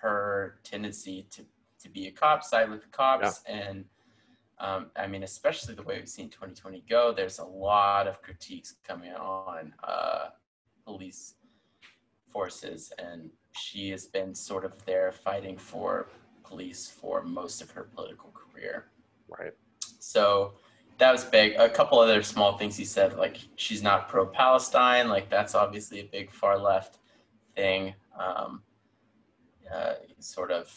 her 0.00 0.58
tendency 0.62 1.26
to 1.30 1.42
to 1.82 1.88
be 1.90 2.06
a 2.06 2.10
cop, 2.10 2.42
side 2.42 2.70
with 2.70 2.80
the 2.80 2.88
cops, 2.88 3.42
yeah. 3.48 3.54
and 3.54 3.84
um, 4.58 4.90
I 4.96 5.06
mean, 5.06 5.22
especially 5.22 5.74
the 5.74 5.82
way 5.82 5.98
we've 5.98 6.08
seen 6.08 6.30
2020 6.30 6.84
go. 6.88 7.12
There's 7.12 7.38
a 7.38 7.44
lot 7.44 8.08
of 8.08 8.22
critiques 8.22 8.76
coming 8.86 9.12
on 9.12 9.74
uh, 9.84 10.28
police 10.84 11.34
forces, 12.32 12.92
and 12.98 13.30
she 13.52 13.90
has 13.90 14.06
been 14.06 14.34
sort 14.34 14.64
of 14.64 14.72
there 14.86 15.12
fighting 15.12 15.58
for 15.58 16.08
police 16.48 16.88
for 16.88 17.22
most 17.22 17.62
of 17.62 17.70
her 17.70 17.84
political 17.94 18.32
career. 18.32 18.86
Right. 19.28 19.52
So 19.98 20.54
that 20.98 21.12
was 21.12 21.24
big. 21.24 21.54
A 21.56 21.68
couple 21.68 21.98
other 21.98 22.22
small 22.22 22.56
things 22.56 22.76
he 22.76 22.84
said, 22.84 23.16
like 23.16 23.38
she's 23.56 23.82
not 23.82 24.08
pro-Palestine, 24.08 25.08
like 25.08 25.28
that's 25.28 25.54
obviously 25.54 26.00
a 26.00 26.04
big 26.04 26.30
far 26.30 26.58
left 26.58 26.98
thing. 27.54 27.94
Um, 28.18 28.62
uh, 29.74 29.94
sort 30.20 30.50
of 30.50 30.72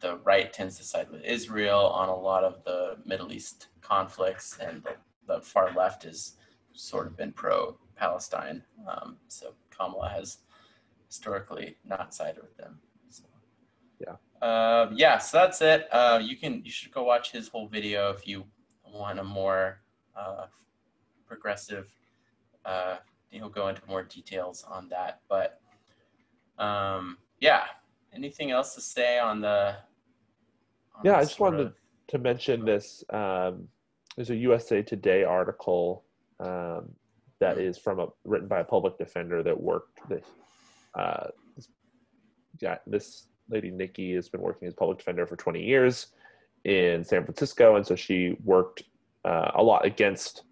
the 0.00 0.18
right 0.18 0.52
tends 0.52 0.76
to 0.76 0.84
side 0.84 1.10
with 1.10 1.22
Israel 1.24 1.86
on 1.86 2.08
a 2.08 2.14
lot 2.14 2.44
of 2.44 2.62
the 2.64 2.96
Middle 3.04 3.32
East 3.32 3.68
conflicts, 3.80 4.58
and 4.58 4.82
the, 4.82 4.94
the 5.26 5.40
far 5.40 5.72
left 5.74 6.02
has 6.02 6.32
sort 6.72 7.06
of 7.06 7.16
been 7.16 7.32
pro-Palestine. 7.32 8.62
Um, 8.88 9.16
so 9.28 9.54
Kamala 9.70 10.08
has 10.08 10.38
historically 11.08 11.76
not 11.84 12.12
sided 12.14 12.42
with 12.42 12.56
them. 12.56 12.78
So. 13.08 13.24
Yeah. 14.00 14.16
Uh, 14.42 14.88
yeah. 14.94 15.18
So 15.18 15.38
that's 15.38 15.60
it. 15.62 15.88
Uh, 15.92 16.20
you 16.22 16.36
can 16.36 16.62
you 16.64 16.70
should 16.70 16.92
go 16.92 17.04
watch 17.04 17.32
his 17.32 17.48
whole 17.48 17.68
video 17.68 18.10
if 18.10 18.26
you 18.26 18.44
want 18.84 19.18
a 19.18 19.24
more 19.24 19.80
uh, 20.16 20.46
progressive. 21.26 21.88
Uh, 22.64 22.96
he'll 23.30 23.48
go 23.48 23.68
into 23.68 23.82
more 23.88 24.02
details 24.02 24.64
on 24.68 24.88
that, 24.88 25.20
but 25.28 25.60
um, 26.58 27.18
yeah. 27.40 27.64
Anything 28.14 28.50
else 28.50 28.74
to 28.74 28.80
say 28.80 29.18
on 29.18 29.40
the? 29.40 29.76
On 30.94 31.02
yeah, 31.04 31.18
I 31.18 31.22
just 31.22 31.38
wanted 31.38 31.60
of... 31.60 31.74
to 32.08 32.18
mention 32.18 32.64
this. 32.64 33.04
Um, 33.10 33.68
there's 34.16 34.30
a 34.30 34.36
USA 34.36 34.82
Today 34.82 35.22
article 35.22 36.04
um, 36.40 36.88
that 37.40 37.58
mm-hmm. 37.58 37.72
from 37.82 38.00
a 38.00 38.06
written 38.24 38.48
by 38.48 38.60
a 38.60 38.64
public 38.64 38.96
defender 38.96 39.42
that 39.42 39.60
worked 39.60 40.00
this. 40.08 40.24
Uh, 40.94 41.28
this, 41.54 41.68
yeah, 42.60 42.78
this 42.86 43.26
lady 43.48 43.70
Nikki 43.70 44.14
has 44.14 44.28
been 44.28 44.40
working 44.40 44.68
as 44.68 44.74
public 44.74 44.98
defender 44.98 45.26
for 45.26 45.36
20 45.36 45.62
years 45.62 46.08
in 46.64 47.04
San 47.04 47.24
Francisco, 47.24 47.76
and 47.76 47.86
so 47.86 47.94
she 47.94 48.36
worked 48.44 48.82
uh, 49.24 49.52
a 49.54 49.62
lot 49.62 49.84
against 49.84 50.44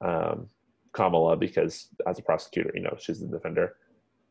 um, 0.00 0.48
Kamala 0.92 1.36
because 1.36 1.88
as 2.06 2.18
a 2.18 2.22
prosecutor, 2.22 2.72
you 2.74 2.82
know, 2.82 2.96
she's 2.98 3.20
the 3.20 3.26
defender. 3.26 3.76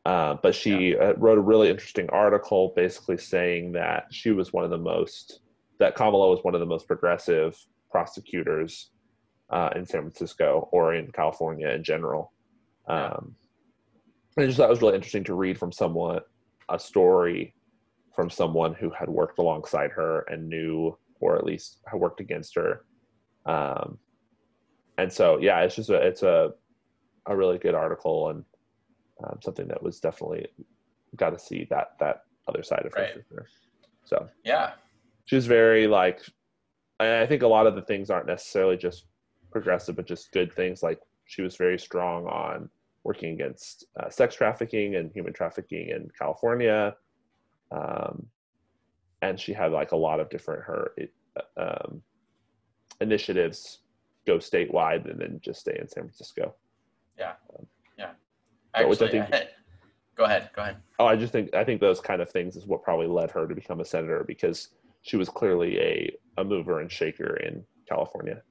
Uh, 0.04 0.36
but 0.42 0.54
she 0.54 0.92
yeah. 0.92 0.98
Uh, 0.98 1.14
wrote 1.16 1.38
a 1.38 1.40
really 1.40 1.68
interesting 1.68 2.08
article 2.10 2.72
basically 2.76 3.16
saying 3.16 3.72
that 3.72 4.06
she 4.10 4.30
was 4.30 4.52
one 4.52 4.62
of 4.62 4.70
the 4.70 4.78
most, 4.78 5.40
that 5.80 5.96
Kamala 5.96 6.30
was 6.30 6.40
one 6.42 6.54
of 6.54 6.60
the 6.60 6.66
most 6.66 6.86
progressive 6.86 7.58
prosecutors 7.90 8.90
uh, 9.50 9.70
in 9.74 9.84
San 9.84 10.02
Francisco 10.02 10.68
or 10.70 10.94
in 10.94 11.10
California 11.10 11.68
in 11.70 11.82
general. 11.82 12.32
Um, 12.86 13.34
I 14.38 14.46
just 14.46 14.58
thought 14.58 14.66
it 14.66 14.70
was 14.70 14.82
really 14.82 14.94
interesting 14.94 15.24
to 15.24 15.34
read 15.34 15.58
from 15.58 15.72
someone 15.72 16.20
a 16.68 16.78
story 16.78 17.54
from 18.16 18.30
someone 18.30 18.74
who 18.74 18.90
had 18.90 19.08
worked 19.08 19.38
alongside 19.38 19.92
her 19.92 20.22
and 20.22 20.48
knew, 20.48 20.96
or 21.20 21.36
at 21.36 21.44
least 21.44 21.78
had 21.86 22.00
worked 22.00 22.20
against 22.20 22.54
her. 22.56 22.84
Um, 23.44 23.98
and 24.98 25.12
so, 25.12 25.38
yeah, 25.38 25.60
it's 25.60 25.76
just 25.76 25.90
a, 25.90 25.94
it's 25.94 26.22
a, 26.22 26.52
a 27.26 27.36
really 27.36 27.58
good 27.58 27.74
article 27.74 28.30
and 28.30 28.44
um, 29.22 29.38
something 29.42 29.68
that 29.68 29.82
was 29.82 30.00
definitely 30.00 30.46
got 31.16 31.30
to 31.30 31.38
see 31.38 31.66
that 31.70 31.92
that 32.00 32.22
other 32.48 32.62
side 32.62 32.84
of 32.86 32.92
right. 32.94 33.14
her. 33.34 33.46
So 34.04 34.28
yeah, 34.44 34.72
she 35.26 35.36
was 35.36 35.46
very 35.46 35.86
like. 35.86 36.20
I 36.98 37.26
think 37.26 37.42
a 37.42 37.46
lot 37.46 37.66
of 37.66 37.74
the 37.74 37.82
things 37.82 38.08
aren't 38.08 38.26
necessarily 38.26 38.78
just 38.78 39.04
progressive, 39.50 39.96
but 39.96 40.06
just 40.06 40.32
good 40.32 40.50
things. 40.52 40.82
Like 40.82 40.98
she 41.26 41.42
was 41.42 41.56
very 41.56 41.78
strong 41.78 42.26
on 42.26 42.70
working 43.04 43.34
against 43.34 43.84
uh, 44.00 44.08
sex 44.08 44.34
trafficking 44.34 44.96
and 44.96 45.12
human 45.12 45.32
trafficking 45.34 45.90
in 45.90 46.08
California, 46.18 46.94
um, 47.70 48.26
and 49.22 49.38
she 49.38 49.52
had 49.52 49.72
like 49.72 49.92
a 49.92 49.96
lot 49.96 50.20
of 50.20 50.28
different 50.30 50.62
her 50.62 50.92
um, 51.56 52.02
initiatives 53.00 53.80
go 54.26 54.38
statewide 54.38 55.08
and 55.10 55.20
then 55.20 55.40
just 55.42 55.60
stay 55.60 55.76
in 55.78 55.88
San 55.88 56.04
Francisco. 56.04 56.54
Yeah, 57.18 57.32
yeah. 57.98 58.10
Actually, 58.74 59.08
think, 59.08 59.30
go 60.16 60.24
ahead. 60.24 60.50
Go 60.54 60.62
ahead. 60.62 60.76
Oh, 60.98 61.06
I 61.06 61.16
just 61.16 61.32
think 61.32 61.54
I 61.54 61.64
think 61.64 61.80
those 61.80 62.00
kind 62.00 62.20
of 62.20 62.30
things 62.30 62.56
is 62.56 62.66
what 62.66 62.82
probably 62.82 63.06
led 63.06 63.30
her 63.30 63.46
to 63.46 63.54
become 63.54 63.80
a 63.80 63.84
senator 63.84 64.24
because 64.26 64.68
she 65.02 65.16
was 65.16 65.28
clearly 65.28 65.78
a 65.78 66.16
a 66.38 66.44
mover 66.44 66.80
and 66.80 66.90
shaker 66.90 67.36
in 67.36 67.64
California. 67.88 68.42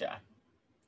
Yeah, 0.00 0.16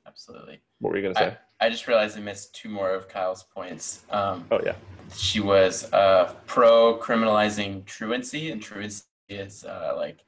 absolutely. 0.07 0.61
What 0.79 0.91
were 0.91 0.97
you 0.97 1.03
going 1.03 1.13
to 1.15 1.19
say? 1.19 1.27
I, 1.27 1.37
I, 1.63 1.69
just 1.69 1.87
realized 1.87 2.17
I 2.17 2.21
missed 2.21 2.53
two 2.53 2.69
more 2.69 2.91
of 2.91 3.07
Kyle's 3.07 3.43
points. 3.43 4.03
Um, 4.09 4.45
oh 4.51 4.59
yeah. 4.63 4.75
She 5.15 5.39
was 5.39 5.91
uh, 5.93 6.33
pro 6.45 6.97
criminalizing 6.97 7.85
truancy, 7.85 8.51
and 8.51 8.61
truancy 8.61 9.03
is 9.29 9.63
uh, 9.63 9.93
like 9.95 10.19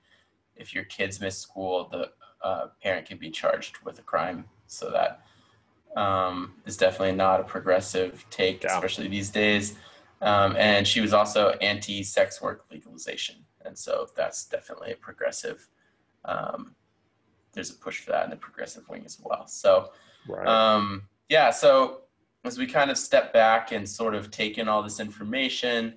if 0.55 0.73
your 0.73 0.83
kids 0.85 1.19
miss 1.19 1.37
school, 1.37 1.89
the 1.91 2.11
uh, 2.43 2.67
parent 2.81 3.07
can 3.07 3.17
be 3.17 3.29
charged 3.29 3.77
with 3.83 3.99
a 3.99 4.01
crime, 4.01 4.45
so 4.67 4.91
that 4.91 5.21
um, 5.99 6.53
is 6.65 6.77
definitely 6.77 7.15
not 7.15 7.39
a 7.39 7.43
progressive 7.43 8.25
take, 8.29 8.63
yeah. 8.63 8.75
especially 8.75 9.07
these 9.07 9.29
days. 9.29 9.75
Um, 10.21 10.55
and 10.57 10.87
she 10.87 11.01
was 11.01 11.13
also 11.13 11.49
anti-sex 11.61 12.41
work 12.41 12.65
legalization, 12.71 13.35
and 13.65 13.77
so 13.77 14.07
that's 14.15 14.45
definitely 14.45 14.91
a 14.91 14.95
progressive. 14.95 15.67
Um, 16.23 16.75
there's 17.53 17.71
a 17.71 17.75
push 17.75 17.99
for 17.99 18.11
that 18.11 18.25
in 18.25 18.29
the 18.29 18.35
progressive 18.35 18.87
wing 18.89 19.03
as 19.05 19.19
well. 19.23 19.47
So, 19.47 19.91
right. 20.27 20.47
Yeah. 21.29 21.49
So 21.49 22.01
as 22.43 22.57
we 22.57 22.67
kind 22.67 22.91
of 22.91 22.97
step 22.97 23.33
back 23.33 23.71
and 23.71 23.87
sort 23.87 24.15
of 24.15 24.31
take 24.31 24.57
in 24.57 24.67
all 24.67 24.83
this 24.83 24.99
information, 24.99 25.95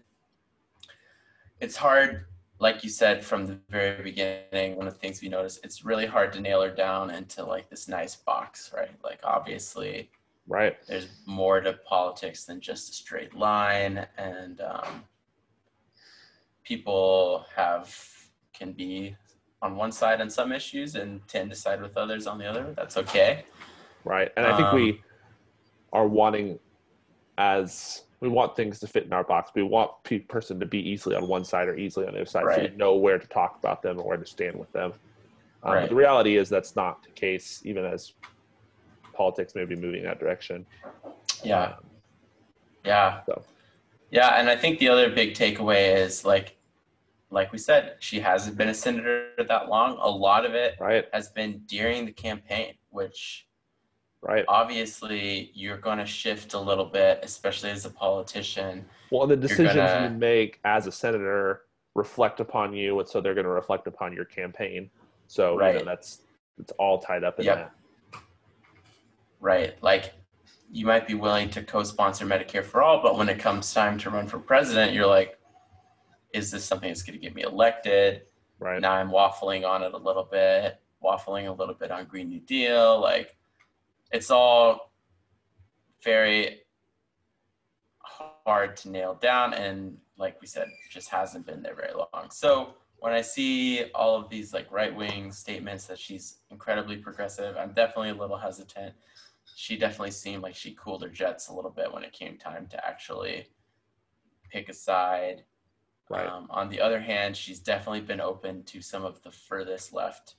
it's 1.61 1.77
hard 1.77 2.27
like 2.61 2.83
you 2.83 2.91
said 2.91 3.25
from 3.25 3.47
the 3.47 3.59
very 3.71 4.03
beginning, 4.03 4.77
one 4.77 4.87
of 4.87 4.95
the 4.95 4.99
things 4.99 5.23
we 5.23 5.29
noticed, 5.29 5.61
it's 5.65 5.85
really 5.85 6.07
hard 6.07 6.33
to 6.33 6.41
nail 6.41 6.61
her 6.61 6.71
down 6.71 7.11
into 7.11 7.45
like 7.45 7.71
this 7.71 7.89
nice 7.89 8.17
box, 8.17 8.73
right? 8.75 8.91
Like 9.05 9.21
obviously, 9.23 10.11
right. 10.49 10.77
There's 10.87 11.09
more 11.27 11.61
to 11.61 11.75
politics 11.87 12.45
than 12.45 12.61
just 12.61 12.91
a 12.91 12.93
straight 12.93 13.35
line, 13.35 14.07
and 14.17 14.61
um, 14.61 15.05
people 16.65 17.47
have 17.55 17.97
can 18.53 18.73
be 18.73 19.15
on 19.63 19.77
one 19.77 19.93
side 19.93 20.21
on 20.21 20.29
some 20.29 20.53
issues 20.53 20.97
and 20.97 21.27
tend 21.29 21.51
to 21.51 21.57
side 21.57 21.81
with 21.81 21.97
others 21.97 22.27
on 22.27 22.39
the 22.39 22.47
other. 22.47 22.73
That's 22.77 22.97
okay. 22.97 23.45
Right, 24.05 24.33
and 24.37 24.47
I 24.47 24.57
think 24.57 24.69
um, 24.69 24.75
we 24.75 25.01
are 25.93 26.07
wanting 26.07 26.59
as 27.39 28.03
we 28.21 28.29
want 28.29 28.57
things 28.57 28.81
to 28.81 28.87
fit 28.87 29.05
in 29.05 29.13
our 29.13 29.25
box. 29.25 29.53
We 29.55 29.63
want 29.63 29.93
pe- 30.03 30.19
person 30.19 30.59
to 30.61 30.67
be 30.67 30.79
easily 30.79 31.15
on 31.15 31.29
one 31.29 31.45
side 31.45 31.69
or 31.69 31.77
easily 31.77 32.07
on 32.07 32.15
the 32.15 32.21
other 32.21 32.29
side, 32.29 32.45
right. 32.45 32.57
so 32.57 32.63
we 32.71 32.77
know 32.77 32.97
where 32.97 33.19
to 33.19 33.27
talk 33.29 33.57
about 33.59 33.81
them 33.81 33.99
or 33.99 34.09
where 34.09 34.17
to 34.17 34.27
stand 34.27 34.57
with 34.59 34.73
them. 34.73 34.93
Um, 35.63 35.73
right. 35.73 35.81
But 35.83 35.91
the 35.91 35.97
reality 35.97 36.37
is 36.37 36.49
that's 36.49 36.75
not 36.75 37.03
the 37.03 37.11
case, 37.11 37.63
even 37.65 37.85
as 37.85 38.15
politics 39.13 39.55
may 39.55 39.65
be 39.65 39.77
moving 39.77 40.03
that 40.05 40.19
direction. 40.19 40.67
Yeah. 41.45 41.63
Um, 41.63 41.75
yeah. 42.85 43.21
So. 43.27 43.43
Yeah, 44.11 44.41
and 44.41 44.49
I 44.49 44.57
think 44.57 44.79
the 44.79 44.89
other 44.89 45.11
big 45.11 45.35
takeaway 45.35 45.97
is 45.97 46.25
like, 46.25 46.57
like 47.31 47.53
we 47.53 47.59
said, 47.59 47.97
she 47.99 48.21
hasn't 48.21 48.57
been 48.57 48.69
a 48.69 48.75
senator 48.75 49.29
that 49.37 49.69
long. 49.69 49.99
A 50.01 50.09
lot 50.09 50.47
of 50.47 50.55
it 50.55 50.77
right. 50.81 51.05
has 51.13 51.29
been 51.29 51.59
during 51.67 52.07
the 52.07 52.13
campaign, 52.13 52.75
which 52.91 53.47
right? 54.23 54.45
Obviously 54.49 55.51
you're 55.55 55.79
going 55.79 55.99
to 55.99 56.07
shift 56.07 56.55
a 56.55 56.61
little 56.61 56.85
bit 56.85 57.21
especially 57.23 57.71
as 57.71 57.85
a 57.85 57.91
politician. 57.91 58.85
Well 59.11 59.27
the 59.27 59.37
decisions 59.37 59.75
gonna, 59.75 60.09
you 60.09 60.19
make 60.19 60.61
as 60.65 60.87
a 60.87 60.93
senator 60.93 61.63
reflect 61.95 62.41
upon 62.41 62.73
you 62.73 62.99
and 62.99 63.09
so 63.09 63.21
they're 63.21 63.35
going 63.35 63.45
to 63.45 63.51
reflect 63.51 63.87
upon 63.87 64.13
your 64.13 64.25
campaign. 64.25 64.91
So 65.27 65.57
right. 65.57 65.75
you 65.75 65.81
know, 65.81 65.85
that's 65.85 66.21
it's 66.59 66.73
all 66.73 66.99
tied 66.99 67.25
up 67.25 67.39
in 67.39 67.47
yep. 67.47 67.73
that. 68.13 68.21
Right. 69.41 69.81
Like 69.83 70.15
you 70.71 70.85
might 70.85 71.07
be 71.07 71.15
willing 71.15 71.49
to 71.51 71.63
co-sponsor 71.63 72.27
medicare 72.27 72.65
for 72.65 72.83
all 72.83 73.03
but 73.03 73.17
when 73.17 73.29
it 73.29 73.39
comes 73.39 73.73
time 73.73 73.97
to 73.99 74.11
run 74.11 74.27
for 74.27 74.39
president 74.39 74.93
you're 74.93 75.07
like 75.07 75.39
is 76.35 76.51
this 76.51 76.63
something 76.63 76.91
that's 76.91 77.03
going 77.03 77.19
to 77.19 77.19
get 77.19 77.35
me 77.35 77.43
elected? 77.43 78.23
Right. 78.61 78.83
Now 78.83 78.93
i'm 78.93 79.11
waffling 79.11 79.67
on 79.67 79.83
it 79.83 79.95
a 79.95 79.97
little 79.97 80.25
bit 80.25 80.81
waffling 81.03 81.49
a 81.49 81.53
little 81.53 81.75
bit 81.75 81.91
on 81.91 82.05
green 82.07 82.29
new 82.29 82.41
deal 82.41 83.01
like 83.01 83.38
it's 84.11 84.31
all 84.31 84.93
very 86.03 86.61
hard 88.01 88.77
to 88.77 88.91
nail 88.91 89.15
down 89.15 89.55
and 89.55 89.97
like 90.17 90.41
we 90.41 90.47
said 90.47 90.69
just 90.91 91.09
hasn't 91.09 91.47
been 91.47 91.63
there 91.63 91.75
very 91.75 91.93
long 91.93 92.31
so 92.31 92.75
when 93.01 93.13
I 93.13 93.21
see 93.21 93.85
all 93.95 94.17
of 94.17 94.29
these 94.29 94.53
like 94.53 94.71
right 94.71 94.95
wing 94.95 95.31
statements 95.31 95.87
that 95.87 95.99
she's 95.99 96.39
incredibly 96.51 96.97
progressive, 96.97 97.57
I'm 97.57 97.73
definitely 97.73 98.11
a 98.11 98.15
little 98.15 98.37
hesitant. 98.37 98.95
She 99.55 99.77
definitely 99.77 100.11
seemed 100.11 100.43
like 100.43 100.55
she 100.55 100.75
cooled 100.75 101.03
her 101.03 101.09
jets 101.09 101.49
a 101.49 101.55
little 101.55 101.71
bit 101.71 101.93
when 101.93 102.05
it 102.05 102.13
came 102.13 102.37
time 102.37 102.67
to 102.69 102.87
actually 102.87 103.47
pick 104.51 104.69
a 104.69 104.75
side. 104.75 105.45
Right. 106.11 106.27
Um, 106.27 106.47
on 106.51 106.71
the 106.71 106.81
other 106.81 107.01
hand, 107.01 107.37
she's 107.37 107.61
definitely 107.61 108.01
been 108.01 108.21
open 108.21 108.65
to 108.65 108.81
some 108.81 109.05
of 109.05 109.23
the 109.23 109.31
furthest 109.31 109.93
left 109.93 110.37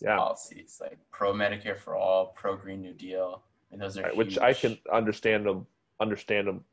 Yeah. 0.00 0.16
policies, 0.16 0.78
like 0.80 0.98
pro 1.10 1.32
Medicare 1.32 1.76
for 1.78 1.94
all, 1.94 2.26
pro 2.36 2.56
Green 2.56 2.82
New 2.82 2.92
Deal, 2.94 3.42
and 3.70 3.80
those 3.80 3.96
are 3.96 4.02
Right, 4.02 4.16
which 4.16 4.38
I 4.38 4.52
can 4.52 4.78
understand 4.92 5.46
them. 5.46 5.66
Understand 6.00 6.48
them. 6.48 6.64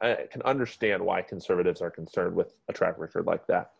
I 0.00 0.26
can 0.30 0.40
understand 0.42 1.04
why 1.04 1.20
conservatives 1.22 1.82
are 1.82 1.90
concerned 1.90 2.34
with 2.34 2.54
a 2.68 2.72
track 2.72 2.98
record 2.98 3.26
like 3.26 3.46
that. 3.48 3.72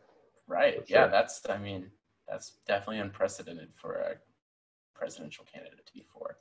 Right. 0.47 0.87
For 0.87 0.93
Yeah, 0.93 1.07
that's 1.07 1.49
I 1.49 1.57
mean, 1.57 1.91
that's 2.28 2.59
definitely 2.66 2.99
unprecedented 2.99 3.70
for 3.74 3.95
a 3.95 4.16
presidential 4.95 5.45
candidate 5.51 5.87
to 5.87 5.93
be 5.93 6.07
for. 6.12 6.37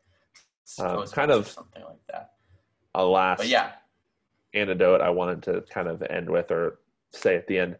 Um, 0.80 1.08
kind 1.08 1.32
of- 1.32 1.48
something 1.48 1.84
like 1.84 2.06
that. 2.08 2.34
A 2.96 3.04
last 3.04 3.38
But 3.40 3.48
yeah, 3.48 3.72
anecdote 4.54 5.02
I 5.02 5.10
wanted 5.10 5.42
to 5.44 5.62
kind 5.70 5.88
of 5.88 6.02
end 6.04 6.30
with 6.30 6.52
or 6.52 6.80
say 7.12 7.36
at 7.36 7.48
the 7.48 7.58
end 7.58 7.78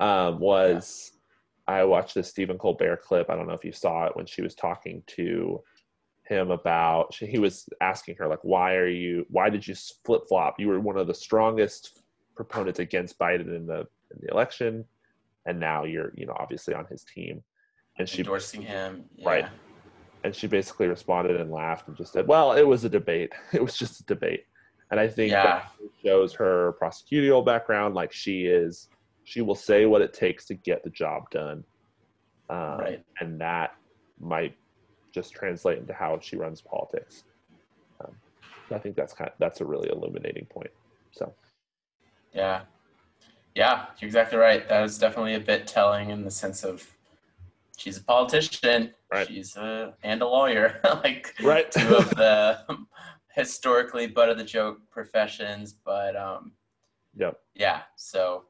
um, 0.00 0.38
was 0.38 1.12
I 1.66 1.84
watched 1.84 2.14
this 2.14 2.28
Stephen 2.28 2.58
Colbert 2.58 3.02
clip. 3.02 3.30
I 3.30 3.36
don't 3.36 3.46
know 3.46 3.54
if 3.54 3.64
you 3.64 3.72
saw 3.72 4.06
it 4.06 4.16
when 4.16 4.26
she 4.26 4.42
was 4.42 4.54
talking 4.54 5.02
to 5.08 5.62
him 6.26 6.50
about 6.50 7.12
she, 7.12 7.26
he 7.26 7.38
was 7.38 7.68
asking 7.82 8.16
her 8.16 8.26
like 8.26 8.38
why 8.42 8.74
are 8.76 8.88
you 8.88 9.26
why 9.28 9.50
did 9.50 9.66
you 9.66 9.74
flip 10.06 10.22
flop 10.26 10.58
you 10.58 10.68
were 10.68 10.80
one 10.80 10.96
of 10.96 11.06
the 11.06 11.12
strongest 11.14 12.00
proponents 12.34 12.78
against 12.78 13.18
Biden 13.18 13.54
in 13.54 13.66
the 13.66 13.80
in 13.80 14.18
the 14.22 14.28
election 14.30 14.86
and 15.44 15.60
now 15.60 15.84
you're 15.84 16.12
you 16.16 16.24
know 16.24 16.34
obviously 16.38 16.72
on 16.72 16.86
his 16.86 17.04
team 17.04 17.42
and 17.98 18.08
she 18.08 18.20
endorsing 18.20 18.62
him. 18.62 19.04
Yeah. 19.16 19.28
Right. 19.28 19.46
and 20.24 20.34
she 20.34 20.46
basically 20.46 20.86
responded 20.86 21.38
and 21.38 21.50
laughed 21.50 21.88
and 21.88 21.96
just 21.96 22.14
said 22.14 22.26
well 22.26 22.52
it 22.54 22.66
was 22.66 22.84
a 22.84 22.88
debate 22.88 23.30
it 23.52 23.62
was 23.62 23.76
just 23.76 24.00
a 24.00 24.04
debate 24.06 24.44
and 24.90 24.98
I 24.98 25.06
think 25.08 25.30
Yeah. 25.32 25.42
that 25.44 25.72
shows 26.02 26.32
her 26.32 26.74
prosecutorial 26.80 27.44
background 27.44 27.94
like 27.94 28.12
she 28.12 28.46
is 28.46 28.88
she 29.24 29.40
will 29.40 29.54
say 29.54 29.86
what 29.86 30.02
it 30.02 30.12
takes 30.12 30.46
to 30.46 30.54
get 30.54 30.82
the 30.84 30.90
job 30.90 31.24
done 31.30 31.64
um, 32.50 32.78
Right. 32.78 33.02
and 33.20 33.40
that 33.40 33.70
might 34.20 34.54
just 35.14 35.32
translate 35.32 35.78
into 35.78 35.92
how 35.94 36.18
she 36.20 36.36
runs 36.36 36.60
politics 36.62 37.24
um, 38.04 38.14
i 38.72 38.78
think 38.78 38.96
that's 38.96 39.12
kind 39.14 39.28
of 39.30 39.34
that's 39.38 39.60
a 39.60 39.64
really 39.64 39.88
illuminating 39.90 40.46
point 40.46 40.70
so 41.12 41.34
Yeah. 42.32 42.62
Yeah, 43.54 43.86
you're 44.00 44.08
exactly 44.08 44.36
right. 44.36 44.68
That 44.68 44.82
is 44.82 44.98
definitely 44.98 45.34
a 45.34 45.40
bit 45.40 45.68
telling 45.68 46.10
in 46.10 46.24
the 46.24 46.30
sense 46.30 46.64
of 46.64 46.84
she's 47.76 47.96
a 47.98 48.02
politician, 48.02 48.92
Right. 49.12 49.28
she's 49.28 49.54
a 49.56 49.94
and 50.02 50.20
a 50.22 50.26
lawyer, 50.26 50.80
like 51.04 51.32
Right. 51.40 51.70
two 51.70 51.94
of 51.94 52.10
the 52.16 52.58
historically 53.36 54.08
butt 54.08 54.28
of 54.28 54.38
the 54.38 54.44
joke 54.44 54.80
professions. 54.90 55.72
But 55.72 56.16
um, 56.16 56.52
yep 57.14 57.36
yeah, 57.54 57.82
so 57.94 58.46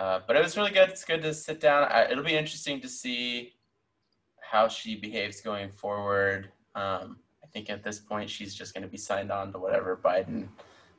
uh, 0.00 0.20
but 0.26 0.34
it 0.34 0.42
was 0.42 0.56
really 0.56 0.70
good. 0.70 0.88
It's 0.88 1.04
good 1.04 1.20
to 1.20 1.34
sit 1.34 1.60
down. 1.60 1.82
I, 1.90 2.10
it'll 2.10 2.24
be 2.24 2.34
interesting 2.34 2.80
to 2.80 2.88
see 2.88 3.52
how 4.40 4.66
she 4.66 4.96
behaves 4.96 5.42
going 5.42 5.68
forward. 5.68 6.48
Um, 6.74 7.18
I 7.44 7.46
think 7.52 7.68
at 7.68 7.84
this 7.84 7.98
point 7.98 8.30
she's 8.30 8.54
just 8.54 8.72
going 8.72 8.82
to 8.82 8.88
be 8.88 8.96
signed 8.96 9.30
on 9.30 9.52
to 9.52 9.58
whatever 9.58 10.00
Biden 10.02 10.48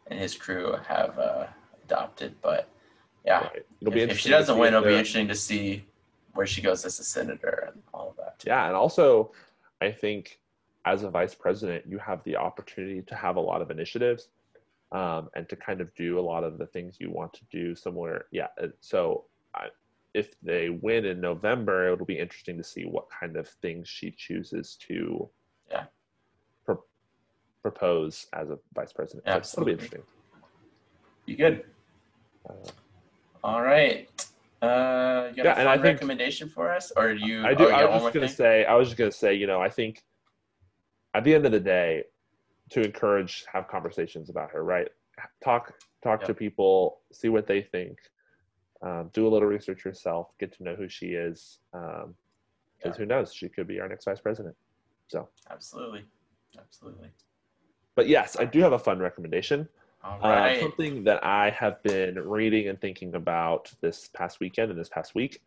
and 0.05 0.19
his 0.19 0.35
crew 0.35 0.75
have 0.87 1.17
uh, 1.17 1.47
adopted. 1.83 2.35
But 2.43 2.69
yeah, 3.25 3.39
right. 3.39 3.65
it'll 3.81 3.91
be 3.91 4.01
if, 4.01 4.11
if 4.11 4.19
she 4.19 4.29
doesn't 4.29 4.55
win, 4.55 4.75
it'll 4.75 4.85
be 4.85 4.91
interesting 4.91 5.27
to 5.29 5.35
see 5.35 5.83
where 6.35 6.45
she 6.45 6.61
goes 6.61 6.85
as 6.85 6.99
a 6.99 7.03
senator 7.03 7.71
and 7.73 7.81
all 7.95 8.11
of 8.11 8.17
that. 8.17 8.43
Yeah, 8.45 8.67
and 8.67 8.75
also 8.75 9.31
I 9.81 9.89
think 9.89 10.39
as 10.85 11.01
a 11.01 11.09
vice 11.09 11.33
president, 11.33 11.87
you 11.87 11.97
have 11.97 12.23
the 12.23 12.35
opportunity 12.35 13.01
to 13.01 13.15
have 13.15 13.37
a 13.37 13.41
lot 13.41 13.63
of 13.63 13.71
initiatives 13.71 14.27
um, 14.91 15.29
and 15.35 15.47
to 15.49 15.55
kind 15.55 15.81
of 15.81 15.93
do 15.95 16.19
a 16.19 16.21
lot 16.21 16.43
of 16.43 16.57
the 16.57 16.65
things 16.67 16.97
you 16.99 17.09
want 17.09 17.33
to 17.33 17.41
do 17.51 17.75
somewhere. 17.75 18.25
Yeah, 18.31 18.47
uh, 18.61 18.67
so 18.81 19.25
I, 19.55 19.67
if 20.13 20.39
they 20.41 20.69
win 20.69 21.05
in 21.05 21.21
November, 21.21 21.91
it'll 21.93 22.05
be 22.05 22.19
interesting 22.19 22.57
to 22.57 22.63
see 22.63 22.83
what 22.83 23.05
kind 23.09 23.37
of 23.37 23.47
things 23.47 23.87
she 23.87 24.11
chooses 24.11 24.75
to 24.87 25.29
Yeah. 25.69 25.85
pro- 26.65 26.83
propose 27.61 28.27
as 28.33 28.49
a 28.49 28.59
vice 28.73 28.91
president. 28.91 29.25
So 29.27 29.31
Absolutely. 29.31 29.73
It'll 29.73 29.77
be 29.79 29.85
interesting. 29.85 30.03
Be 31.25 31.35
good. 31.35 31.65
Uh, 32.49 32.53
All 33.43 33.61
right. 33.61 34.09
Uh, 34.61 35.29
you 35.35 35.37
got 35.37 35.45
Yeah, 35.45 35.53
a 35.55 35.59
and 35.59 35.69
I 35.69 35.73
think- 35.75 35.85
recommendation 35.85 36.49
for 36.49 36.71
us, 36.71 36.91
or 36.95 37.15
do 37.15 37.25
you? 37.25 37.43
I 37.45 37.53
do. 37.53 37.65
oh, 37.67 37.69
I 37.71 37.85
was 37.85 38.01
just 38.03 38.13
gonna 38.13 38.27
thing? 38.27 38.35
say. 38.35 38.65
I 38.65 38.75
was 38.75 38.89
just 38.89 38.97
gonna 38.97 39.11
say. 39.11 39.33
You 39.33 39.47
know, 39.47 39.59
I 39.61 39.69
think 39.69 40.03
at 41.15 41.23
the 41.23 41.33
end 41.33 41.45
of 41.47 41.51
the 41.51 41.59
day, 41.59 42.03
to 42.71 42.81
encourage, 42.83 43.45
have 43.51 43.67
conversations 43.67 44.29
about 44.29 44.49
her. 44.51 44.63
Right. 44.63 44.87
Talk. 45.43 45.73
Talk 46.03 46.21
Yeah. 46.21 46.27
to 46.27 46.33
people. 46.33 47.01
See 47.11 47.29
what 47.29 47.45
they 47.47 47.61
think. 47.61 47.99
Um, 48.81 49.09
do 49.13 49.27
a 49.27 49.29
little 49.29 49.47
research 49.47 49.85
yourself. 49.85 50.35
Get 50.39 50.51
to 50.53 50.63
know 50.63 50.75
who 50.75 50.87
she 50.89 51.13
is. 51.13 51.59
Because 51.71 52.13
Yeah. 52.83 52.91
who 52.93 53.05
knows? 53.05 53.33
She 53.33 53.47
could 53.49 53.67
be 53.67 53.79
our 53.79 53.87
next 53.87 54.05
vice 54.05 54.19
president. 54.19 54.55
So, 55.07 55.27
Absolutely, 55.49 56.05
absolutely. 56.57 57.11
but 57.95 58.07
yes, 58.07 58.37
I 58.39 58.45
do 58.45 58.59
have 58.61 58.71
a 58.73 58.79
fun 58.79 58.97
recommendation. 58.99 59.67
All 60.03 60.19
Uh, 60.23 60.59
something 60.59 61.03
that 61.03 61.23
I 61.23 61.49
have 61.51 61.83
been 61.83 62.17
reading 62.27 62.69
and 62.69 62.79
thinking 62.81 63.13
about 63.13 63.71
this 63.81 64.07
past 64.07 64.39
weekend 64.39 64.71
and 64.71 64.79
this 64.79 64.89
past 64.89 65.13
week 65.13 65.43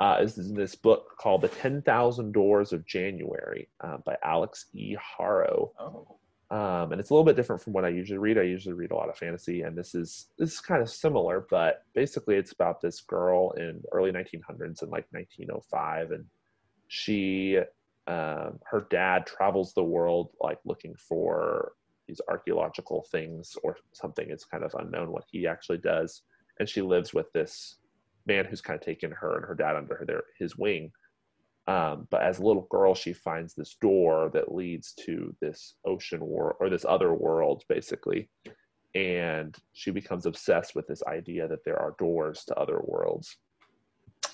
uh, 0.00 0.16
is 0.20 0.34
this 0.54 0.74
book 0.74 1.16
called 1.18 1.42
The 1.42 1.48
10,000 1.48 2.32
Doors 2.32 2.72
of 2.72 2.84
January 2.86 3.68
uh, 3.82 3.98
by 3.98 4.16
Alix 4.24 4.66
E. 4.72 4.96
Harrow. 4.98 5.72
oh, 5.78 6.16
Um, 6.52 6.92
and 6.92 7.00
it's 7.00 7.08
a 7.08 7.14
little 7.14 7.24
bit 7.24 7.34
different 7.34 7.62
from 7.62 7.72
what 7.72 7.86
I 7.86 7.88
usually 7.88 8.18
read. 8.18 8.36
I 8.36 8.42
usually 8.42 8.74
read 8.74 8.90
a 8.90 8.94
lot 8.94 9.08
of 9.08 9.16
fantasy, 9.16 9.62
and 9.62 9.74
this 9.76 9.94
is 9.94 10.28
this 10.38 10.52
is 10.52 10.60
kind 10.60 10.82
of 10.82 10.90
similar, 10.90 11.46
but 11.48 11.86
basically 11.94 12.36
it's 12.36 12.52
about 12.52 12.82
this 12.82 13.00
girl 13.00 13.52
in 13.52 13.82
early 13.90 14.12
1900s 14.12 14.82
in 14.82 14.90
like 14.90 15.06
1905, 15.12 16.10
and 16.10 16.26
she 16.88 17.56
um, 18.06 18.58
her 18.64 18.86
dad 18.90 19.24
travels 19.26 19.72
the 19.72 19.82
world 19.82 20.28
like 20.42 20.58
looking 20.66 20.94
for 20.96 21.72
these 22.06 22.20
archaeological 22.28 23.06
things 23.10 23.56
or 23.62 23.78
something. 23.92 24.28
It's 24.28 24.44
kind 24.44 24.62
of 24.62 24.74
unknown 24.78 25.10
what 25.10 25.24
he 25.30 25.46
actually 25.46 25.78
does, 25.78 26.20
and 26.60 26.68
she 26.68 26.82
lives 26.82 27.14
with 27.14 27.32
this 27.32 27.76
man 28.26 28.44
who's 28.44 28.60
kind 28.60 28.78
of 28.78 28.84
taken 28.84 29.10
her 29.10 29.36
and 29.36 29.46
her 29.46 29.54
dad 29.54 29.74
under 29.74 30.04
their, 30.06 30.24
his 30.38 30.58
wing. 30.58 30.92
Um, 31.68 32.08
but 32.10 32.22
as 32.22 32.38
a 32.38 32.44
little 32.44 32.66
girl, 32.70 32.94
she 32.94 33.12
finds 33.12 33.54
this 33.54 33.76
door 33.80 34.30
that 34.34 34.54
leads 34.54 34.92
to 35.06 35.34
this 35.40 35.76
ocean 35.84 36.20
world 36.20 36.56
or 36.60 36.68
this 36.68 36.84
other 36.84 37.14
world, 37.14 37.62
basically. 37.68 38.28
And 38.94 39.56
she 39.72 39.90
becomes 39.90 40.26
obsessed 40.26 40.74
with 40.74 40.86
this 40.86 41.02
idea 41.04 41.48
that 41.48 41.64
there 41.64 41.78
are 41.78 41.94
doors 41.98 42.44
to 42.48 42.54
other 42.56 42.80
worlds. 42.82 43.36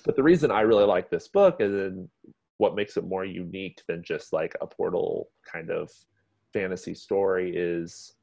But 0.05 0.17
the 0.17 0.23
reason 0.23 0.51
I 0.51 0.63
really 0.63 0.85
like 0.85 1.11
this 1.11 1.29
book 1.29 1.57
is 1.61 1.73
in 1.73 2.09
what 2.57 2.75
makes 2.75 2.97
it 2.97 3.05
more 3.05 3.25
unique 3.25 3.83
than 3.89 4.03
just 4.03 4.33
like 4.33 4.57
a 4.61 4.67
portal 4.67 5.29
kind 5.51 5.71
of 5.71 5.91
fantasy 6.53 6.95
story 6.95 7.55
is 7.55 8.15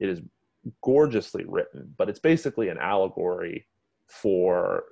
it 0.00 0.08
is 0.08 0.20
gorgeously 0.82 1.44
written, 1.46 1.92
but 1.96 2.08
it's 2.08 2.20
basically 2.20 2.68
an 2.68 2.78
allegory 2.78 3.66
for 4.08 4.84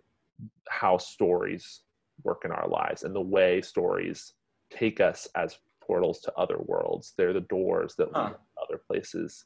how 0.68 0.96
stories 0.96 1.82
work 2.24 2.42
in 2.44 2.50
our 2.52 2.68
lives 2.68 3.02
and 3.04 3.14
the 3.14 3.20
way 3.20 3.60
stories 3.60 4.34
take 4.70 5.00
us 5.00 5.28
as 5.34 5.58
portals 5.80 6.20
to 6.20 6.32
other 6.36 6.58
worlds. 6.58 7.14
They're 7.16 7.32
the 7.32 7.40
doors 7.42 7.94
that 7.96 8.12
lead 8.12 8.30
to 8.30 8.38
other 8.62 8.80
places. 8.86 9.44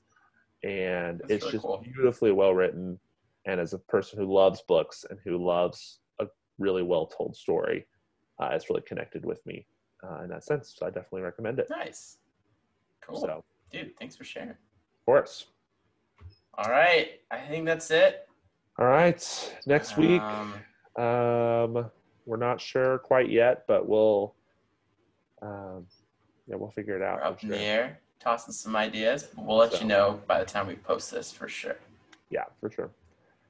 And 0.64 1.20
That's 1.20 1.32
it's 1.34 1.42
really 1.44 1.52
just 1.52 1.64
cool. 1.64 1.78
beautifully 1.84 2.32
well 2.32 2.54
written. 2.54 2.98
And 3.46 3.60
as 3.60 3.72
a 3.72 3.78
person 3.78 4.18
who 4.18 4.32
loves 4.32 4.62
books 4.68 5.04
and 5.10 5.18
who 5.24 5.36
loves 5.44 5.98
a 6.20 6.26
really 6.58 6.82
well 6.82 7.06
told 7.06 7.36
story, 7.36 7.86
uh, 8.40 8.50
it's 8.52 8.70
really 8.70 8.82
connected 8.82 9.24
with 9.24 9.44
me 9.46 9.66
uh, 10.04 10.22
in 10.22 10.30
that 10.30 10.44
sense. 10.44 10.74
So 10.76 10.86
I 10.86 10.90
definitely 10.90 11.22
recommend 11.22 11.58
it. 11.58 11.68
nice. 11.70 12.18
Cool, 13.06 13.20
So, 13.20 13.44
dude. 13.72 13.96
Thanks 13.98 14.14
for 14.16 14.24
sharing. 14.24 14.50
of 14.50 14.56
course. 15.06 15.46
All 16.58 16.70
right, 16.70 17.20
I 17.30 17.38
think 17.40 17.64
that's 17.66 17.90
it. 17.90 18.28
All 18.78 18.86
right. 18.86 19.54
Next 19.66 19.96
week, 19.96 20.20
Um, 20.20 20.54
Um, 20.96 21.90
we're 22.26 22.36
not 22.36 22.60
sure 22.60 22.98
quite 22.98 23.30
yet, 23.30 23.64
but 23.66 23.88
we'll, 23.88 24.34
um, 25.40 25.86
yeah, 26.46 26.56
we'll 26.56 26.70
figure 26.70 26.96
it 26.96 27.02
out. 27.02 27.18
we're 27.18 27.24
up 27.26 27.42
in 27.42 27.48
the 27.48 27.58
air, 27.58 27.98
tossing 28.20 28.52
some 28.52 28.76
ideas. 28.76 29.28
We'll 29.36 29.56
let 29.56 29.72
So- 29.72 29.80
you 29.80 29.86
know 29.86 30.20
by 30.26 30.38
the 30.38 30.46
time 30.46 30.66
we 30.66 30.76
post 30.76 31.10
this 31.10 31.32
for 31.32 31.48
sure. 31.48 31.76
Yeah, 32.30 32.44
for 32.60 32.70
sure. 32.70 32.90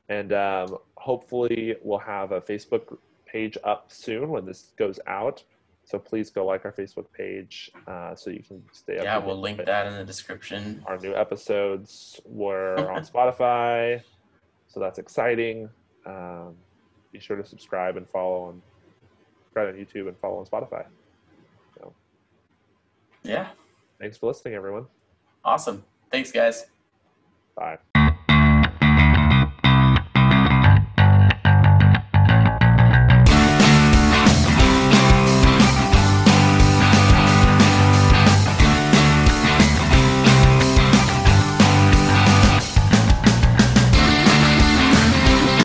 And 0.09 0.33
um, 0.33 0.79
hopefully, 0.97 1.77
we'll 1.83 1.99
have 1.99 2.33
a 2.33 2.41
Facebook 2.41 2.99
page 3.25 3.57
up 3.65 3.91
soon 3.91 4.29
when 4.31 4.45
this 4.45 4.73
goes 4.77 4.99
out. 5.07 5.43
So 5.85 5.99
please 5.99 6.31
go 6.31 6.47
like 6.47 6.65
our 6.65 6.73
Facebook 6.73 7.07
page 7.13 7.71
uh, 7.87 8.15
so 8.15 8.31
you 8.31 8.43
can 8.43 8.63
stay 8.73 8.99
up. 8.99 9.05
Yeah, 9.05 9.19
we'll 9.19 9.41
link 9.41 9.65
that 9.65 9.87
in 9.87 9.95
the 9.95 10.05
description. 10.05 10.83
Our 10.87 10.97
new 10.99 11.15
episodes 11.15 12.21
were 12.25 12.77
on 12.91 13.03
Spotify, 13.05 14.03
so 14.69 14.81
that's 14.81 14.99
exciting. 14.99 15.69
Um, 16.07 16.55
be 17.13 17.21
sure 17.21 17.37
to 17.37 17.45
subscribe 17.45 17.97
and 17.97 18.09
follow 18.09 18.45
on 18.49 18.63
subscribe 19.45 19.75
on 19.75 19.81
YouTube 19.81 20.09
and 20.09 20.17
follow 20.19 20.39
on 20.39 20.47
Spotify. 20.47 20.87
So, 21.79 21.95
Yeah. 23.23 23.51
thanks 24.01 24.17
for 24.19 24.27
listening, 24.29 24.55
everyone. 24.55 24.87
Awesome. 25.45 25.85
Thanks, 26.11 26.33
guys. 26.33 26.67
Bye. 27.57 27.79